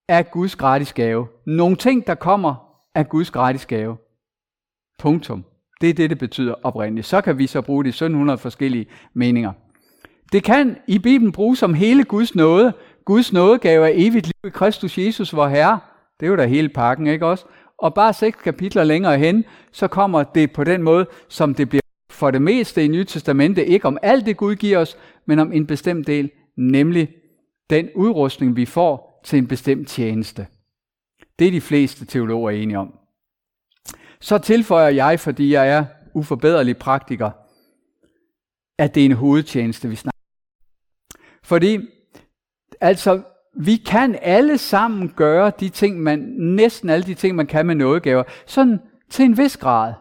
af 0.09 0.31
Guds 0.31 0.55
gratis 0.55 0.93
gave. 0.93 1.27
Nogle 1.47 1.75
ting, 1.75 2.07
der 2.07 2.15
kommer 2.15 2.55
af 2.95 3.09
Guds 3.09 3.31
gratis 3.31 3.65
gave. 3.65 3.97
Punktum. 4.99 5.45
Det 5.81 5.89
er 5.89 5.93
det, 5.93 6.09
det 6.09 6.19
betyder 6.19 6.55
oprindeligt. 6.63 7.07
Så 7.07 7.21
kan 7.21 7.37
vi 7.37 7.47
så 7.47 7.61
bruge 7.61 7.83
det 7.83 7.87
i 7.87 7.89
1700 7.89 8.37
forskellige 8.37 8.87
meninger. 9.13 9.51
Det 10.31 10.43
kan 10.43 10.77
i 10.87 10.99
Bibelen 10.99 11.31
bruges 11.31 11.59
som 11.59 11.73
hele 11.73 12.03
Guds 12.03 12.35
nåde. 12.35 12.73
Guds 13.05 13.33
nådegave 13.33 13.85
er 13.85 13.93
evigt 13.93 14.25
liv 14.25 14.47
i 14.47 14.49
Kristus 14.49 14.97
Jesus, 14.97 15.35
vor 15.35 15.47
Herre. 15.47 15.79
Det 16.19 16.25
er 16.25 16.29
jo 16.29 16.35
da 16.35 16.45
hele 16.45 16.69
pakken, 16.69 17.07
ikke 17.07 17.25
også? 17.25 17.45
Og 17.77 17.93
bare 17.93 18.13
seks 18.13 18.37
kapitler 18.41 18.83
længere 18.83 19.17
hen, 19.17 19.45
så 19.71 19.87
kommer 19.87 20.23
det 20.23 20.51
på 20.51 20.63
den 20.63 20.83
måde, 20.83 21.05
som 21.29 21.53
det 21.53 21.69
bliver 21.69 21.81
for 22.15 22.31
det 22.31 22.41
meste 22.41 22.85
i 22.85 22.87
Nye 22.87 23.03
Testamente, 23.03 23.65
ikke 23.65 23.87
om 23.87 23.97
alt 24.01 24.25
det 24.25 24.37
Gud 24.37 24.55
giver 24.55 24.77
os, 24.77 24.97
men 25.25 25.39
om 25.39 25.51
en 25.51 25.67
bestemt 25.67 26.07
del, 26.07 26.31
nemlig 26.57 27.09
den 27.69 27.89
udrustning, 27.95 28.55
vi 28.55 28.65
får 28.65 29.21
til 29.25 29.37
en 29.37 29.47
bestemt 29.47 29.87
tjeneste. 29.87 30.47
Det 31.39 31.47
er 31.47 31.51
de 31.51 31.61
fleste 31.61 32.05
teologer 32.05 32.49
enige 32.49 32.79
om. 32.79 32.93
Så 34.19 34.37
tilføjer 34.37 34.89
jeg, 34.89 35.19
fordi 35.19 35.53
jeg 35.53 35.69
er 35.69 35.85
uforbederlig 36.13 36.77
praktiker, 36.77 37.31
at 38.77 38.95
det 38.95 39.01
er 39.01 39.05
en 39.05 39.11
hovedtjeneste, 39.11 39.89
vi 39.89 39.95
snakker 39.95 40.19
Fordi, 41.43 41.79
altså, 42.81 43.21
vi 43.57 43.75
kan 43.75 44.17
alle 44.21 44.57
sammen 44.57 45.13
gøre 45.15 45.51
de 45.59 45.69
ting, 45.69 45.99
man, 45.99 46.19
næsten 46.37 46.89
alle 46.89 47.05
de 47.05 47.13
ting, 47.13 47.35
man 47.35 47.47
kan 47.47 47.65
med 47.65 47.75
nådegaver, 47.75 48.23
sådan 48.45 48.79
til 49.09 49.25
en 49.25 49.37
vis 49.37 49.57
grad. 49.57 49.93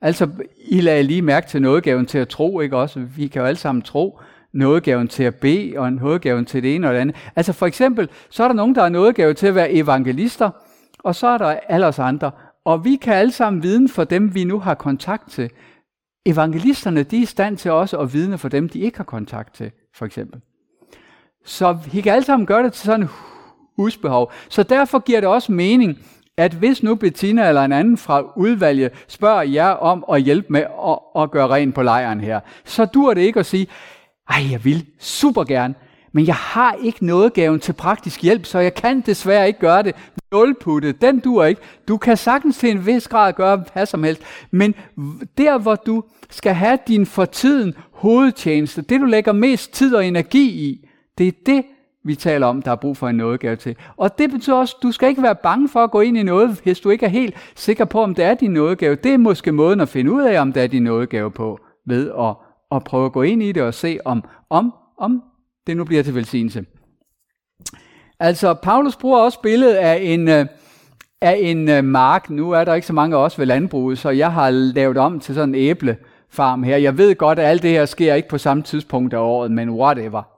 Altså, 0.00 0.28
I 0.58 0.80
lagde 0.80 1.02
lige 1.02 1.22
mærke 1.22 1.48
til 1.48 1.62
nådegaven 1.62 2.06
til 2.06 2.18
at 2.18 2.28
tro, 2.28 2.60
ikke 2.60 2.76
også? 2.76 3.00
Vi 3.00 3.26
kan 3.26 3.42
jo 3.42 3.46
alle 3.46 3.58
sammen 3.58 3.82
tro, 3.82 4.20
nådegaven 4.52 5.08
til 5.08 5.22
at 5.22 5.34
bede, 5.34 5.74
og 5.76 5.88
en 5.88 5.94
nådegaven 5.94 6.44
til 6.44 6.62
det 6.62 6.74
ene 6.74 6.88
og 6.88 6.94
det 6.94 7.00
andet. 7.00 7.16
Altså 7.36 7.52
for 7.52 7.66
eksempel, 7.66 8.08
så 8.30 8.44
er 8.44 8.48
der 8.48 8.54
nogen, 8.54 8.74
der 8.74 8.82
har 8.82 8.88
nådegave 8.88 9.34
til 9.34 9.46
at 9.46 9.54
være 9.54 9.72
evangelister, 9.72 10.50
og 10.98 11.14
så 11.14 11.26
er 11.26 11.38
der 11.38 11.46
alle 11.46 11.86
os 11.86 11.98
andre. 11.98 12.30
Og 12.64 12.84
vi 12.84 12.96
kan 12.96 13.14
alle 13.14 13.32
sammen 13.32 13.62
viden 13.62 13.88
for 13.88 14.04
dem, 14.04 14.34
vi 14.34 14.44
nu 14.44 14.58
har 14.58 14.74
kontakt 14.74 15.30
til. 15.30 15.50
Evangelisterne, 16.26 17.02
de 17.02 17.16
er 17.18 17.22
i 17.22 17.24
stand 17.24 17.56
til 17.56 17.70
også 17.70 17.98
at 17.98 18.12
vidne 18.12 18.38
for 18.38 18.48
dem, 18.48 18.68
de 18.68 18.78
ikke 18.78 18.96
har 18.96 19.04
kontakt 19.04 19.54
til, 19.54 19.70
for 19.94 20.06
eksempel. 20.06 20.40
Så 21.44 21.78
vi 21.92 22.00
kan 22.00 22.12
alle 22.12 22.24
sammen 22.24 22.46
gøre 22.46 22.62
det 22.62 22.72
til 22.72 22.86
sådan 22.86 23.02
et 23.02 23.10
husbehov. 23.76 24.32
Så 24.48 24.62
derfor 24.62 24.98
giver 24.98 25.20
det 25.20 25.28
også 25.28 25.52
mening, 25.52 25.98
at 26.38 26.52
hvis 26.52 26.82
nu 26.82 26.94
Bettina 26.94 27.48
eller 27.48 27.64
en 27.64 27.72
anden 27.72 27.96
fra 27.96 28.22
udvalget 28.36 28.92
spørger 29.08 29.42
jer 29.42 29.68
om 29.68 30.04
at 30.12 30.22
hjælpe 30.22 30.52
med 30.52 30.60
at, 30.60 31.22
at 31.22 31.30
gøre 31.30 31.48
rent 31.48 31.74
på 31.74 31.82
lejren 31.82 32.20
her, 32.20 32.40
så 32.64 32.84
dur 32.84 33.14
det 33.14 33.20
ikke 33.20 33.40
at 33.40 33.46
sige, 33.46 33.66
ej, 34.30 34.50
jeg 34.50 34.64
vil 34.64 34.86
super 34.98 35.44
gerne, 35.44 35.74
men 36.12 36.26
jeg 36.26 36.34
har 36.34 36.76
ikke 36.82 37.06
noget 37.06 37.32
gaven 37.32 37.60
til 37.60 37.72
praktisk 37.72 38.22
hjælp, 38.22 38.46
så 38.46 38.58
jeg 38.58 38.74
kan 38.74 39.00
desværre 39.00 39.46
ikke 39.46 39.60
gøre 39.60 39.82
det. 39.82 39.94
Nulputte, 40.32 40.92
den 40.92 41.20
dur 41.20 41.44
ikke. 41.44 41.60
Du 41.88 41.96
kan 41.96 42.16
sagtens 42.16 42.58
til 42.58 42.70
en 42.70 42.86
vis 42.86 43.08
grad 43.08 43.32
gøre 43.32 43.64
hvad 43.72 43.86
som 43.86 44.04
helst, 44.04 44.22
men 44.50 44.74
der 45.38 45.58
hvor 45.58 45.74
du 45.74 46.04
skal 46.30 46.54
have 46.54 46.78
din 46.88 47.06
for 47.06 47.24
tiden 47.24 47.74
hovedtjeneste, 47.92 48.82
det 48.82 49.00
du 49.00 49.06
lægger 49.06 49.32
mest 49.32 49.72
tid 49.72 49.94
og 49.94 50.06
energi 50.06 50.48
i, 50.48 50.88
det 51.18 51.28
er 51.28 51.32
det, 51.46 51.64
vi 52.04 52.14
taler 52.14 52.46
om, 52.46 52.62
der 52.62 52.70
er 52.70 52.76
brug 52.76 52.96
for 52.96 53.08
en 53.08 53.16
nådegave 53.16 53.56
til. 53.56 53.76
Og 53.96 54.18
det 54.18 54.30
betyder 54.30 54.56
også, 54.56 54.76
at 54.78 54.82
du 54.82 54.92
skal 54.92 55.08
ikke 55.08 55.22
være 55.22 55.34
bange 55.34 55.68
for 55.68 55.84
at 55.84 55.90
gå 55.90 56.00
ind 56.00 56.16
i 56.16 56.22
noget, 56.22 56.60
hvis 56.64 56.80
du 56.80 56.90
ikke 56.90 57.06
er 57.06 57.10
helt 57.10 57.34
sikker 57.56 57.84
på, 57.84 58.02
om 58.02 58.14
det 58.14 58.24
er 58.24 58.34
din 58.34 58.50
nådegave. 58.50 58.94
Det 58.94 59.14
er 59.14 59.18
måske 59.18 59.52
måden 59.52 59.80
at 59.80 59.88
finde 59.88 60.12
ud 60.12 60.22
af, 60.22 60.40
om 60.40 60.52
det 60.52 60.62
er 60.62 60.66
din 60.66 60.82
nådegave 60.82 61.30
på, 61.30 61.58
ved 61.86 62.10
at, 62.18 62.34
at 62.76 62.84
prøve 62.84 63.06
at 63.06 63.12
gå 63.12 63.22
ind 63.22 63.42
i 63.42 63.52
det 63.52 63.62
og 63.62 63.74
se, 63.74 63.98
om, 64.04 64.24
om, 64.50 64.74
om 64.98 65.22
det 65.66 65.76
nu 65.76 65.84
bliver 65.84 66.02
til 66.02 66.14
velsignelse. 66.14 66.64
Altså, 68.20 68.54
Paulus 68.54 68.96
bruger 68.96 69.18
også 69.18 69.40
billedet 69.40 69.74
af 69.74 69.98
en, 70.02 70.28
øh, 70.28 70.46
af 71.20 71.38
en 71.40 71.68
øh, 71.68 71.84
mark. 71.84 72.30
Nu 72.30 72.50
er 72.50 72.64
der 72.64 72.74
ikke 72.74 72.86
så 72.86 72.92
mange 72.92 73.16
af 73.16 73.20
os 73.20 73.38
ved 73.38 73.46
landbruget, 73.46 73.98
så 73.98 74.10
jeg 74.10 74.32
har 74.32 74.50
lavet 74.50 74.96
om 74.96 75.20
til 75.20 75.34
sådan 75.34 75.48
en 75.48 75.54
æblefarm 75.54 76.62
her. 76.62 76.76
Jeg 76.76 76.98
ved 76.98 77.14
godt, 77.14 77.38
at 77.38 77.46
alt 77.46 77.62
det 77.62 77.70
her 77.70 77.86
sker 77.86 78.14
ikke 78.14 78.28
på 78.28 78.38
samme 78.38 78.62
tidspunkt 78.62 79.14
af 79.14 79.18
året, 79.18 79.50
men 79.50 79.70
whatever. 79.70 80.37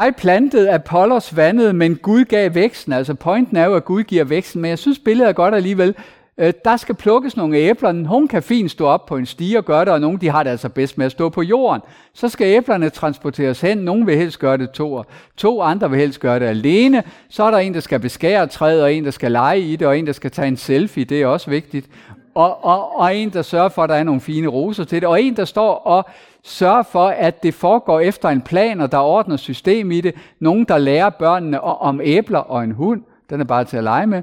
Jeg 0.00 0.14
plantede, 0.16 0.70
Apollos 0.70 1.36
vandede, 1.36 1.72
men 1.72 1.96
Gud 1.96 2.24
gav 2.24 2.54
væksten. 2.54 2.92
Altså 2.92 3.14
pointen 3.14 3.56
er 3.56 3.64
jo, 3.64 3.74
at 3.74 3.84
Gud 3.84 4.02
giver 4.02 4.24
væksten, 4.24 4.62
men 4.62 4.68
jeg 4.68 4.78
synes 4.78 4.98
billedet 4.98 5.28
er 5.28 5.32
godt 5.32 5.54
alligevel. 5.54 5.94
Øh, 6.38 6.52
der 6.64 6.76
skal 6.76 6.94
plukkes 6.94 7.36
nogle 7.36 7.56
æbler. 7.56 8.06
Hun 8.08 8.28
kan 8.28 8.42
fint 8.42 8.70
stå 8.70 8.86
op 8.86 9.06
på 9.06 9.16
en 9.16 9.26
stige 9.26 9.58
og 9.58 9.64
gøre 9.64 9.84
det, 9.84 9.88
og 9.88 10.00
nogle 10.00 10.18
de 10.18 10.28
har 10.28 10.42
det 10.42 10.50
altså 10.50 10.68
bedst 10.68 10.98
med 10.98 11.06
at 11.06 11.12
stå 11.12 11.28
på 11.28 11.42
jorden. 11.42 11.82
Så 12.12 12.28
skal 12.28 12.46
æblerne 12.46 12.90
transporteres 12.90 13.60
hen. 13.60 13.78
Nogle 13.78 14.06
vil 14.06 14.16
helst 14.16 14.38
gøre 14.38 14.56
det 14.56 14.70
to, 14.70 15.02
to 15.36 15.62
andre 15.62 15.90
vil 15.90 15.98
helst 15.98 16.20
gøre 16.20 16.40
det 16.40 16.46
alene. 16.46 17.02
Så 17.28 17.44
er 17.44 17.50
der 17.50 17.58
en, 17.58 17.74
der 17.74 17.80
skal 17.80 18.00
beskære 18.00 18.46
træet, 18.46 18.82
og 18.82 18.94
en, 18.94 19.04
der 19.04 19.10
skal 19.10 19.32
lege 19.32 19.60
i 19.60 19.76
det, 19.76 19.86
og 19.86 19.98
en, 19.98 20.06
der 20.06 20.12
skal 20.12 20.30
tage 20.30 20.48
en 20.48 20.56
selfie. 20.56 21.04
Det 21.04 21.22
er 21.22 21.26
også 21.26 21.50
vigtigt. 21.50 21.86
Og, 22.34 22.64
og, 22.64 22.98
og 22.98 23.16
en, 23.16 23.30
der 23.30 23.42
sørger 23.42 23.68
for, 23.68 23.82
at 23.82 23.88
der 23.88 23.96
er 23.96 24.04
nogle 24.04 24.20
fine 24.20 24.48
roser 24.48 24.84
til 24.84 25.00
det. 25.00 25.08
Og 25.08 25.22
en, 25.22 25.36
der 25.36 25.44
står 25.44 25.74
og 25.74 26.08
sørge 26.46 26.84
for, 26.84 27.08
at 27.08 27.42
det 27.42 27.54
foregår 27.54 28.00
efter 28.00 28.28
en 28.28 28.42
plan, 28.42 28.80
og 28.80 28.92
der 28.92 28.98
ordner 28.98 29.36
system 29.36 29.90
i 29.90 30.00
det. 30.00 30.14
Nogen, 30.40 30.64
der 30.64 30.78
lærer 30.78 31.10
børnene 31.10 31.60
om 31.60 32.00
æbler 32.04 32.38
og 32.38 32.64
en 32.64 32.72
hund. 32.72 33.02
Den 33.30 33.40
er 33.40 33.44
bare 33.44 33.64
til 33.64 33.76
at 33.76 33.84
lege 33.84 34.06
med. 34.06 34.22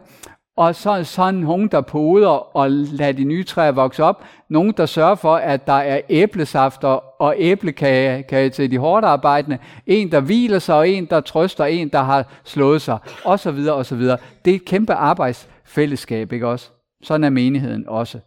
Og 0.58 0.76
så 0.76 1.04
sådan 1.04 1.34
nogen, 1.34 1.68
der 1.68 1.82
poder 1.82 2.56
og 2.58 2.72
lader 2.72 3.12
de 3.12 3.24
nye 3.24 3.44
træer 3.44 3.72
vokse 3.72 4.04
op. 4.04 4.24
Nogen, 4.50 4.74
der 4.78 4.86
sørger 4.86 5.16
for, 5.16 5.36
at 5.36 5.68
der 5.68 5.74
er 5.74 6.02
æblesafter 6.10 7.22
og 7.22 7.36
æblekage 7.38 8.50
til 8.50 8.72
de 8.72 8.78
hårdt 8.78 9.06
arbejdende. 9.06 9.58
En, 9.88 10.12
der 10.12 10.20
hviler 10.20 10.60
sig, 10.60 10.76
og 10.76 10.90
en, 10.90 11.06
der 11.06 11.22
trøster, 11.22 11.66
en, 11.66 11.90
der 11.90 12.02
har 12.02 12.26
slået 12.44 12.82
sig, 12.82 12.98
og 13.26 13.40
så 13.40 13.52
videre, 13.52 13.76
og 13.76 13.86
så 13.86 13.96
videre. 13.96 14.18
Det 14.46 14.52
er 14.52 14.56
et 14.56 14.66
kæmpe 14.66 14.94
arbejdsfællesskab, 14.94 16.32
ikke 16.32 16.48
også? 16.48 16.70
Sådan 17.04 17.24
er 17.24 17.30
menigheden 17.30 17.88
også. 17.88 18.20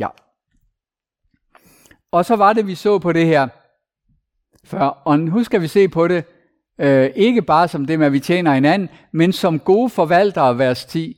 Ja. 0.00 0.08
Og 2.12 2.24
så 2.24 2.36
var 2.36 2.52
det, 2.52 2.66
vi 2.66 2.74
så 2.74 2.98
på 2.98 3.12
det 3.12 3.26
her 3.26 3.48
før. 4.64 4.80
Og 4.80 5.20
nu 5.20 5.44
skal 5.44 5.62
vi 5.62 5.68
se 5.68 5.88
på 5.88 6.08
det 6.08 6.24
Øh, 6.80 7.10
ikke 7.14 7.42
bare 7.42 7.68
som 7.68 7.86
det 7.86 7.98
med, 7.98 8.06
at 8.06 8.12
vi 8.12 8.20
tjener 8.20 8.54
hinanden, 8.54 8.88
men 9.12 9.32
som 9.32 9.58
gode 9.58 9.90
forvaltere, 9.90 10.58
vers 10.58 10.84
10, 10.84 11.16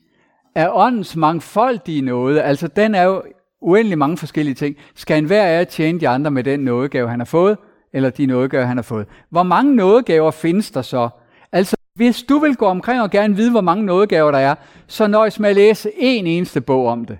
af 0.55 0.69
åndens 0.73 1.17
mangfoldige 1.17 2.03
nåde. 2.03 2.43
Altså 2.43 2.69
den 2.69 2.95
er 2.95 3.03
jo 3.03 3.23
uendelig 3.61 3.99
mange 3.99 4.17
forskellige 4.17 4.55
ting. 4.55 4.77
Skal 4.95 5.19
enhver 5.19 5.43
af 5.43 5.59
jer 5.59 5.65
tjene 5.65 6.01
de 6.01 6.09
andre 6.09 6.31
med 6.31 6.45
den 6.45 6.61
nådegave, 6.61 7.09
han 7.09 7.21
har 7.21 7.25
fået, 7.25 7.59
eller 7.93 8.11
de 8.11 8.27
nådegaver, 8.27 8.65
han 8.65 8.77
har 8.77 8.83
fået. 8.83 9.07
Hvor 9.31 9.43
mange 9.43 9.77
nådegaver 9.77 10.31
findes 10.31 10.71
der 10.71 10.83
så? 10.83 11.09
Altså, 11.53 11.77
hvis 11.95 12.23
du 12.23 12.39
vil 12.39 12.57
gå 12.57 12.67
omkring 12.67 13.03
og 13.03 13.11
gerne 13.11 13.37
vide, 13.37 13.51
hvor 13.51 13.61
mange 13.61 13.85
nådegaver 13.85 14.31
der 14.31 14.39
er, 14.39 14.55
så 14.87 15.07
nøjes 15.07 15.41
med 15.41 15.51
at 15.51 15.57
læse 15.57 15.91
en 15.97 16.27
eneste 16.27 16.61
bog 16.61 16.87
om 16.87 17.05
det. 17.05 17.19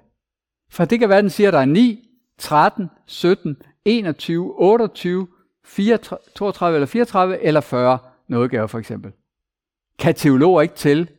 For 0.71 0.85
det 0.85 0.99
kan 0.99 1.09
være, 1.09 1.23
den 1.23 1.31
siger, 1.31 1.49
at 1.49 1.55
der 1.55 1.61
er 1.61 1.65
ni, 1.65 2.09
13, 2.39 2.91
17, 3.07 3.57
21, 3.85 4.55
28, 4.59 5.27
34, 5.65 6.19
32 6.35 6.75
eller 6.77 6.87
34 6.87 7.43
eller 7.43 7.61
40 7.61 7.99
nådegaver 8.29 8.67
for 8.67 8.79
eksempel. 8.79 9.13
Kan 9.99 10.15
teologer 10.15 10.63
ikke 10.63 10.75
til? 10.75 11.11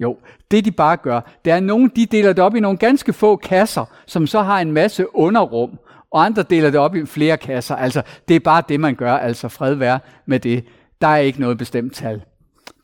Jo, 0.00 0.18
det 0.50 0.64
de 0.64 0.70
bare 0.70 0.96
gør, 0.96 1.20
det 1.44 1.50
er, 1.50 1.56
at 1.56 1.62
nogen 1.62 1.92
de 1.96 2.06
deler 2.06 2.32
det 2.32 2.44
op 2.44 2.54
i 2.54 2.60
nogle 2.60 2.78
ganske 2.78 3.12
få 3.12 3.36
kasser, 3.36 3.84
som 4.06 4.26
så 4.26 4.42
har 4.42 4.60
en 4.60 4.72
masse 4.72 5.16
underrum, 5.16 5.78
og 6.10 6.24
andre 6.24 6.42
deler 6.42 6.70
det 6.70 6.80
op 6.80 6.96
i 6.96 7.06
flere 7.06 7.36
kasser. 7.36 7.76
Altså, 7.76 8.02
det 8.28 8.36
er 8.36 8.40
bare 8.40 8.62
det, 8.68 8.80
man 8.80 8.94
gør, 8.94 9.12
altså 9.12 9.48
fred 9.48 9.74
være 9.74 9.98
med 10.26 10.40
det. 10.40 10.64
Der 11.00 11.06
er 11.06 11.16
ikke 11.16 11.40
noget 11.40 11.58
bestemt 11.58 11.94
tal. 11.94 12.22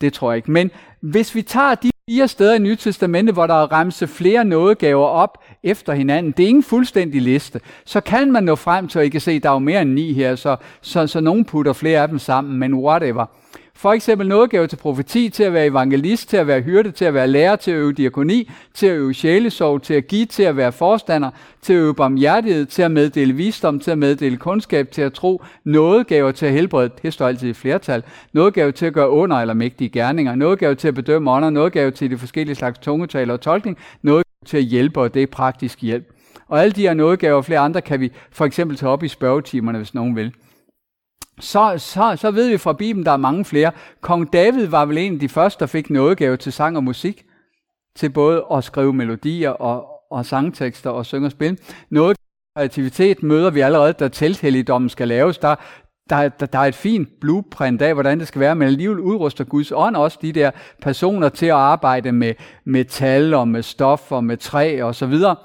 Det 0.01 0.13
tror 0.13 0.33
jeg 0.33 0.37
ikke. 0.37 0.51
Men 0.51 0.71
hvis 1.01 1.35
vi 1.35 1.43
tager 1.43 1.75
de 1.75 1.91
fire 2.11 2.29
steder 2.29 2.55
i 2.55 2.59
Nye 2.59 2.77
Testamente, 2.77 3.33
hvor 3.33 3.47
der 3.47 3.55
er 3.55 3.73
remse 3.73 4.07
flere 4.07 4.45
nådegaver 4.45 5.07
op 5.07 5.45
efter 5.63 5.93
hinanden, 5.93 6.33
det 6.37 6.45
er 6.45 6.49
ingen 6.49 6.63
fuldstændig 6.63 7.23
liste, 7.23 7.61
så 7.85 8.01
kan 8.01 8.33
man 8.33 8.45
nå 8.45 8.55
frem 8.55 8.89
til, 8.89 8.99
at 8.99 9.05
I 9.05 9.09
kan 9.09 9.21
se, 9.21 9.39
der 9.39 9.49
er 9.49 9.53
jo 9.53 9.59
mere 9.59 9.83
end 9.83 9.93
ni 9.93 10.13
her, 10.13 10.37
så, 10.37 10.57
så, 10.81 11.07
så 11.07 11.21
nogen 11.21 11.45
putter 11.45 11.73
flere 11.73 12.03
af 12.03 12.09
dem 12.09 12.19
sammen, 12.19 12.59
men 12.59 12.75
whatever. 12.75 13.27
For 13.75 13.93
eksempel 13.93 14.29
nådegave 14.29 14.67
til 14.67 14.77
profeti, 14.77 15.29
til 15.29 15.43
at 15.45 15.53
være 15.53 15.67
evangelist, 15.67 16.29
til 16.29 16.37
at 16.37 16.47
være 16.47 16.61
hyrde, 16.61 16.91
til 16.91 17.05
at 17.05 17.15
være 17.15 17.29
lærer, 17.29 17.57
til 17.57 17.71
at 17.71 17.77
øve 17.77 17.93
diakoni, 17.93 18.51
til 18.75 18.87
at 18.87 18.97
øve 18.97 19.15
sjælesorg, 19.15 19.83
til 19.83 19.95
at 19.95 20.07
give, 20.07 20.27
til 20.27 20.43
at 20.43 20.57
være 20.57 20.73
forstander, 20.73 21.31
til 21.63 21.73
at 21.73 21.79
øve 21.79 21.95
barmhjertighed, 21.95 22.67
til 22.67 22.83
at 22.83 22.91
meddele 22.91 23.33
visdom, 23.33 23.81
til 23.81 23.91
at 23.91 23.99
meddele 23.99 24.37
kundskab, 24.37 24.91
til 24.91 25.03
at 25.03 25.13
tro, 25.13 25.43
nådegaver 25.65 26.33
til 26.33 26.47
at 26.47 26.53
helbrede, 26.53 26.91
det 27.03 27.13
står 27.13 27.29
altid 27.29 27.49
i 27.49 27.53
flertal, 27.53 28.03
nådegave 28.33 28.73
til 28.73 28.87
at 28.87 28.93
gøre 28.93 29.11
under 29.11 29.37
eller 29.37 29.55
mægtige 29.55 29.91
gerninger, 29.91 30.35
nådegave 30.35 30.75
til 30.75 30.89
at 30.89 30.95
bedømme 30.95 31.31
ånder, 31.31 31.51
nådegave 31.51 31.91
til 31.91 32.11
de 32.11 32.19
forskellige 32.19 32.55
slags 32.55 32.79
tungetaler 32.79 33.35
og 33.35 33.41
tolkning, 33.41 33.79
nådegave 34.03 34.32
til 34.47 34.57
at 34.57 34.63
hjælpe, 34.63 35.01
og 35.01 35.15
det 35.15 35.23
er 35.23 35.27
praktisk 35.27 35.81
hjælp. 35.81 36.13
Og 36.49 36.63
alle 36.63 36.73
de 36.73 36.81
her 36.81 36.95
nådegaver 36.95 37.37
og 37.37 37.45
flere 37.45 37.59
andre 37.59 37.81
kan 37.83 38.01
vi 38.01 38.13
for 38.31 38.45
eksempel 38.45 38.77
tage 38.77 38.91
op 38.91 39.03
i 39.03 39.09
spørgetimerne, 39.09 39.79
hvis 39.79 39.95
nogen 39.95 40.17
vil 40.17 40.33
så, 41.41 41.75
så, 41.79 42.17
så 42.17 42.31
ved 42.31 42.49
vi 42.49 42.59
fra 42.59 42.73
Bibelen, 42.73 43.07
der 43.07 43.13
er 43.13 43.17
mange 43.17 43.45
flere. 43.45 43.73
Kong 44.01 44.33
David 44.33 44.67
var 44.67 44.85
vel 44.85 44.99
en 44.99 45.15
af 45.15 45.21
de 45.21 45.29
første, 45.29 45.61
der 45.61 45.67
fik 45.67 45.91
nådegave 45.91 46.37
til 46.37 46.53
sang 46.53 46.77
og 46.77 46.85
musik, 46.85 47.25
til 47.97 48.11
både 48.11 48.45
at 48.53 48.65
skrive 48.65 48.93
melodier 48.93 49.51
og, 49.51 49.87
og 50.11 50.27
sangtekster 50.27 50.91
og 50.91 51.07
synge 51.07 51.27
og 51.27 51.31
spille. 51.31 51.59
Noget 51.91 52.17
kreativitet 52.57 53.23
møder 53.23 53.51
vi 53.51 53.61
allerede, 53.61 53.93
da 53.93 54.09
telthelligdommen 54.09 54.89
skal 54.89 55.09
laves. 55.09 55.39
Der, 55.39 55.55
der, 56.11 56.29
der, 56.29 56.47
der 56.47 56.59
er 56.59 56.63
et 56.65 56.75
fint 56.75 57.21
blueprint 57.21 57.83
af, 57.83 57.95
hvordan 57.95 58.19
det 58.19 58.29
skal 58.29 58.41
være, 58.41 58.55
men 58.55 58.69
alligevel 58.69 58.99
udruster 58.99 59.45
Guds 59.45 59.73
ånd 59.75 59.97
også 59.97 60.19
de 60.23 60.33
der 60.33 60.51
personer 60.83 61.29
til 61.29 61.47
at 61.47 61.53
arbejde 61.53 62.13
med 62.13 62.35
metal 62.65 63.35
og 63.35 63.49
med 63.49 63.63
stof 63.63 64.13
og 64.13 64.25
med 64.25 64.37
træ 64.37 64.83
og 64.83 64.95
så 64.95 65.07
videre. 65.07 65.37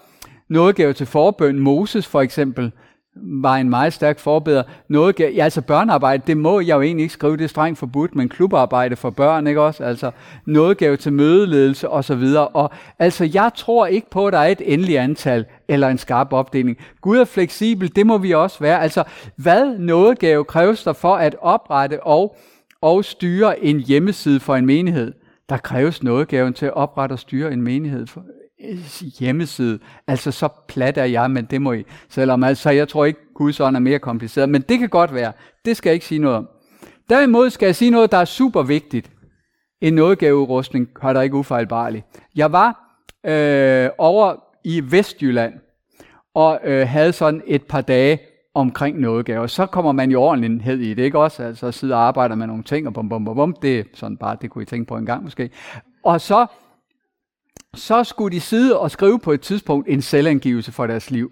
Nådegave 0.50 0.94
til 0.94 1.06
forbøn, 1.06 1.60
Moses 1.60 2.08
for 2.08 2.22
eksempel, 2.22 2.72
var 3.22 3.56
en 3.56 3.70
meget 3.70 3.94
stærk 3.94 4.20
forbeder. 4.20 4.64
Noget, 4.88 5.20
ja, 5.20 5.44
altså 5.44 5.62
børnearbejde, 5.62 6.24
det 6.28 6.38
må 6.38 6.60
jeg 6.60 6.76
jo 6.76 6.82
egentlig 6.82 7.04
ikke 7.04 7.14
skrive, 7.14 7.38
det 7.38 7.44
er 7.44 7.48
strengt 7.48 7.80
forbudt, 7.80 8.16
men 8.16 8.30
klubarbejde 8.30 8.96
for 8.96 9.10
børn, 9.10 9.48
ikke 9.48 9.62
også? 9.62 9.84
Altså 9.84 10.12
noget 10.46 10.78
gav 10.78 10.98
til 10.98 11.14
mødeledelse 11.14 11.90
og 11.90 12.04
så 12.04 12.16
videre. 12.16 12.48
Og 12.48 12.72
altså, 13.00 13.30
jeg 13.34 13.52
tror 13.56 13.86
ikke 13.86 14.10
på, 14.10 14.28
at 14.28 14.34
der 14.34 14.40
er 14.40 14.48
et 14.48 14.62
endeligt 14.66 15.00
antal 15.00 15.46
eller 15.68 15.88
en 15.88 15.98
skarp 15.98 16.34
opdeling. 16.34 16.78
Gud 17.02 17.18
er 17.18 17.26
fleksibel, 17.26 17.96
det 17.96 18.06
må 18.08 18.18
vi 18.18 18.32
også 18.32 18.60
være. 18.60 18.82
Altså, 18.82 19.04
hvad 19.36 19.78
noget 19.78 20.20
gav 20.20 20.46
kræves 20.46 20.84
der 20.84 20.94
for 20.94 21.16
at 21.16 21.36
oprette 21.42 22.04
og, 22.04 22.36
og 22.82 23.06
styre 23.06 23.64
en 23.64 23.80
hjemmeside 23.80 24.40
for 24.40 24.56
en 24.56 24.66
menighed? 24.66 25.14
Der 25.50 25.58
kræves 25.58 26.04
noget 26.04 26.28
gaven 26.28 26.54
til 26.54 26.66
at 26.66 26.74
oprette 26.74 27.14
og 27.14 27.20
styre 27.20 27.54
en 27.54 27.62
menighed 27.62 28.08
for, 28.08 28.24
Øh, 28.66 28.78
hjemmeside. 29.20 29.80
Altså 30.08 30.32
så 30.32 30.48
plat 30.68 30.98
er 30.98 31.04
jeg, 31.04 31.32
men 31.32 31.46
det 31.46 31.62
må 31.62 31.74
I. 31.74 31.84
Selvom 32.10 32.44
altså, 32.44 32.70
jeg 32.70 32.88
tror 32.88 33.06
ikke, 33.06 33.20
Guds 33.36 33.60
ånd 33.60 33.76
er 33.76 33.80
mere 33.80 34.00
kompliceret. 34.00 34.50
Men 34.50 34.62
det 34.62 34.80
kan 34.80 34.90
godt 34.90 35.14
være. 35.14 35.34
Det 35.66 35.78
skal 35.78 35.90
jeg 35.90 35.94
ikke 35.94 36.06
sige 36.06 36.20
noget 36.20 36.38
om. 36.38 36.50
Derimod 37.10 37.50
skal 37.50 37.66
jeg 37.66 37.76
sige 37.76 37.92
noget, 37.92 38.12
der 38.12 38.18
er 38.18 38.26
super 38.26 38.64
vigtigt. 38.64 39.12
En 39.82 39.94
nådegaveudrustning 39.94 40.90
har 41.02 41.14
der 41.14 41.22
ikke 41.22 41.36
ufejlbarligt. 41.36 42.06
Jeg 42.36 42.52
var 42.52 43.00
øh, 43.26 43.90
over 43.98 44.36
i 44.64 44.82
Vestjylland 44.92 45.54
og 46.36 46.60
øh, 46.64 46.88
havde 46.88 47.14
sådan 47.14 47.42
et 47.46 47.64
par 47.64 47.82
dage 47.82 48.20
omkring 48.56 49.00
nådegaver. 49.00 49.48
Så 49.48 49.66
kommer 49.66 49.92
man 49.92 50.12
jo 50.12 50.22
ordentlighed 50.22 50.80
i 50.80 50.94
det, 50.94 51.04
ikke 51.04 51.20
også? 51.20 51.44
Altså 51.44 51.72
sidder 51.72 51.96
og 51.96 52.02
arbejder 52.02 52.36
med 52.36 52.48
nogle 52.48 52.64
ting, 52.64 52.88
og 52.88 52.94
bum, 52.94 53.10
bum, 53.10 53.26
bum, 53.26 53.36
bum. 53.36 53.56
Det 53.62 53.80
er 53.80 53.84
sådan 53.94 54.18
bare, 54.18 54.38
det 54.42 54.50
kunne 54.50 54.62
I 54.62 54.66
tænke 54.66 54.88
på 54.88 54.98
en 54.98 55.06
gang 55.06 55.24
måske. 55.24 55.50
Og 56.04 56.22
så 56.22 56.46
så 57.76 58.04
skulle 58.04 58.36
de 58.36 58.42
sidde 58.42 58.80
og 58.80 58.92
skrive 58.92 59.20
på 59.20 59.32
et 59.32 59.42
tidspunkt 59.42 59.88
en 59.90 60.02
selvangivelse 60.02 60.72
for 60.72 60.88
deres 60.88 61.12
liv 61.12 61.32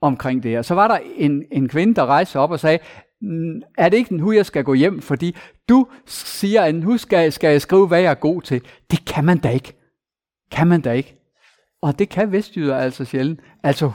omkring 0.00 0.42
det 0.42 0.50
her. 0.50 0.62
Så 0.62 0.74
var 0.74 0.88
der 0.88 0.98
en, 1.16 1.44
en 1.52 1.68
kvinde, 1.68 1.94
der 1.94 2.06
rejste 2.06 2.38
op 2.38 2.50
og 2.50 2.60
sagde, 2.60 2.78
er 3.78 3.88
det 3.88 3.96
ikke 3.96 4.16
nu, 4.16 4.32
jeg 4.32 4.46
skal 4.46 4.64
gå 4.64 4.74
hjem, 4.74 5.00
fordi 5.00 5.36
du 5.68 5.86
siger, 6.06 6.62
at 6.62 6.74
nu 6.74 6.96
skal, 6.96 7.32
skal 7.32 7.50
jeg 7.50 7.62
skrive, 7.62 7.86
hvad 7.86 8.00
jeg 8.00 8.10
er 8.10 8.14
god 8.14 8.42
til. 8.42 8.62
Det 8.90 9.04
kan 9.04 9.24
man 9.24 9.38
da 9.38 9.50
ikke. 9.50 9.72
Kan 10.50 10.66
man 10.66 10.80
da 10.80 10.92
ikke. 10.92 11.14
Og 11.82 11.98
det 11.98 12.08
kan 12.08 12.32
vestjyder 12.32 12.76
altså 12.76 13.04
sjældent. 13.04 13.40
Altså, 13.62 13.92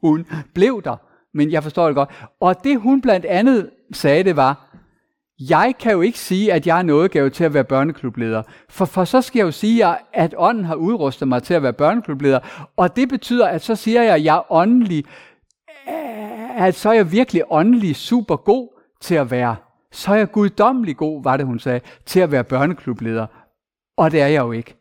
hun 0.00 0.26
blev 0.54 0.82
der, 0.84 0.96
men 1.34 1.50
jeg 1.50 1.62
forstår 1.62 1.86
det 1.86 1.94
godt. 1.94 2.10
Og 2.40 2.64
det 2.64 2.80
hun 2.80 3.00
blandt 3.00 3.26
andet 3.26 3.70
sagde, 3.92 4.24
det 4.24 4.36
var, 4.36 4.67
jeg 5.40 5.74
kan 5.80 5.92
jo 5.92 6.00
ikke 6.00 6.18
sige, 6.18 6.52
at 6.52 6.66
jeg 6.66 6.78
er 6.78 6.82
nådegave 6.82 7.30
til 7.30 7.44
at 7.44 7.54
være 7.54 7.64
børneklubleder. 7.64 8.42
For, 8.68 8.84
for 8.84 9.04
så 9.04 9.22
skal 9.22 9.38
jeg 9.38 9.46
jo 9.46 9.50
sige, 9.50 9.96
at 10.12 10.34
ånden 10.36 10.64
har 10.64 10.74
udrustet 10.74 11.28
mig 11.28 11.42
til 11.42 11.54
at 11.54 11.62
være 11.62 11.72
børneklubleder. 11.72 12.40
Og 12.76 12.96
det 12.96 13.08
betyder, 13.08 13.46
at 13.48 13.62
så 13.62 13.74
siger 13.74 14.02
jeg, 14.02 14.14
at 14.14 14.24
jeg 14.24 14.36
er 14.36 14.52
åndelig, 14.52 15.04
øh, 15.88 16.66
at 16.66 16.74
så 16.74 16.88
er 16.88 16.92
jeg 16.92 17.12
virkelig 17.12 17.42
åndelig 17.50 17.96
super 17.96 18.36
god 18.36 18.68
til 19.00 19.14
at 19.14 19.30
være. 19.30 19.56
Så 19.92 20.12
er 20.12 20.16
jeg 20.16 20.32
guddommelig 20.32 20.96
god, 20.96 21.22
var 21.22 21.36
det 21.36 21.46
hun 21.46 21.58
sagde, 21.58 21.80
til 22.06 22.20
at 22.20 22.32
være 22.32 22.44
børneklubleder. 22.44 23.26
Og 23.96 24.10
det 24.10 24.20
er 24.20 24.26
jeg 24.26 24.40
jo 24.40 24.52
ikke. 24.52 24.76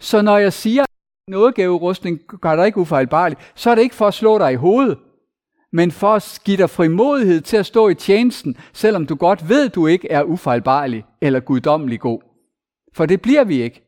Så 0.00 0.22
når 0.22 0.38
jeg 0.38 0.52
siger, 0.52 0.82
at 0.82 0.88
nådegaverustning 1.28 2.20
gør 2.40 2.56
dig 2.56 2.66
ikke 2.66 2.78
ufejlbarlig, 2.78 3.38
så 3.54 3.70
er 3.70 3.74
det 3.74 3.82
ikke 3.82 3.94
for 3.94 4.06
at 4.06 4.14
slå 4.14 4.38
dig 4.38 4.52
i 4.52 4.56
hovedet 4.56 4.98
men 5.72 5.90
for 5.90 6.14
at 6.14 6.40
give 6.44 6.56
dig 6.56 6.70
frimodighed 6.70 7.40
til 7.40 7.56
at 7.56 7.66
stå 7.66 7.88
i 7.88 7.94
tjenesten, 7.94 8.56
selvom 8.72 9.06
du 9.06 9.14
godt 9.14 9.48
ved, 9.48 9.68
du 9.68 9.86
ikke 9.86 10.10
er 10.10 10.22
ufejlbarlig 10.22 11.04
eller 11.20 11.40
guddommelig 11.40 12.00
god. 12.00 12.20
For 12.94 13.06
det 13.06 13.22
bliver 13.22 13.44
vi 13.44 13.62
ikke. 13.62 13.86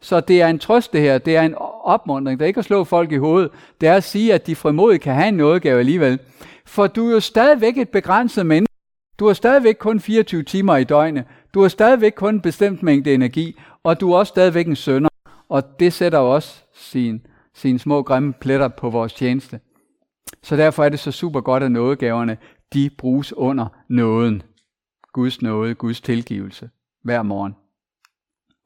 Så 0.00 0.20
det 0.20 0.42
er 0.42 0.48
en 0.48 0.58
trøst 0.58 0.92
det 0.92 1.00
her, 1.00 1.18
det 1.18 1.36
er 1.36 1.42
en 1.42 1.54
opmuntring, 1.84 2.38
det 2.38 2.44
er 2.44 2.48
ikke 2.48 2.58
at 2.58 2.64
slå 2.64 2.84
folk 2.84 3.12
i 3.12 3.16
hovedet, 3.16 3.50
det 3.80 3.88
er 3.88 3.94
at 3.94 4.04
sige, 4.04 4.34
at 4.34 4.46
de 4.46 4.56
frimodigt 4.56 5.02
kan 5.02 5.14
have 5.14 5.28
en 5.28 5.34
nådegave 5.34 5.78
alligevel. 5.78 6.18
For 6.66 6.86
du 6.86 7.08
er 7.08 7.12
jo 7.12 7.20
stadigvæk 7.20 7.78
et 7.78 7.88
begrænset 7.88 8.46
menneske. 8.46 8.72
Du 9.18 9.26
har 9.26 9.34
stadigvæk 9.34 9.76
kun 9.78 10.00
24 10.00 10.42
timer 10.42 10.76
i 10.76 10.84
døgnet. 10.84 11.24
Du 11.54 11.60
har 11.60 11.68
stadigvæk 11.68 12.12
kun 12.12 12.34
en 12.34 12.40
bestemt 12.40 12.82
mængde 12.82 13.14
energi, 13.14 13.60
og 13.82 14.00
du 14.00 14.12
er 14.12 14.18
også 14.18 14.30
stadigvæk 14.30 14.66
en 14.66 14.76
sønder. 14.76 15.08
Og 15.48 15.80
det 15.80 15.92
sætter 15.92 16.18
jo 16.18 16.34
også 16.34 16.62
sin, 17.54 17.78
små 17.78 18.02
grimme 18.02 18.32
pletter 18.32 18.68
på 18.68 18.90
vores 18.90 19.12
tjeneste. 19.12 19.60
Så 20.42 20.56
derfor 20.56 20.84
er 20.84 20.88
det 20.88 20.98
så 20.98 21.12
super 21.12 21.40
godt, 21.40 21.62
at 21.62 21.72
nådegaverne, 21.72 22.36
de 22.72 22.90
bruges 22.98 23.32
under 23.32 23.66
nåden. 23.88 24.42
Guds 25.12 25.42
nåde, 25.42 25.74
Guds 25.74 26.00
tilgivelse, 26.00 26.70
hver 27.04 27.22
morgen. 27.22 27.56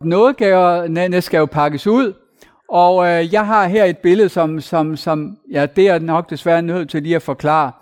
Nådegaverne 0.05 1.21
skal 1.21 1.38
jo 1.38 1.47
pakkes 1.47 1.87
ud, 1.87 2.12
og 2.69 3.07
øh, 3.07 3.33
jeg 3.33 3.47
har 3.47 3.66
her 3.69 3.85
et 3.85 3.99
billede, 3.99 4.29
som, 4.29 4.61
som, 4.61 4.97
som 4.97 5.38
ja, 5.51 5.66
det 5.66 5.88
er 5.88 5.99
nok 5.99 6.31
desværre 6.31 6.62
nødt 6.62 6.90
til 6.90 7.03
lige 7.03 7.16
at 7.16 7.23
forklare, 7.23 7.73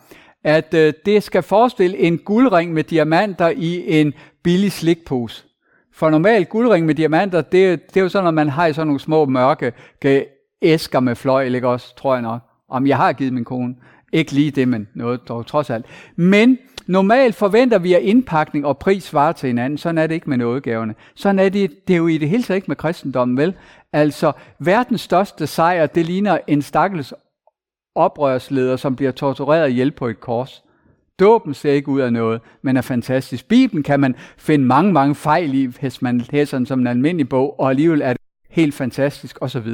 at 0.45 0.75
øh, 0.75 0.93
det 1.07 1.23
skal 1.23 1.43
forestille 1.43 1.99
en 1.99 2.19
guldring 2.19 2.73
med 2.73 2.85
diamanter 2.85 3.49
i 3.49 4.01
en 4.01 4.15
billig 4.43 4.73
slikpose. 4.73 5.45
For 5.93 6.11
normalt 6.11 6.49
guldring 6.49 6.87
med 6.87 6.95
diamanter, 6.95 7.41
det, 7.41 7.89
det 7.89 7.97
er 7.97 8.01
jo 8.01 8.09
sådan, 8.09 8.29
at 8.29 8.35
man 8.35 8.49
har 8.49 8.67
i 8.67 8.73
sådan 8.73 8.87
nogle 8.87 9.01
små 9.01 9.25
mørke 9.25 9.73
øh, 10.05 10.23
æsker 10.63 11.01
med 11.01 11.17
fløjl, 11.17 11.55
ikke 11.55 11.69
også, 11.69 11.97
tror 11.97 12.15
jeg 12.15 12.23
nok. 12.23 12.41
Om 12.75 12.87
jeg 12.87 12.97
har 12.97 13.13
givet 13.13 13.33
min 13.33 13.45
kone. 13.45 13.75
Ikke 14.13 14.33
lige 14.33 14.51
det, 14.51 14.69
men 14.69 14.89
noget 14.95 15.29
dog 15.29 15.47
trods 15.47 15.71
alt. 15.71 15.87
Men 16.17 16.59
normalt 16.87 17.35
forventer 17.35 17.79
vi, 17.79 17.95
at 17.95 18.03
indpakning 18.03 18.67
og 18.67 18.79
pris 18.79 19.03
svarer 19.03 19.33
til 19.33 19.47
hinanden. 19.47 19.79
Sådan 19.79 19.99
er 19.99 20.07
det 20.07 20.15
ikke 20.15 20.31
med 20.31 20.37
nådegaverne. 20.37 20.95
Sådan 21.15 21.39
er 21.39 21.49
det, 21.49 21.89
det 21.89 21.95
er 21.95 21.99
jo 21.99 22.07
i 22.07 22.19
det 22.19 22.29
hele 22.29 22.43
taget 22.43 22.57
ikke 22.57 22.69
med 22.69 22.77
kristendommen, 22.77 23.37
vel? 23.37 23.55
Altså, 23.93 24.33
verdens 24.59 25.01
største 25.01 25.47
sejr, 25.47 25.87
det 25.87 26.07
ligner 26.07 26.39
en 26.47 26.63
stakkels 26.63 27.15
oprørsleder, 27.95 28.77
som 28.77 28.97
bliver 28.97 29.13
tortureret 29.13 29.71
ihjel 29.71 29.91
på 29.91 30.07
et 30.07 30.21
kors. 30.21 30.65
Dåben 31.21 31.55
ser 31.55 31.73
ikke 31.73 31.89
ud 31.89 32.01
af 32.01 32.13
noget, 32.13 32.41
men 32.63 32.77
er 32.77 32.81
fantastisk. 32.81 33.49
Bibelen 33.49 33.83
kan 33.83 34.01
man 34.01 34.15
finde 34.37 34.65
mange, 34.65 34.93
mange 34.93 35.15
fejl 35.15 35.55
i, 35.55 35.65
hvis 35.65 36.03
man 36.03 36.23
læser 36.31 36.59
den 36.59 36.67
som 36.67 36.81
en 36.81 36.87
almindelig 36.87 37.29
bog, 37.29 37.61
og 37.61 37.71
alligevel 37.71 38.01
er 38.03 38.13
det 38.13 38.21
helt 38.51 38.75
fantastisk 38.75 39.39
osv. 39.41 39.69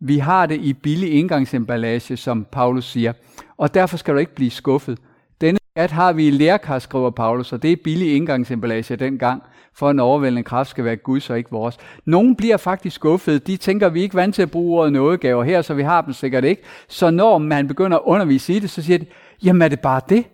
Vi 0.00 0.18
har 0.18 0.46
det 0.46 0.60
i 0.60 0.72
billig 0.72 1.12
indgangsemballage, 1.12 2.16
som 2.16 2.46
Paulus 2.52 2.84
siger, 2.84 3.12
og 3.56 3.74
derfor 3.74 3.96
skal 3.96 4.14
du 4.14 4.18
ikke 4.18 4.34
blive 4.34 4.50
skuffet. 4.50 4.98
Denne 5.40 5.58
skat 5.70 5.90
har 5.90 6.12
vi 6.12 6.26
i 6.26 6.30
lærkar, 6.30 6.78
skriver 6.78 7.10
Paulus, 7.10 7.52
og 7.52 7.62
det 7.62 7.72
er 7.72 7.76
billig 7.84 8.16
indgangsemballage 8.16 8.96
dengang, 8.96 9.42
for 9.74 9.90
en 9.90 10.00
overvældende 10.00 10.42
kraft 10.42 10.70
skal 10.70 10.84
være 10.84 10.96
Guds 10.96 11.30
og 11.30 11.38
ikke 11.38 11.50
vores. 11.50 11.76
Nogle 12.04 12.36
bliver 12.36 12.56
faktisk 12.56 12.96
skuffet. 12.96 13.46
De 13.46 13.56
tænker, 13.56 13.88
vi 13.88 13.98
er 13.98 14.02
ikke 14.02 14.14
vant 14.14 14.34
til 14.34 14.42
at 14.42 14.50
bruge 14.50 14.78
ordet 14.78 14.92
nådegaver 14.92 15.44
her, 15.44 15.62
så 15.62 15.74
vi 15.74 15.82
har 15.82 16.00
dem 16.00 16.12
sikkert 16.12 16.44
ikke. 16.44 16.62
Så 16.88 17.10
når 17.10 17.38
man 17.38 17.68
begynder 17.68 17.98
at 17.98 18.02
undervise 18.04 18.52
i 18.52 18.58
det, 18.58 18.70
så 18.70 18.82
siger 18.82 18.98
de, 18.98 19.06
jamen 19.44 19.62
er 19.62 19.68
det 19.68 19.80
bare 19.80 20.00
det? 20.08 20.24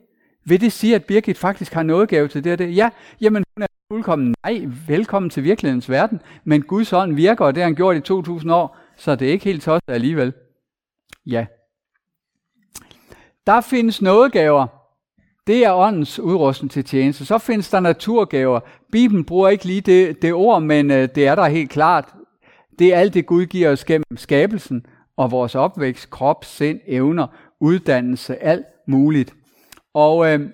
Vil 0.44 0.61
det 0.61 0.73
sige, 0.73 0.94
at 0.94 1.05
Birgit 1.05 1.38
faktisk 1.38 1.73
har 1.73 1.83
nådegave 1.83 2.29
til 2.29 2.44
det 2.44 2.53
og 2.53 2.59
det? 2.59 2.77
Ja, 2.77 2.90
jamen 3.20 3.44
hun 3.57 3.62
er 3.62 3.66
fuldkommen 3.92 4.35
nej, 4.44 4.68
velkommen 4.88 5.31
til 5.31 5.44
virkelighedens 5.44 5.90
verden. 5.90 6.20
Men 6.44 6.62
Guds 6.62 6.92
ånd 6.92 7.14
virker, 7.14 7.44
og 7.44 7.55
det 7.55 7.62
har 7.62 7.68
han 7.68 7.75
gjort 7.75 7.96
i 7.96 8.01
2000 8.01 8.53
år, 8.53 8.77
så 9.01 9.15
det 9.15 9.29
er 9.29 9.33
ikke 9.33 9.45
helt 9.45 9.63
tosset 9.63 9.91
alligevel. 9.91 10.33
Ja. 11.27 11.47
Der 13.47 13.61
findes 13.61 14.03
nådegaver. 14.03 14.67
Det 15.47 15.65
er 15.67 15.73
åndens 15.73 16.19
udrustning 16.19 16.71
til 16.71 16.85
tjeneste. 16.85 17.25
Så 17.25 17.39
findes 17.39 17.71
der 17.71 17.81
naturgaver. 17.81 18.61
Bibelen 18.93 19.25
bruger 19.25 19.49
ikke 19.49 19.65
lige 19.65 19.81
det, 19.81 20.23
det 20.23 20.33
ord, 20.33 20.63
men 20.63 20.91
øh, 20.91 21.09
det 21.15 21.27
er 21.27 21.35
der 21.35 21.47
helt 21.47 21.71
klart. 21.71 22.15
Det 22.79 22.95
er 22.95 22.99
alt 22.99 23.15
det, 23.15 23.27
Gud 23.27 23.47
giver 23.47 23.73
os 23.73 23.85
gennem 23.85 24.17
skabelsen 24.17 24.87
og 25.17 25.31
vores 25.31 25.55
opvækst, 25.55 26.11
krop, 26.11 26.45
sind, 26.45 26.81
evner, 26.87 27.27
uddannelse, 27.61 28.43
alt 28.43 28.67
muligt. 28.89 29.35
Og 29.95 30.33
øh, 30.33 30.51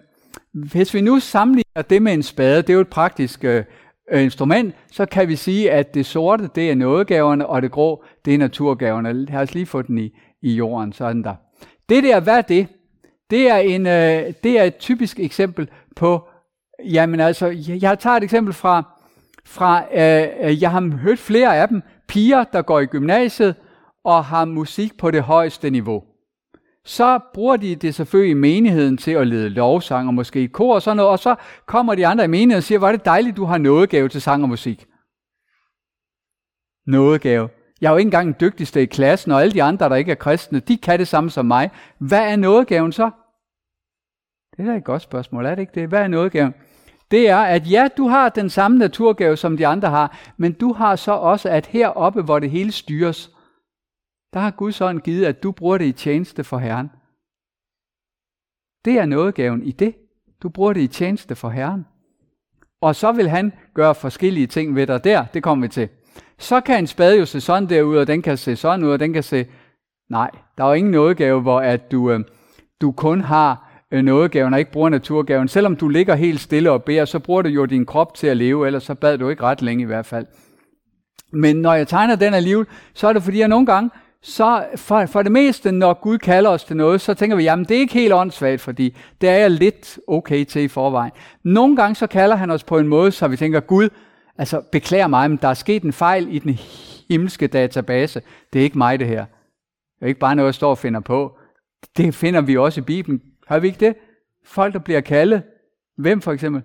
hvis 0.53 0.95
vi 0.95 1.01
nu 1.01 1.21
sammenligner 1.21 1.83
det 1.91 2.03
med 2.03 2.13
en 2.13 2.23
spade, 2.23 2.63
det 2.63 2.71
er 2.71 2.75
jo 2.75 2.81
et 2.81 2.89
praktisk 2.89 3.45
øh, 3.45 3.65
Øh, 4.13 4.23
instrument, 4.23 4.75
så 4.93 5.07
kan 5.07 5.29
vi 5.29 5.37
sige, 5.37 5.71
at 5.71 5.95
det 5.95 6.07
sorte, 6.07 6.49
det 6.55 6.71
er 6.71 6.75
nådegaverne, 6.75 7.47
og 7.47 7.63
det 7.63 7.71
grå, 7.71 8.05
det 8.25 8.35
er 8.35 8.39
naturgaverne. 8.39 9.13
Lad 9.13 9.35
os 9.35 9.55
lige 9.55 9.67
få 9.67 9.83
den 9.83 9.99
i, 9.99 10.19
i 10.43 10.55
jorden, 10.55 10.93
sådan 10.93 11.23
der. 11.23 11.35
Det 11.89 12.05
der, 12.05 12.21
hvad 12.21 12.37
er 12.37 12.43
det? 12.43 12.67
Det 13.31 13.51
er, 13.51 13.57
en, 13.57 13.87
øh, 13.87 14.33
det 14.45 14.59
er 14.59 14.63
et 14.63 14.77
typisk 14.77 15.21
eksempel 15.21 15.69
på, 15.97 16.29
jamen 16.85 17.21
altså, 17.21 17.47
jeg 17.81 17.99
tager 17.99 18.17
et 18.17 18.25
eksempel 18.25 18.55
fra, 18.55 18.83
fra 19.47 19.85
øh, 19.93 20.29
øh, 20.41 20.63
jeg 20.63 20.71
har 20.71 20.99
hørt 20.99 21.19
flere 21.19 21.57
af 21.57 21.69
dem, 21.69 21.83
piger, 22.09 22.45
der 22.45 22.63
går 22.63 22.81
i 22.81 22.87
gymnasiet 22.87 23.55
og 24.05 24.25
har 24.25 24.45
musik 24.45 24.99
på 24.99 25.11
det 25.11 25.23
højeste 25.23 25.71
niveau 25.71 26.03
så 26.87 27.19
bruger 27.35 27.57
de 27.57 27.75
det 27.75 27.95
selvfølgelig 27.95 28.31
i 28.31 28.35
menigheden 28.35 28.97
til 28.97 29.11
at 29.11 29.27
lede 29.27 29.49
lovsang 29.49 30.09
og 30.09 30.15
måske 30.15 30.43
i 30.43 30.47
kor 30.47 30.75
og 30.75 30.83
sådan 30.83 30.97
noget, 30.97 31.11
og 31.11 31.19
så 31.19 31.35
kommer 31.67 31.95
de 31.95 32.07
andre 32.07 32.25
i 32.25 32.29
menigheden 32.29 32.59
og 32.59 32.63
siger, 32.63 32.79
hvor 32.79 32.89
er 32.89 32.93
det 32.93 33.05
dejligt, 33.05 33.37
du 33.37 33.45
har 33.45 33.59
nådegave 33.59 34.09
til 34.09 34.23
sang 34.23 34.43
og 34.43 34.49
musik. 34.49 34.87
Nådegave. 36.87 37.49
Jeg 37.81 37.89
er 37.89 37.91
jo 37.91 37.97
ikke 37.97 38.07
engang 38.07 38.27
den 38.27 38.37
dygtigste 38.41 38.83
i 38.83 38.87
klassen, 38.87 39.33
og 39.33 39.43
alle 39.43 39.53
de 39.53 39.63
andre, 39.63 39.89
der 39.89 39.97
ikke 39.97 40.11
er 40.11 40.17
kristne, 40.17 40.61
de 40.61 40.77
kan 40.77 40.99
det 40.99 41.09
samme 41.09 41.31
som 41.31 41.47
mig. 41.47 41.71
Hvad 41.99 42.33
er 42.33 42.37
nådegaven 42.37 42.93
så? 42.93 43.11
Det 44.57 44.63
er 44.63 44.71
da 44.71 44.77
et 44.77 44.85
godt 44.85 45.03
spørgsmål, 45.03 45.47
er 45.47 45.55
det 45.55 45.61
ikke 45.61 45.81
det? 45.81 45.89
Hvad 45.89 46.01
er 46.01 46.09
nådegaven? 46.09 46.55
Det 47.11 47.29
er, 47.29 47.39
at 47.39 47.71
ja, 47.71 47.89
du 47.97 48.09
har 48.09 48.29
den 48.29 48.51
samme 48.51 48.79
naturgave, 48.79 49.37
som 49.37 49.57
de 49.57 49.67
andre 49.67 49.89
har, 49.89 50.17
men 50.37 50.53
du 50.53 50.73
har 50.73 50.97
så 50.97 51.13
også, 51.13 51.49
at 51.49 51.67
heroppe, 51.67 52.23
hvor 52.23 52.39
det 52.39 52.51
hele 52.51 52.73
styres, 52.73 53.36
der 54.37 54.43
har 54.43 54.51
Guds 54.51 54.81
ånd 54.81 55.01
givet, 55.01 55.25
at 55.25 55.43
du 55.43 55.53
bruger 55.53 55.79
det 55.79 55.85
i 55.85 55.93
tjeneste 55.93 56.45
for 56.45 56.59
Herren. 56.59 56.91
Det 58.85 58.99
er 58.99 59.07
nådegaven 59.07 59.63
i 59.63 59.73
det. 59.73 59.95
Du 60.43 60.49
bruger 60.49 60.73
det 60.73 60.81
i 60.81 60.87
tjeneste 60.87 61.35
for 61.35 61.49
Herren. 61.49 61.87
Og 62.81 62.97
så 62.97 63.13
vil 63.13 63.29
han 63.29 63.53
gøre 63.75 63.95
forskellige 63.95 64.47
ting 64.47 64.75
ved 64.75 64.87
dig 64.87 65.05
der. 65.05 65.25
Det 65.25 65.43
kommer 65.43 65.67
vi 65.67 65.69
til. 65.69 65.89
Så 66.39 66.61
kan 66.61 66.79
en 66.79 66.87
spade 66.87 67.19
jo 67.19 67.27
se 67.27 67.41
sådan 67.41 67.69
der 67.69 67.83
ud, 67.83 67.97
og 67.97 68.07
den 68.07 68.23
kan 68.23 68.37
se 68.37 68.57
sådan 68.57 68.85
ud, 68.85 68.91
og 68.91 69.01
den 69.01 69.13
kan 69.13 69.23
se... 69.23 69.47
Nej, 70.11 70.31
der 70.59 70.65
er 70.65 70.69
jo 70.69 70.75
ingen 70.75 70.93
nådegave, 70.93 71.41
hvor 71.41 71.61
at 71.61 71.91
du, 71.91 72.11
øh, 72.11 72.21
du 72.81 72.93
kun 72.93 73.21
har 73.21 73.83
øh, 73.91 74.03
nådegaven 74.03 74.53
og 74.53 74.59
ikke 74.59 74.73
bruger 74.73 74.89
naturgaven. 74.89 75.49
Selvom 75.49 75.77
du 75.77 75.89
ligger 75.89 76.15
helt 76.15 76.41
stille 76.41 76.71
og 76.71 76.85
beder, 76.85 77.05
så 77.05 77.19
bruger 77.19 77.43
du 77.43 77.49
jo 77.49 77.65
din 77.65 77.87
krop 77.87 78.15
til 78.15 78.27
at 78.27 78.37
leve, 78.37 78.67
ellers 78.67 78.83
så 78.83 78.95
bad 78.95 79.19
du 79.19 79.29
ikke 79.29 79.43
ret 79.43 79.63
længe 79.63 79.83
i 79.83 79.87
hvert 79.87 80.07
fald. 80.07 80.27
Men 81.33 81.57
når 81.57 81.75
jeg 81.75 81.89
tegner 81.89 82.17
den 82.17 82.35
alligevel, 82.35 82.67
så 82.95 83.09
er 83.09 83.13
det 83.13 83.23
fordi, 83.23 83.39
jeg 83.39 83.49
nogle 83.49 83.67
gange 83.67 83.91
så 84.23 84.67
for, 84.77 85.07
for 85.07 85.23
det 85.23 85.33
meste, 85.33 85.73
når 85.73 85.95
Gud 85.95 86.19
kalder 86.19 86.51
os 86.51 86.65
til 86.65 86.77
noget, 86.77 87.01
så 87.01 87.15
tænker 87.15 87.37
vi, 87.37 87.43
jamen 87.43 87.65
det 87.65 87.77
er 87.77 87.81
ikke 87.81 87.95
helt 87.95 88.13
åndssvagt, 88.13 88.61
fordi 88.61 88.97
det 89.21 89.29
er 89.29 89.37
jeg 89.37 89.51
lidt 89.51 89.99
okay 90.09 90.45
til 90.45 90.63
i 90.63 90.69
forvejen. 90.69 91.13
Nogle 91.43 91.77
gange 91.77 91.95
så 91.95 92.07
kalder 92.07 92.37
han 92.37 92.51
os 92.51 92.65
på 92.65 92.79
en 92.79 92.89
måde, 92.89 93.13
så 93.13 93.29
vi 93.29 93.37
tænker, 93.37 93.61
Gud, 93.61 93.89
altså 94.39 94.63
beklager 94.73 95.07
mig, 95.07 95.31
men 95.31 95.39
der 95.43 95.49
er 95.49 95.55
sket 95.55 95.83
en 95.83 95.93
fejl 95.93 96.35
i 96.35 96.39
den 96.39 96.59
himmelske 97.09 97.47
database. 97.47 98.23
Det 98.53 98.59
er 98.59 98.63
ikke 98.65 98.79
mig 98.79 98.99
det 98.99 99.07
her. 99.07 99.25
Det 99.99 100.03
er 100.03 100.07
ikke 100.07 100.21
bare 100.21 100.37
noget, 100.37 100.47
jeg 100.47 100.55
står 100.55 100.71
og 100.71 100.79
finder 100.79 101.01
på. 101.01 101.39
Det 101.97 102.15
finder 102.15 102.41
vi 102.41 102.57
også 102.57 102.81
i 102.81 102.85
Bibelen. 102.85 103.23
Har 103.47 103.59
vi 103.59 103.67
ikke 103.67 103.87
det? 103.87 103.97
Folk, 104.45 104.73
der 104.73 104.81
bliver 104.81 105.01
kaldet. 105.01 105.43
Hvem 105.99 106.21
for 106.21 106.33
eksempel? 106.33 106.63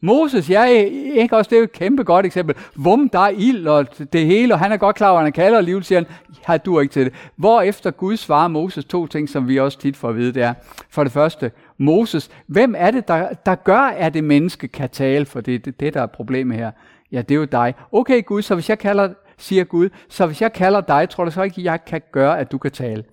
Moses, 0.00 0.50
ja, 0.50 0.64
ikke 0.64 1.36
også, 1.36 1.48
det 1.48 1.56
er 1.56 1.60
jo 1.60 1.64
et 1.64 1.72
kæmpe 1.72 2.04
godt 2.04 2.26
eksempel. 2.26 2.54
Vum, 2.76 3.08
der 3.08 3.18
er 3.18 3.28
ild 3.28 3.66
og 3.66 3.86
det 4.12 4.26
hele, 4.26 4.54
og 4.54 4.60
han 4.60 4.72
er 4.72 4.76
godt 4.76 4.96
klar 4.96 5.10
over, 5.10 5.18
at 5.18 5.24
han 5.24 5.32
kalder, 5.32 5.60
livet, 5.60 5.86
siger 5.86 5.98
han, 5.98 6.06
ja, 6.48 6.56
du 6.56 6.80
ikke 6.80 6.92
til 6.92 7.04
det. 7.04 7.14
Hvor 7.36 7.60
efter 7.60 7.90
Gud 7.90 8.16
svarer 8.16 8.48
Moses 8.48 8.84
to 8.84 9.06
ting, 9.06 9.28
som 9.28 9.48
vi 9.48 9.58
også 9.58 9.78
tit 9.78 9.96
får 9.96 10.08
at 10.08 10.16
vide, 10.16 10.34
det 10.34 10.42
er, 10.42 10.54
for 10.90 11.04
det 11.04 11.12
første, 11.12 11.50
Moses, 11.78 12.30
hvem 12.46 12.74
er 12.78 12.90
det, 12.90 13.08
der, 13.08 13.28
der 13.46 13.54
gør, 13.54 13.80
at 13.80 14.14
det 14.14 14.24
menneske 14.24 14.68
kan 14.68 14.90
tale, 14.90 15.26
for 15.26 15.40
det 15.40 15.54
er 15.54 15.58
det, 15.58 15.80
det, 15.80 15.94
der 15.94 16.02
er 16.02 16.06
problemet 16.06 16.56
her. 16.56 16.70
Ja, 17.12 17.22
det 17.22 17.30
er 17.30 17.38
jo 17.38 17.44
dig. 17.44 17.74
Okay 17.92 18.24
Gud, 18.24 18.42
så 18.42 18.54
hvis 18.54 18.68
jeg 18.68 18.78
kalder, 18.78 19.08
siger 19.38 19.64
Gud, 19.64 19.88
så 20.08 20.26
hvis 20.26 20.42
jeg 20.42 20.52
kalder 20.52 20.80
dig, 20.80 21.08
tror 21.08 21.24
du 21.24 21.30
så 21.30 21.42
ikke, 21.42 21.64
jeg 21.64 21.84
kan 21.84 22.02
gøre, 22.12 22.38
at 22.38 22.52
du 22.52 22.58
kan 22.58 22.70
tale? 22.70 23.04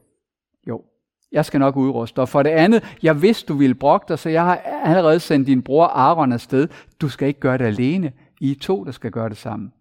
Jeg 1.36 1.46
skal 1.46 1.60
nok 1.60 1.76
udruste. 1.76 2.20
Og 2.20 2.30
for 2.30 2.44
det 2.44 2.50
andet, 2.50 2.96
jeg 3.04 3.22
vidste, 3.22 3.48
du 3.48 3.58
ville 3.58 3.76
brokke 3.76 4.06
dig, 4.10 4.20
så 4.20 4.30
jeg 4.30 4.44
har 4.44 4.56
allerede 4.84 5.20
sendt 5.20 5.48
din 5.48 5.62
bror 5.62 5.86
Aaron 5.86 6.32
afsted. 6.32 6.68
Du 7.02 7.10
skal 7.10 7.28
ikke 7.28 7.40
gøre 7.40 7.58
det 7.58 7.66
alene. 7.66 8.12
I 8.42 8.52
er 8.52 8.56
to, 8.62 8.84
der 8.84 8.92
skal 8.92 9.12
gøre 9.12 9.30
det 9.30 9.38
sammen. 9.38 9.74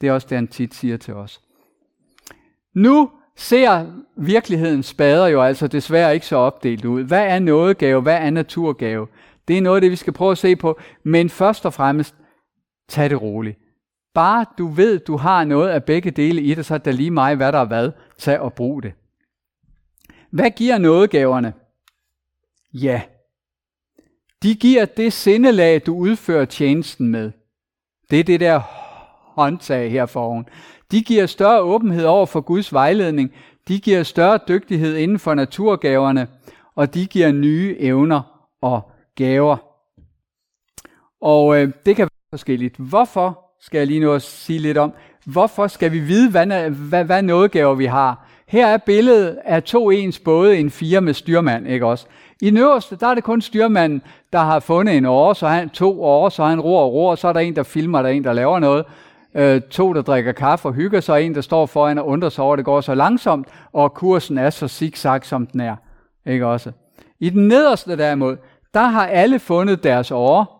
Det 0.00 0.08
er 0.08 0.12
også 0.12 0.26
det, 0.30 0.36
han 0.36 0.48
tit 0.48 0.74
siger 0.74 0.96
til 0.96 1.14
os. 1.14 1.40
Nu 2.74 3.10
ser 3.36 3.86
virkeligheden 4.16 4.82
spader 4.82 5.26
jo 5.26 5.42
altså 5.42 5.66
desværre 5.66 6.14
ikke 6.14 6.26
så 6.26 6.36
opdelt 6.36 6.84
ud. 6.84 7.02
Hvad 7.02 7.26
er 7.26 7.38
nådegave? 7.38 8.02
Hvad 8.02 8.16
er 8.16 8.30
naturgave? 8.30 9.06
Det 9.48 9.58
er 9.58 9.62
noget 9.62 9.76
af 9.76 9.80
det, 9.80 9.90
vi 9.90 9.96
skal 9.96 10.12
prøve 10.12 10.32
at 10.32 10.38
se 10.38 10.56
på. 10.56 10.78
Men 11.02 11.30
først 11.30 11.66
og 11.66 11.74
fremmest, 11.74 12.14
tag 12.88 13.10
det 13.10 13.22
roligt. 13.22 13.58
Bare 14.14 14.44
du 14.58 14.66
ved, 14.66 14.98
du 14.98 15.16
har 15.16 15.44
noget 15.44 15.68
af 15.68 15.84
begge 15.84 16.10
dele 16.10 16.42
i 16.42 16.54
dig, 16.54 16.64
så 16.64 16.74
er 16.74 16.78
det 16.78 16.94
lige 16.94 17.10
mig, 17.10 17.34
hvad 17.34 17.52
der 17.52 17.58
er 17.58 17.64
hvad. 17.64 17.92
Tag 18.18 18.40
og 18.40 18.52
brug 18.52 18.82
det. 18.82 18.92
Hvad 20.30 20.50
giver 20.50 20.78
nådegaverne? 20.78 21.52
Ja, 22.72 23.02
de 24.42 24.54
giver 24.54 24.84
det 24.84 25.12
sindelag, 25.12 25.86
du 25.86 25.96
udfører 25.96 26.44
tjenesten 26.44 27.08
med. 27.08 27.32
Det 28.10 28.20
er 28.20 28.24
det 28.24 28.40
der 28.40 28.60
håndtag 29.34 29.90
her 29.90 30.06
foran. 30.06 30.46
De 30.90 31.02
giver 31.02 31.26
større 31.26 31.60
åbenhed 31.60 32.04
over 32.04 32.26
for 32.26 32.40
Guds 32.40 32.72
vejledning. 32.72 33.32
De 33.68 33.80
giver 33.80 34.02
større 34.02 34.38
dygtighed 34.48 34.96
inden 34.96 35.18
for 35.18 35.34
naturgaverne. 35.34 36.28
Og 36.74 36.94
de 36.94 37.06
giver 37.06 37.32
nye 37.32 37.76
evner 37.78 38.48
og 38.62 38.90
gaver. 39.14 39.56
Og 41.20 41.62
øh, 41.62 41.72
det 41.86 41.96
kan 41.96 42.02
være 42.02 42.38
forskelligt. 42.38 42.76
Hvorfor, 42.76 43.40
skal 43.60 43.78
jeg 43.78 43.86
lige 43.86 44.00
nu 44.00 44.20
sige 44.20 44.58
lidt 44.58 44.78
om, 44.78 44.92
Hvorfor 45.26 45.66
skal 45.66 45.92
vi 45.92 46.00
vide, 46.00 46.30
hvad, 46.30 46.70
hvad, 46.70 47.04
hvad 47.04 47.22
nådegaver 47.22 47.74
vi 47.74 47.84
har? 47.84 48.25
Her 48.48 48.66
er 48.66 48.76
billedet 48.76 49.38
af 49.44 49.62
to 49.62 49.90
ens 49.90 50.18
både, 50.18 50.58
en 50.58 50.70
fire 50.70 51.00
med 51.00 51.14
styrmand, 51.14 51.68
ikke 51.68 51.86
også? 51.86 52.06
I 52.40 52.50
den 52.50 52.56
øverste, 52.56 52.96
der 52.96 53.06
er 53.06 53.14
det 53.14 53.24
kun 53.24 53.40
styrmanden, 53.40 54.02
der 54.32 54.38
har 54.38 54.60
fundet 54.60 54.96
en 54.96 55.04
år, 55.06 55.32
så 55.32 55.48
han 55.48 55.70
to 55.70 56.04
år, 56.04 56.28
så 56.28 56.44
han 56.44 56.60
ror 56.60 56.82
og 56.82 56.92
ror, 56.92 57.14
så 57.14 57.28
er 57.28 57.32
der 57.32 57.40
en, 57.40 57.56
der 57.56 57.62
filmer, 57.62 58.02
der 58.02 58.08
er 58.08 58.12
en, 58.12 58.24
der 58.24 58.32
laver 58.32 58.58
noget. 58.58 58.84
Øh, 59.34 59.60
to, 59.60 59.92
der 59.92 60.02
drikker 60.02 60.32
kaffe 60.32 60.68
og 60.68 60.74
hygger, 60.74 61.00
sig, 61.00 61.12
og 61.12 61.22
en, 61.22 61.34
der 61.34 61.40
står 61.40 61.66
foran 61.66 61.98
og 61.98 62.06
undrer 62.06 62.28
sig 62.28 62.44
over, 62.44 62.52
at 62.52 62.56
det 62.56 62.64
går 62.64 62.80
så 62.80 62.94
langsomt, 62.94 63.48
og 63.72 63.94
kursen 63.94 64.38
er 64.38 64.50
så 64.50 64.68
zigzag, 64.68 65.24
som 65.24 65.46
den 65.46 65.60
er. 65.60 65.76
Ikke 66.26 66.46
også? 66.46 66.72
I 67.20 67.30
den 67.30 67.48
nederste 67.48 67.96
derimod, 67.96 68.36
der 68.74 68.82
har 68.82 69.06
alle 69.06 69.38
fundet 69.38 69.84
deres 69.84 70.10
år, 70.10 70.56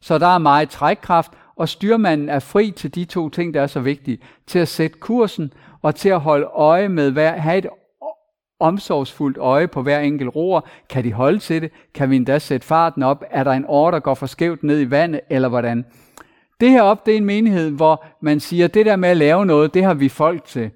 så 0.00 0.18
der 0.18 0.26
er 0.26 0.38
meget 0.38 0.68
trækkraft, 0.68 1.32
og 1.56 1.68
styrmanden 1.68 2.28
er 2.28 2.38
fri 2.38 2.70
til 2.70 2.94
de 2.94 3.04
to 3.04 3.28
ting, 3.28 3.54
der 3.54 3.62
er 3.62 3.66
så 3.66 3.80
vigtige. 3.80 4.18
Til 4.46 4.58
at 4.58 4.68
sætte 4.68 4.98
kursen, 4.98 5.52
og 5.82 5.94
til 5.94 6.08
at 6.08 6.20
holde 6.20 6.46
øje 6.46 6.88
med, 6.88 7.10
hver, 7.10 7.32
have 7.32 7.58
et 7.58 7.66
omsorgsfuldt 8.60 9.38
øje 9.38 9.68
på 9.68 9.82
hver 9.82 10.00
enkelt 10.00 10.36
roer. 10.36 10.60
Kan 10.88 11.04
de 11.04 11.12
holde 11.12 11.38
til 11.38 11.62
det? 11.62 11.70
Kan 11.94 12.10
vi 12.10 12.16
endda 12.16 12.38
sætte 12.38 12.66
farten 12.66 13.02
op? 13.02 13.24
Er 13.30 13.44
der 13.44 13.52
en 13.52 13.64
år, 13.68 13.90
der 13.90 13.98
går 13.98 14.14
for 14.14 14.26
skævt 14.26 14.62
ned 14.62 14.80
i 14.80 14.90
vandet, 14.90 15.20
eller 15.30 15.48
hvordan? 15.48 15.84
Det 16.60 16.70
her 16.70 16.82
op, 16.82 17.06
det 17.06 17.12
er 17.12 17.18
en 17.18 17.24
menighed, 17.24 17.70
hvor 17.70 18.04
man 18.20 18.40
siger, 18.40 18.66
det 18.66 18.86
der 18.86 18.96
med 18.96 19.08
at 19.08 19.16
lave 19.16 19.46
noget, 19.46 19.74
det 19.74 19.84
har 19.84 19.94
vi 19.94 20.08
folk 20.08 20.44
til. 20.44 20.70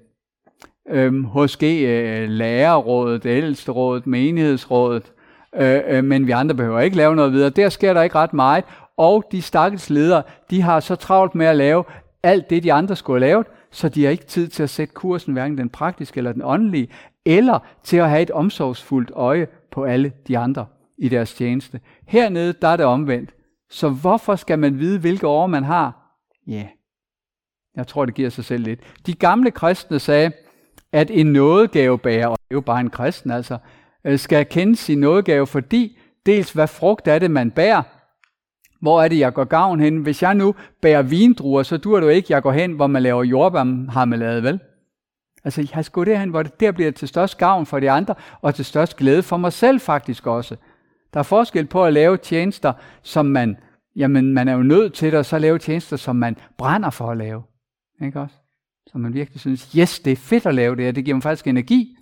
Øhm, 0.89 1.25
måske 1.35 1.81
øh, 1.81 2.29
lærerrådet, 2.29 3.25
ældsterådet, 3.25 4.07
menighedsrådet, 4.07 5.11
øh, 5.55 5.81
øh, 5.87 6.03
men 6.03 6.27
vi 6.27 6.31
andre 6.31 6.55
behøver 6.55 6.79
ikke 6.79 6.97
lave 6.97 7.15
noget 7.15 7.31
videre. 7.31 7.49
Der 7.49 7.69
sker 7.69 7.93
der 7.93 8.01
ikke 8.01 8.15
ret 8.15 8.33
meget, 8.33 8.63
og 8.97 9.23
de 9.31 9.41
stakkels 9.41 9.89
ledere, 9.89 10.23
de 10.49 10.61
har 10.61 10.79
så 10.79 10.95
travlt 10.95 11.35
med 11.35 11.45
at 11.45 11.55
lave 11.55 11.83
alt 12.23 12.49
det, 12.49 12.63
de 12.63 12.73
andre 12.73 12.95
skulle 12.95 13.25
have 13.25 13.29
lavet, 13.29 13.47
så 13.73 13.89
de 13.89 14.03
har 14.03 14.11
ikke 14.11 14.25
tid 14.25 14.47
til 14.47 14.63
at 14.63 14.69
sætte 14.69 14.93
kursen, 14.93 15.33
hverken 15.33 15.57
den 15.57 15.69
praktiske 15.69 16.17
eller 16.17 16.31
den 16.31 16.41
åndelige, 16.45 16.87
eller 17.25 17.59
til 17.83 17.97
at 17.97 18.09
have 18.09 18.21
et 18.21 18.31
omsorgsfuldt 18.31 19.11
øje 19.15 19.47
på 19.71 19.83
alle 19.83 20.11
de 20.27 20.37
andre 20.37 20.65
i 20.97 21.09
deres 21.09 21.33
tjeneste. 21.33 21.79
Hernede, 22.07 22.53
der 22.61 22.67
er 22.67 22.77
det 22.77 22.85
omvendt. 22.85 23.33
Så 23.69 23.89
hvorfor 23.89 24.35
skal 24.35 24.59
man 24.59 24.79
vide, 24.79 24.99
hvilke 24.99 25.27
år 25.27 25.47
man 25.47 25.63
har? 25.63 26.17
Ja, 26.47 26.53
yeah. 26.53 26.67
jeg 27.75 27.87
tror, 27.87 28.05
det 28.05 28.15
giver 28.15 28.29
sig 28.29 28.45
selv 28.45 28.63
lidt. 28.63 28.79
De 29.05 29.13
gamle 29.13 29.51
kristne 29.51 29.99
sagde, 29.99 30.31
at 30.91 31.11
en 31.11 31.33
nådegavebærer, 31.33 32.27
og 32.27 32.37
det 32.37 32.45
er 32.51 32.55
jo 32.55 32.61
bare 32.61 32.79
en 32.79 32.89
kristen 32.89 33.31
altså, 33.31 33.57
øh, 34.05 34.19
skal 34.19 34.45
kende 34.45 34.75
sin 34.75 34.99
nådegave, 34.99 35.47
fordi 35.47 35.97
dels 36.25 36.51
hvad 36.51 36.67
frugt 36.67 37.07
er 37.07 37.19
det, 37.19 37.31
man 37.31 37.51
bærer, 37.51 37.83
hvor 38.83 39.01
er 39.01 39.07
det, 39.07 39.19
jeg 39.19 39.33
går 39.33 39.43
gavn 39.43 39.79
hen? 39.79 39.97
Hvis 39.97 40.21
jeg 40.21 40.35
nu 40.35 40.55
bærer 40.81 41.01
vindruer, 41.01 41.63
så 41.63 41.77
dur 41.77 41.99
det 41.99 42.05
jo 42.05 42.11
ikke, 42.11 42.33
jeg 42.33 42.43
går 42.43 42.51
hen, 42.51 42.71
hvor 42.71 42.87
man 42.87 43.03
laver 43.03 43.23
jordbærmarmelade, 43.23 44.43
vel? 44.43 44.59
Altså, 45.43 45.67
jeg 45.75 45.85
skal 45.85 45.93
gå 45.93 46.03
derhen, 46.03 46.29
hvor 46.29 46.43
det 46.43 46.59
der 46.59 46.71
bliver 46.71 46.91
til 46.91 47.07
størst 47.07 47.37
gavn 47.37 47.65
for 47.65 47.79
de 47.79 47.91
andre, 47.91 48.15
og 48.41 48.55
til 48.55 48.65
størst 48.65 48.97
glæde 48.97 49.23
for 49.23 49.37
mig 49.37 49.53
selv 49.53 49.79
faktisk 49.79 50.27
også. 50.27 50.55
Der 51.13 51.19
er 51.19 51.23
forskel 51.23 51.65
på 51.65 51.85
at 51.85 51.93
lave 51.93 52.17
tjenester, 52.17 52.73
som 53.03 53.25
man, 53.25 53.57
jamen, 53.95 54.33
man 54.33 54.47
er 54.47 54.53
jo 54.53 54.63
nødt 54.63 54.93
til 54.93 55.11
det, 55.11 55.19
og 55.19 55.25
så 55.25 55.39
lave 55.39 55.59
tjenester, 55.59 55.97
som 55.97 56.15
man 56.15 56.37
brænder 56.57 56.89
for 56.89 57.11
at 57.11 57.17
lave. 57.17 57.43
Ikke 58.05 58.19
også? 58.19 58.35
Så 58.87 58.97
man 58.97 59.13
virkelig 59.13 59.39
synes, 59.39 59.71
yes, 59.71 59.99
det 59.99 60.11
er 60.11 60.17
fedt 60.17 60.45
at 60.45 60.55
lave 60.55 60.75
det, 60.75 60.85
her, 60.85 60.91
det 60.91 61.05
giver 61.05 61.15
mig 61.15 61.23
faktisk 61.23 61.47
energi. 61.47 61.97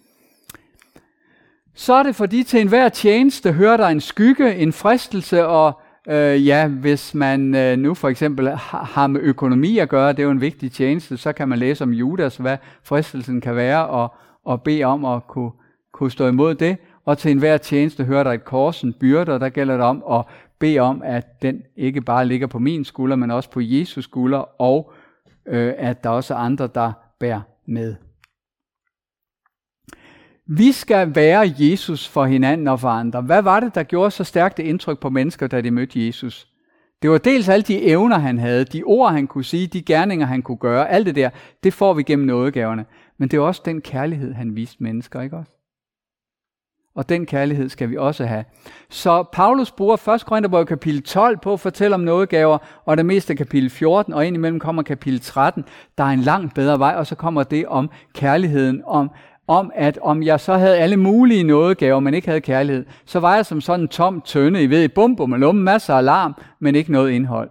Så 1.76 1.94
er 1.94 2.04
det 2.04 2.16
fordi 2.16 2.44
til 2.44 2.62
enhver 2.62 2.90
tjeneste 2.90 3.54
hører 3.54 3.78
der 3.78 3.88
en 3.88 4.02
skygge, 4.02 4.56
en 4.56 4.74
fristelse, 4.74 5.48
og 5.48 5.82
Øh, 6.10 6.48
ja, 6.48 6.68
hvis 6.68 7.14
man 7.14 7.56
øh, 7.56 7.78
nu 7.78 7.94
for 7.94 8.10
eksempel 8.10 8.50
har 8.58 9.08
med 9.08 9.22
økonomi 9.22 9.78
at 9.78 9.90
gøre, 9.90 10.10
det 10.10 10.20
er 10.20 10.24
jo 10.24 10.32
en 10.32 10.42
vigtig 10.42 10.72
tjeneste, 10.72 11.18
så 11.18 11.34
kan 11.34 11.50
man 11.50 11.60
læse 11.60 11.84
om 11.84 11.92
Judas, 11.92 12.38
hvad 12.38 12.58
fristelsen 12.84 13.42
kan 13.42 13.56
være, 13.56 13.88
og, 13.88 14.14
og 14.46 14.62
bede 14.62 14.84
om 14.84 15.06
at 15.06 15.28
kunne, 15.28 15.52
kunne 15.94 16.12
stå 16.12 16.28
imod 16.28 16.56
det. 16.56 16.78
Og 17.06 17.18
til 17.18 17.32
enhver 17.32 17.58
tjeneste 17.58 18.04
hører 18.04 18.24
der 18.24 18.32
et 18.32 18.46
kors, 18.46 18.82
en 18.82 18.94
byrde, 18.94 19.34
og 19.34 19.40
der 19.40 19.50
gælder 19.50 19.74
det 19.74 19.86
om 19.86 20.04
at 20.12 20.26
bede 20.60 20.80
om, 20.80 21.02
at 21.06 21.42
den 21.42 21.64
ikke 21.76 22.02
bare 22.02 22.26
ligger 22.26 22.48
på 22.48 22.60
min 22.60 22.86
skulder, 22.86 23.16
men 23.16 23.32
også 23.32 23.50
på 23.50 23.60
Jesus 23.64 24.04
skulder, 24.04 24.62
og 24.62 24.94
øh, 25.48 25.74
at 25.78 26.04
der 26.04 26.10
også 26.10 26.34
er 26.34 26.38
andre, 26.38 26.70
der 26.76 26.92
bærer 27.20 27.42
med. 27.66 27.96
Vi 30.58 30.72
skal 30.72 31.16
være 31.16 31.54
Jesus 31.60 32.08
for 32.08 32.26
hinanden 32.26 32.68
og 32.68 32.80
for 32.80 32.90
andre. 32.90 33.22
Hvad 33.22 33.42
var 33.42 33.60
det, 33.60 33.76
der 33.76 33.84
gjorde 33.84 34.12
så 34.12 34.24
stærkt 34.24 34.60
et 34.60 34.64
indtryk 34.64 35.00
på 35.00 35.10
mennesker, 35.10 35.48
da 35.48 35.62
de 35.62 35.72
mødte 35.72 36.08
Jesus? 36.08 36.48
Det 37.02 37.10
var 37.10 37.18
dels 37.18 37.50
alle 37.50 37.64
de 37.64 37.82
evner, 37.84 38.18
han 38.18 38.40
havde, 38.40 38.66
de 38.66 38.84
ord, 38.84 39.12
han 39.12 39.28
kunne 39.28 39.44
sige, 39.44 39.68
de 39.68 39.82
gerninger, 39.82 40.26
han 40.26 40.42
kunne 40.42 40.58
gøre, 40.58 40.90
alt 40.90 41.06
det 41.06 41.16
der, 41.16 41.30
det 41.64 41.74
får 41.74 41.94
vi 41.94 42.04
gennem 42.04 42.26
nådegaverne. 42.26 42.86
Men 43.18 43.30
det 43.30 43.38
er 43.38 43.42
også 43.42 43.62
den 43.66 43.82
kærlighed, 43.82 44.34
han 44.34 44.56
viste 44.56 44.84
mennesker, 44.84 45.22
ikke 45.22 45.38
også? 45.38 45.52
Og 46.96 47.10
den 47.10 47.26
kærlighed 47.26 47.70
skal 47.70 47.90
vi 47.90 47.98
også 47.98 48.26
have. 48.26 48.46
Så 48.90 49.24
Paulus 49.34 49.72
bruger 49.72 50.10
1. 50.10 50.26
Korintherbrev 50.26 50.66
kapitel 50.66 51.04
12 51.04 51.38
på 51.38 51.54
at 51.54 51.60
fortælle 51.60 51.96
om 51.96 52.02
nådegaver, 52.02 52.58
og 52.86 52.98
det 52.98 53.06
meste 53.06 53.36
kapitel 53.36 53.70
14, 53.70 54.14
og 54.14 54.28
indimellem 54.28 54.60
kommer 54.60 54.84
kapitel 54.84 55.20
13. 55.20 55.66
Der 55.98 56.04
er 56.04 56.08
en 56.08 56.20
langt 56.20 56.56
bedre 56.56 56.80
vej, 56.80 56.96
og 56.98 57.08
så 57.08 57.16
kommer 57.16 57.44
det 57.44 57.68
om 57.68 57.90
kærligheden, 58.14 58.82
om 58.86 59.12
om, 59.52 59.72
at 59.76 60.00
om 60.02 60.24
jeg 60.24 60.40
så 60.40 60.54
havde 60.54 60.78
alle 60.78 60.98
mulige 60.98 61.44
nådegaver, 61.44 62.00
men 62.00 62.14
ikke 62.14 62.28
havde 62.28 62.42
kærlighed, 62.42 62.86
så 63.06 63.20
var 63.20 63.36
jeg 63.36 63.46
som 63.46 63.62
sådan 63.62 63.82
en 63.82 63.88
tom 63.88 64.22
tønde, 64.22 64.64
I 64.64 64.70
ved, 64.70 64.90
bum, 64.90 65.16
bum, 65.16 65.34
lum, 65.34 65.56
masser 65.56 65.94
af 65.94 66.06
larm, 66.06 66.36
men 66.60 66.76
ikke 66.76 66.92
noget 66.92 67.12
indhold. 67.12 67.50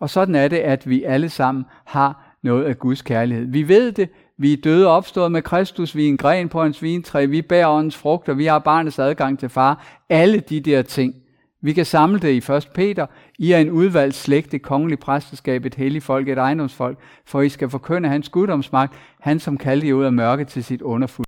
Og 0.00 0.10
sådan 0.10 0.34
er 0.34 0.48
det, 0.48 0.56
at 0.56 0.88
vi 0.88 1.04
alle 1.04 1.28
sammen 1.28 1.64
har 1.84 2.36
noget 2.42 2.64
af 2.64 2.78
Guds 2.78 3.02
kærlighed. 3.02 3.46
Vi 3.46 3.68
ved 3.68 3.92
det, 3.92 4.08
vi 4.38 4.52
er 4.52 4.56
døde 4.64 4.86
og 4.86 4.96
opstået 4.96 5.32
med 5.32 5.42
Kristus, 5.42 5.96
vi 5.96 6.04
er 6.04 6.08
en 6.08 6.16
gren 6.16 6.48
på 6.48 6.62
hans 6.62 6.82
vintræ, 6.82 7.26
vi 7.26 7.42
bærer 7.42 7.68
åndens 7.68 7.96
frugter, 7.96 8.34
vi 8.34 8.46
har 8.46 8.58
barnets 8.58 8.98
adgang 8.98 9.38
til 9.38 9.48
far. 9.48 9.86
Alle 10.08 10.40
de 10.40 10.60
der 10.60 10.82
ting. 10.82 11.14
Vi 11.62 11.72
kan 11.72 11.84
samle 11.84 12.18
det 12.18 12.48
i 12.48 12.52
1. 12.52 12.68
Peter. 12.74 13.06
I 13.38 13.52
er 13.52 13.58
en 13.58 13.70
udvalgt 13.70 14.14
slægt, 14.14 14.54
et 14.54 14.62
kongeligt 14.62 15.00
præsteskab, 15.00 15.64
et 15.64 15.74
helligt 15.74 16.04
folk, 16.04 16.28
et 16.28 16.38
ejendomsfolk, 16.38 16.98
for 17.26 17.40
I 17.40 17.48
skal 17.48 17.70
forkynde 17.70 18.08
hans 18.08 18.28
guddomsmagt, 18.28 18.92
han 19.20 19.38
som 19.38 19.56
kaldte 19.56 19.86
jer 19.86 19.94
ud 19.94 20.04
af 20.04 20.12
mørke 20.12 20.44
til 20.44 20.64
sit 20.64 20.82
underfulde 20.82 21.27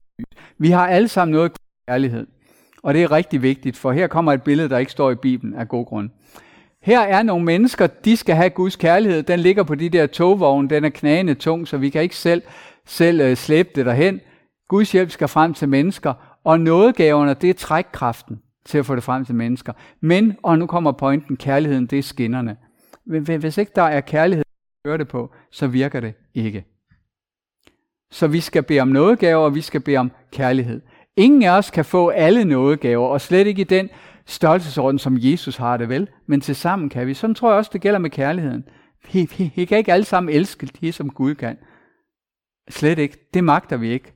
vi 0.58 0.70
har 0.70 0.86
alle 0.86 1.08
sammen 1.08 1.32
noget 1.32 1.52
kærlighed. 1.88 2.26
Og 2.82 2.94
det 2.94 3.02
er 3.02 3.12
rigtig 3.12 3.42
vigtigt, 3.42 3.76
for 3.76 3.92
her 3.92 4.06
kommer 4.06 4.32
et 4.32 4.42
billede, 4.42 4.68
der 4.68 4.78
ikke 4.78 4.92
står 4.92 5.10
i 5.10 5.14
Bibelen 5.14 5.54
af 5.54 5.68
god 5.68 5.86
grund. 5.86 6.10
Her 6.82 7.00
er 7.00 7.22
nogle 7.22 7.44
mennesker, 7.44 7.86
de 7.86 8.16
skal 8.16 8.34
have 8.34 8.50
Guds 8.50 8.76
kærlighed. 8.76 9.22
Den 9.22 9.40
ligger 9.40 9.62
på 9.62 9.74
de 9.74 9.88
der 9.88 10.06
togvogne, 10.06 10.68
den 10.68 10.84
er 10.84 10.88
knagende 10.88 11.34
tung, 11.34 11.68
så 11.68 11.76
vi 11.76 11.90
kan 11.90 12.02
ikke 12.02 12.16
selv, 12.16 12.42
selv 12.86 13.30
uh, 13.30 13.34
slæbe 13.34 13.68
det 13.74 13.86
derhen. 13.86 14.20
Guds 14.68 14.92
hjælp 14.92 15.10
skal 15.10 15.28
frem 15.28 15.54
til 15.54 15.68
mennesker, 15.68 16.14
og 16.44 16.60
nådegaverne, 16.60 17.34
det 17.34 17.50
er 17.50 17.54
trækkraften 17.54 18.40
til 18.64 18.78
at 18.78 18.86
få 18.86 18.94
det 18.94 19.02
frem 19.02 19.24
til 19.24 19.34
mennesker. 19.34 19.72
Men, 20.00 20.36
og 20.42 20.58
nu 20.58 20.66
kommer 20.66 20.92
pointen, 20.92 21.36
kærligheden, 21.36 21.86
det 21.86 21.98
er 21.98 22.02
skinnerne. 22.02 22.56
Hvis 23.04 23.58
ikke 23.58 23.72
der 23.74 23.82
er 23.82 24.00
kærlighed, 24.00 24.44
at 24.84 25.00
det 25.00 25.08
på, 25.08 25.34
så 25.50 25.66
virker 25.66 26.00
det 26.00 26.14
ikke. 26.34 26.64
Så 28.10 28.26
vi 28.26 28.40
skal 28.40 28.62
bede 28.62 28.80
om 28.80 28.88
nådegaver, 28.88 29.44
og 29.44 29.54
vi 29.54 29.60
skal 29.60 29.80
bede 29.80 29.96
om 29.96 30.10
kærlighed. 30.32 30.80
Ingen 31.16 31.42
af 31.42 31.50
os 31.50 31.70
kan 31.70 31.84
få 31.84 32.08
alle 32.08 32.44
nådegaver, 32.44 33.08
og 33.08 33.20
slet 33.20 33.46
ikke 33.46 33.60
i 33.60 33.64
den 33.64 33.88
størrelsesorden, 34.26 34.98
som 34.98 35.16
Jesus 35.18 35.56
har 35.56 35.76
det 35.76 35.88
vel. 35.88 36.08
Men 36.26 36.40
til 36.40 36.56
sammen 36.56 36.88
kan 36.88 37.06
vi. 37.06 37.14
Sådan 37.14 37.34
tror 37.34 37.48
jeg 37.50 37.58
også, 37.58 37.70
det 37.72 37.80
gælder 37.80 37.98
med 37.98 38.10
kærligheden. 38.10 38.64
Vi, 39.12 39.30
vi, 39.38 39.52
vi 39.56 39.64
kan 39.64 39.78
ikke 39.78 39.92
alle 39.92 40.04
sammen 40.04 40.34
elske 40.34 40.66
det, 40.66 40.94
som 40.94 41.10
Gud 41.10 41.34
kan. 41.34 41.56
Slet 42.70 42.98
ikke. 42.98 43.28
Det 43.34 43.44
magter 43.44 43.76
vi 43.76 43.90
ikke. 43.90 44.12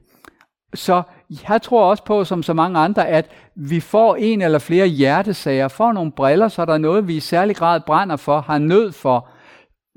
Så 0.74 1.02
jeg 1.48 1.62
tror 1.62 1.90
også 1.90 2.04
på, 2.04 2.24
som 2.24 2.42
så 2.42 2.52
mange 2.52 2.78
andre, 2.78 3.09
at 3.09 3.30
vi 3.54 3.80
får 3.80 4.16
en 4.16 4.42
eller 4.42 4.59
flere 4.59 4.87
hjertesager, 4.87 5.68
får 5.68 5.92
nogle 5.92 6.12
briller, 6.12 6.48
så 6.48 6.64
der 6.64 6.74
er 6.74 6.78
noget, 6.78 7.09
vi 7.09 7.16
i 7.16 7.20
særlig 7.20 7.57
grad 7.57 7.80
brænder 7.87 8.16
for, 8.16 8.40
har 8.40 8.59
nød 8.59 8.92
for. 8.92 9.28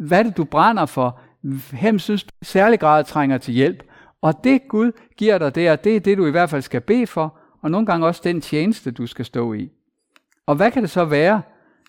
Hvad 0.08 0.20
er 0.20 0.24
det, 0.24 0.38
du 0.38 0.44
brænder 0.44 0.86
for? 0.86 1.20
Hvem 1.80 2.00
synes 2.00 2.24
du 2.24 2.30
i 2.42 2.46
særlig 2.46 2.80
grad 2.80 3.04
trænger 3.04 3.38
til 3.38 3.54
hjælp? 3.54 3.84
Og 4.22 4.44
det 4.44 4.62
Gud 4.70 4.92
giver 5.18 5.38
dig 5.38 5.56
der, 5.56 5.76
det 5.76 5.96
er 5.96 6.00
det, 6.00 6.18
du 6.18 6.26
i 6.26 6.32
hvert 6.32 6.50
fald 6.50 6.62
skal 6.62 6.82
bede 6.82 7.08
for, 7.08 7.38
og 7.62 7.72
nogle 7.72 7.86
gange 7.86 8.08
også 8.08 8.22
den 8.24 8.42
tjeneste, 8.42 8.92
du 8.92 9.08
skal 9.08 9.26
stå 9.26 9.54
i. 9.54 9.70
Og 10.46 10.56
hvad 10.56 10.72
kan 10.72 10.82
det 10.82 10.90
så 10.90 11.06
være? 11.06 11.42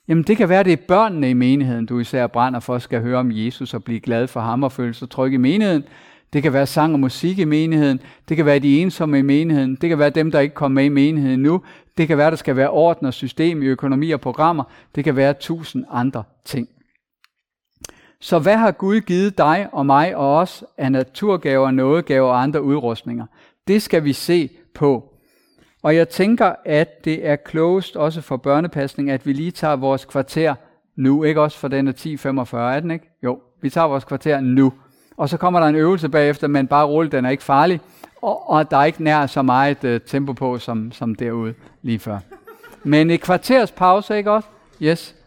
Jamen 0.09 0.25
det 0.25 0.37
kan 0.37 0.49
være, 0.49 0.64
det 0.64 0.73
er 0.73 0.87
børnene 0.88 1.31
i 1.31 1.33
menigheden, 1.33 1.87
du 1.87 1.99
især 1.99 2.27
brænder 2.27 2.61
for, 2.61 2.79
skal 2.79 3.01
høre 3.01 3.18
om 3.18 3.31
Jesus 3.33 3.75
og 3.75 3.85
blive 3.85 4.01
glad 4.01 4.27
for 4.27 4.40
ham 4.40 4.62
og 4.62 4.73
føle 4.73 4.94
sig 4.94 5.11
tryg 5.11 5.33
i 5.33 5.37
menigheden. 5.37 5.85
Det 6.33 6.42
kan 6.42 6.53
være 6.53 6.66
sang 6.66 6.92
og 6.92 7.01
musik 7.01 7.38
i 7.38 7.44
menigheden. 7.44 8.01
Det 8.29 8.37
kan 8.37 8.47
være 8.47 8.59
de 8.59 8.81
ensomme 8.81 9.18
i 9.18 9.23
menigheden. 9.23 9.75
Det 9.75 9.88
kan 9.88 9.99
være 9.99 10.11
dem, 10.11 10.31
der 10.31 10.40
ikke 10.40 10.55
kommer 10.55 10.75
med 10.75 10.85
i 10.85 10.88
menigheden 10.88 11.40
nu. 11.40 11.63
Det 11.98 12.09
kan 12.09 12.19
være, 12.19 12.31
der 12.31 12.37
skal 12.37 12.56
være 12.56 12.71
orden 12.71 13.06
og 13.06 13.15
system 13.15 13.63
i 13.63 13.67
økonomi 13.67 14.11
og 14.11 14.21
programmer. 14.21 14.65
Det 14.94 15.04
kan 15.04 15.17
være 15.17 15.35
tusind 15.40 15.85
andre 15.90 16.23
ting. 16.44 16.69
Så 18.21 18.38
hvad 18.38 18.56
har 18.56 18.71
Gud 18.71 19.00
givet 19.00 19.38
dig 19.38 19.69
og 19.73 19.87
mig 19.87 20.16
og 20.16 20.37
os 20.37 20.64
af 20.79 20.92
naturgaver, 20.92 21.71
nådegaver 21.71 22.29
og 22.29 22.42
andre 22.42 22.62
udrustninger? 22.62 23.27
Det 23.69 23.83
skal 23.83 24.04
vi 24.04 24.12
se 24.12 24.50
på. 24.75 25.14
Og 25.83 25.96
jeg 25.96 26.08
tænker, 26.08 26.52
at 26.64 27.04
det 27.04 27.27
er 27.29 27.37
klogest 27.37 27.96
også 27.96 28.21
for 28.21 28.37
børnepasning, 28.37 29.10
at 29.10 29.27
vi 29.27 29.33
lige 29.33 29.50
tager 29.50 29.77
vores 29.77 30.04
kvarter 30.04 30.54
nu. 30.96 31.25
Ikke 31.25 31.40
også 31.40 31.58
for 31.58 31.69
den 31.69 31.88
er 31.88 31.92
10.45, 31.92 32.56
er 32.56 32.81
den 32.81 32.90
ikke? 32.90 33.10
Jo, 33.23 33.40
vi 33.60 33.71
tager 33.71 33.87
vores 33.87 34.04
kvarter 34.04 34.40
nu. 34.40 34.73
og 35.16 35.29
så 35.29 35.37
kommer 35.37 35.60
der 35.60 35.66
en 35.66 35.75
øvelse 35.75 36.08
bagefter, 36.08 36.48
men 36.48 36.66
bare 36.66 36.87
roligt, 36.87 37.12
den 37.12 37.25
er 37.25 37.31
ikke 37.31 37.42
farlig, 37.42 37.81
og, 38.23 38.50
og 38.50 38.71
der 38.71 38.77
er 38.77 38.85
ikke 38.85 39.02
nær 39.02 39.27
så 39.27 39.42
meget 39.42 39.85
uh, 39.85 39.96
tempo 40.06 40.33
på, 40.33 40.58
som, 40.58 40.92
som 40.92 41.14
derude 41.14 41.54
lige 41.83 41.98
før. 41.98 42.19
Men 42.85 43.10
et 43.10 43.21
kvarters 43.21 43.73
pause, 43.73 44.16
ikke 44.16 44.31
også? 44.31 44.48
Yes. 44.83 45.17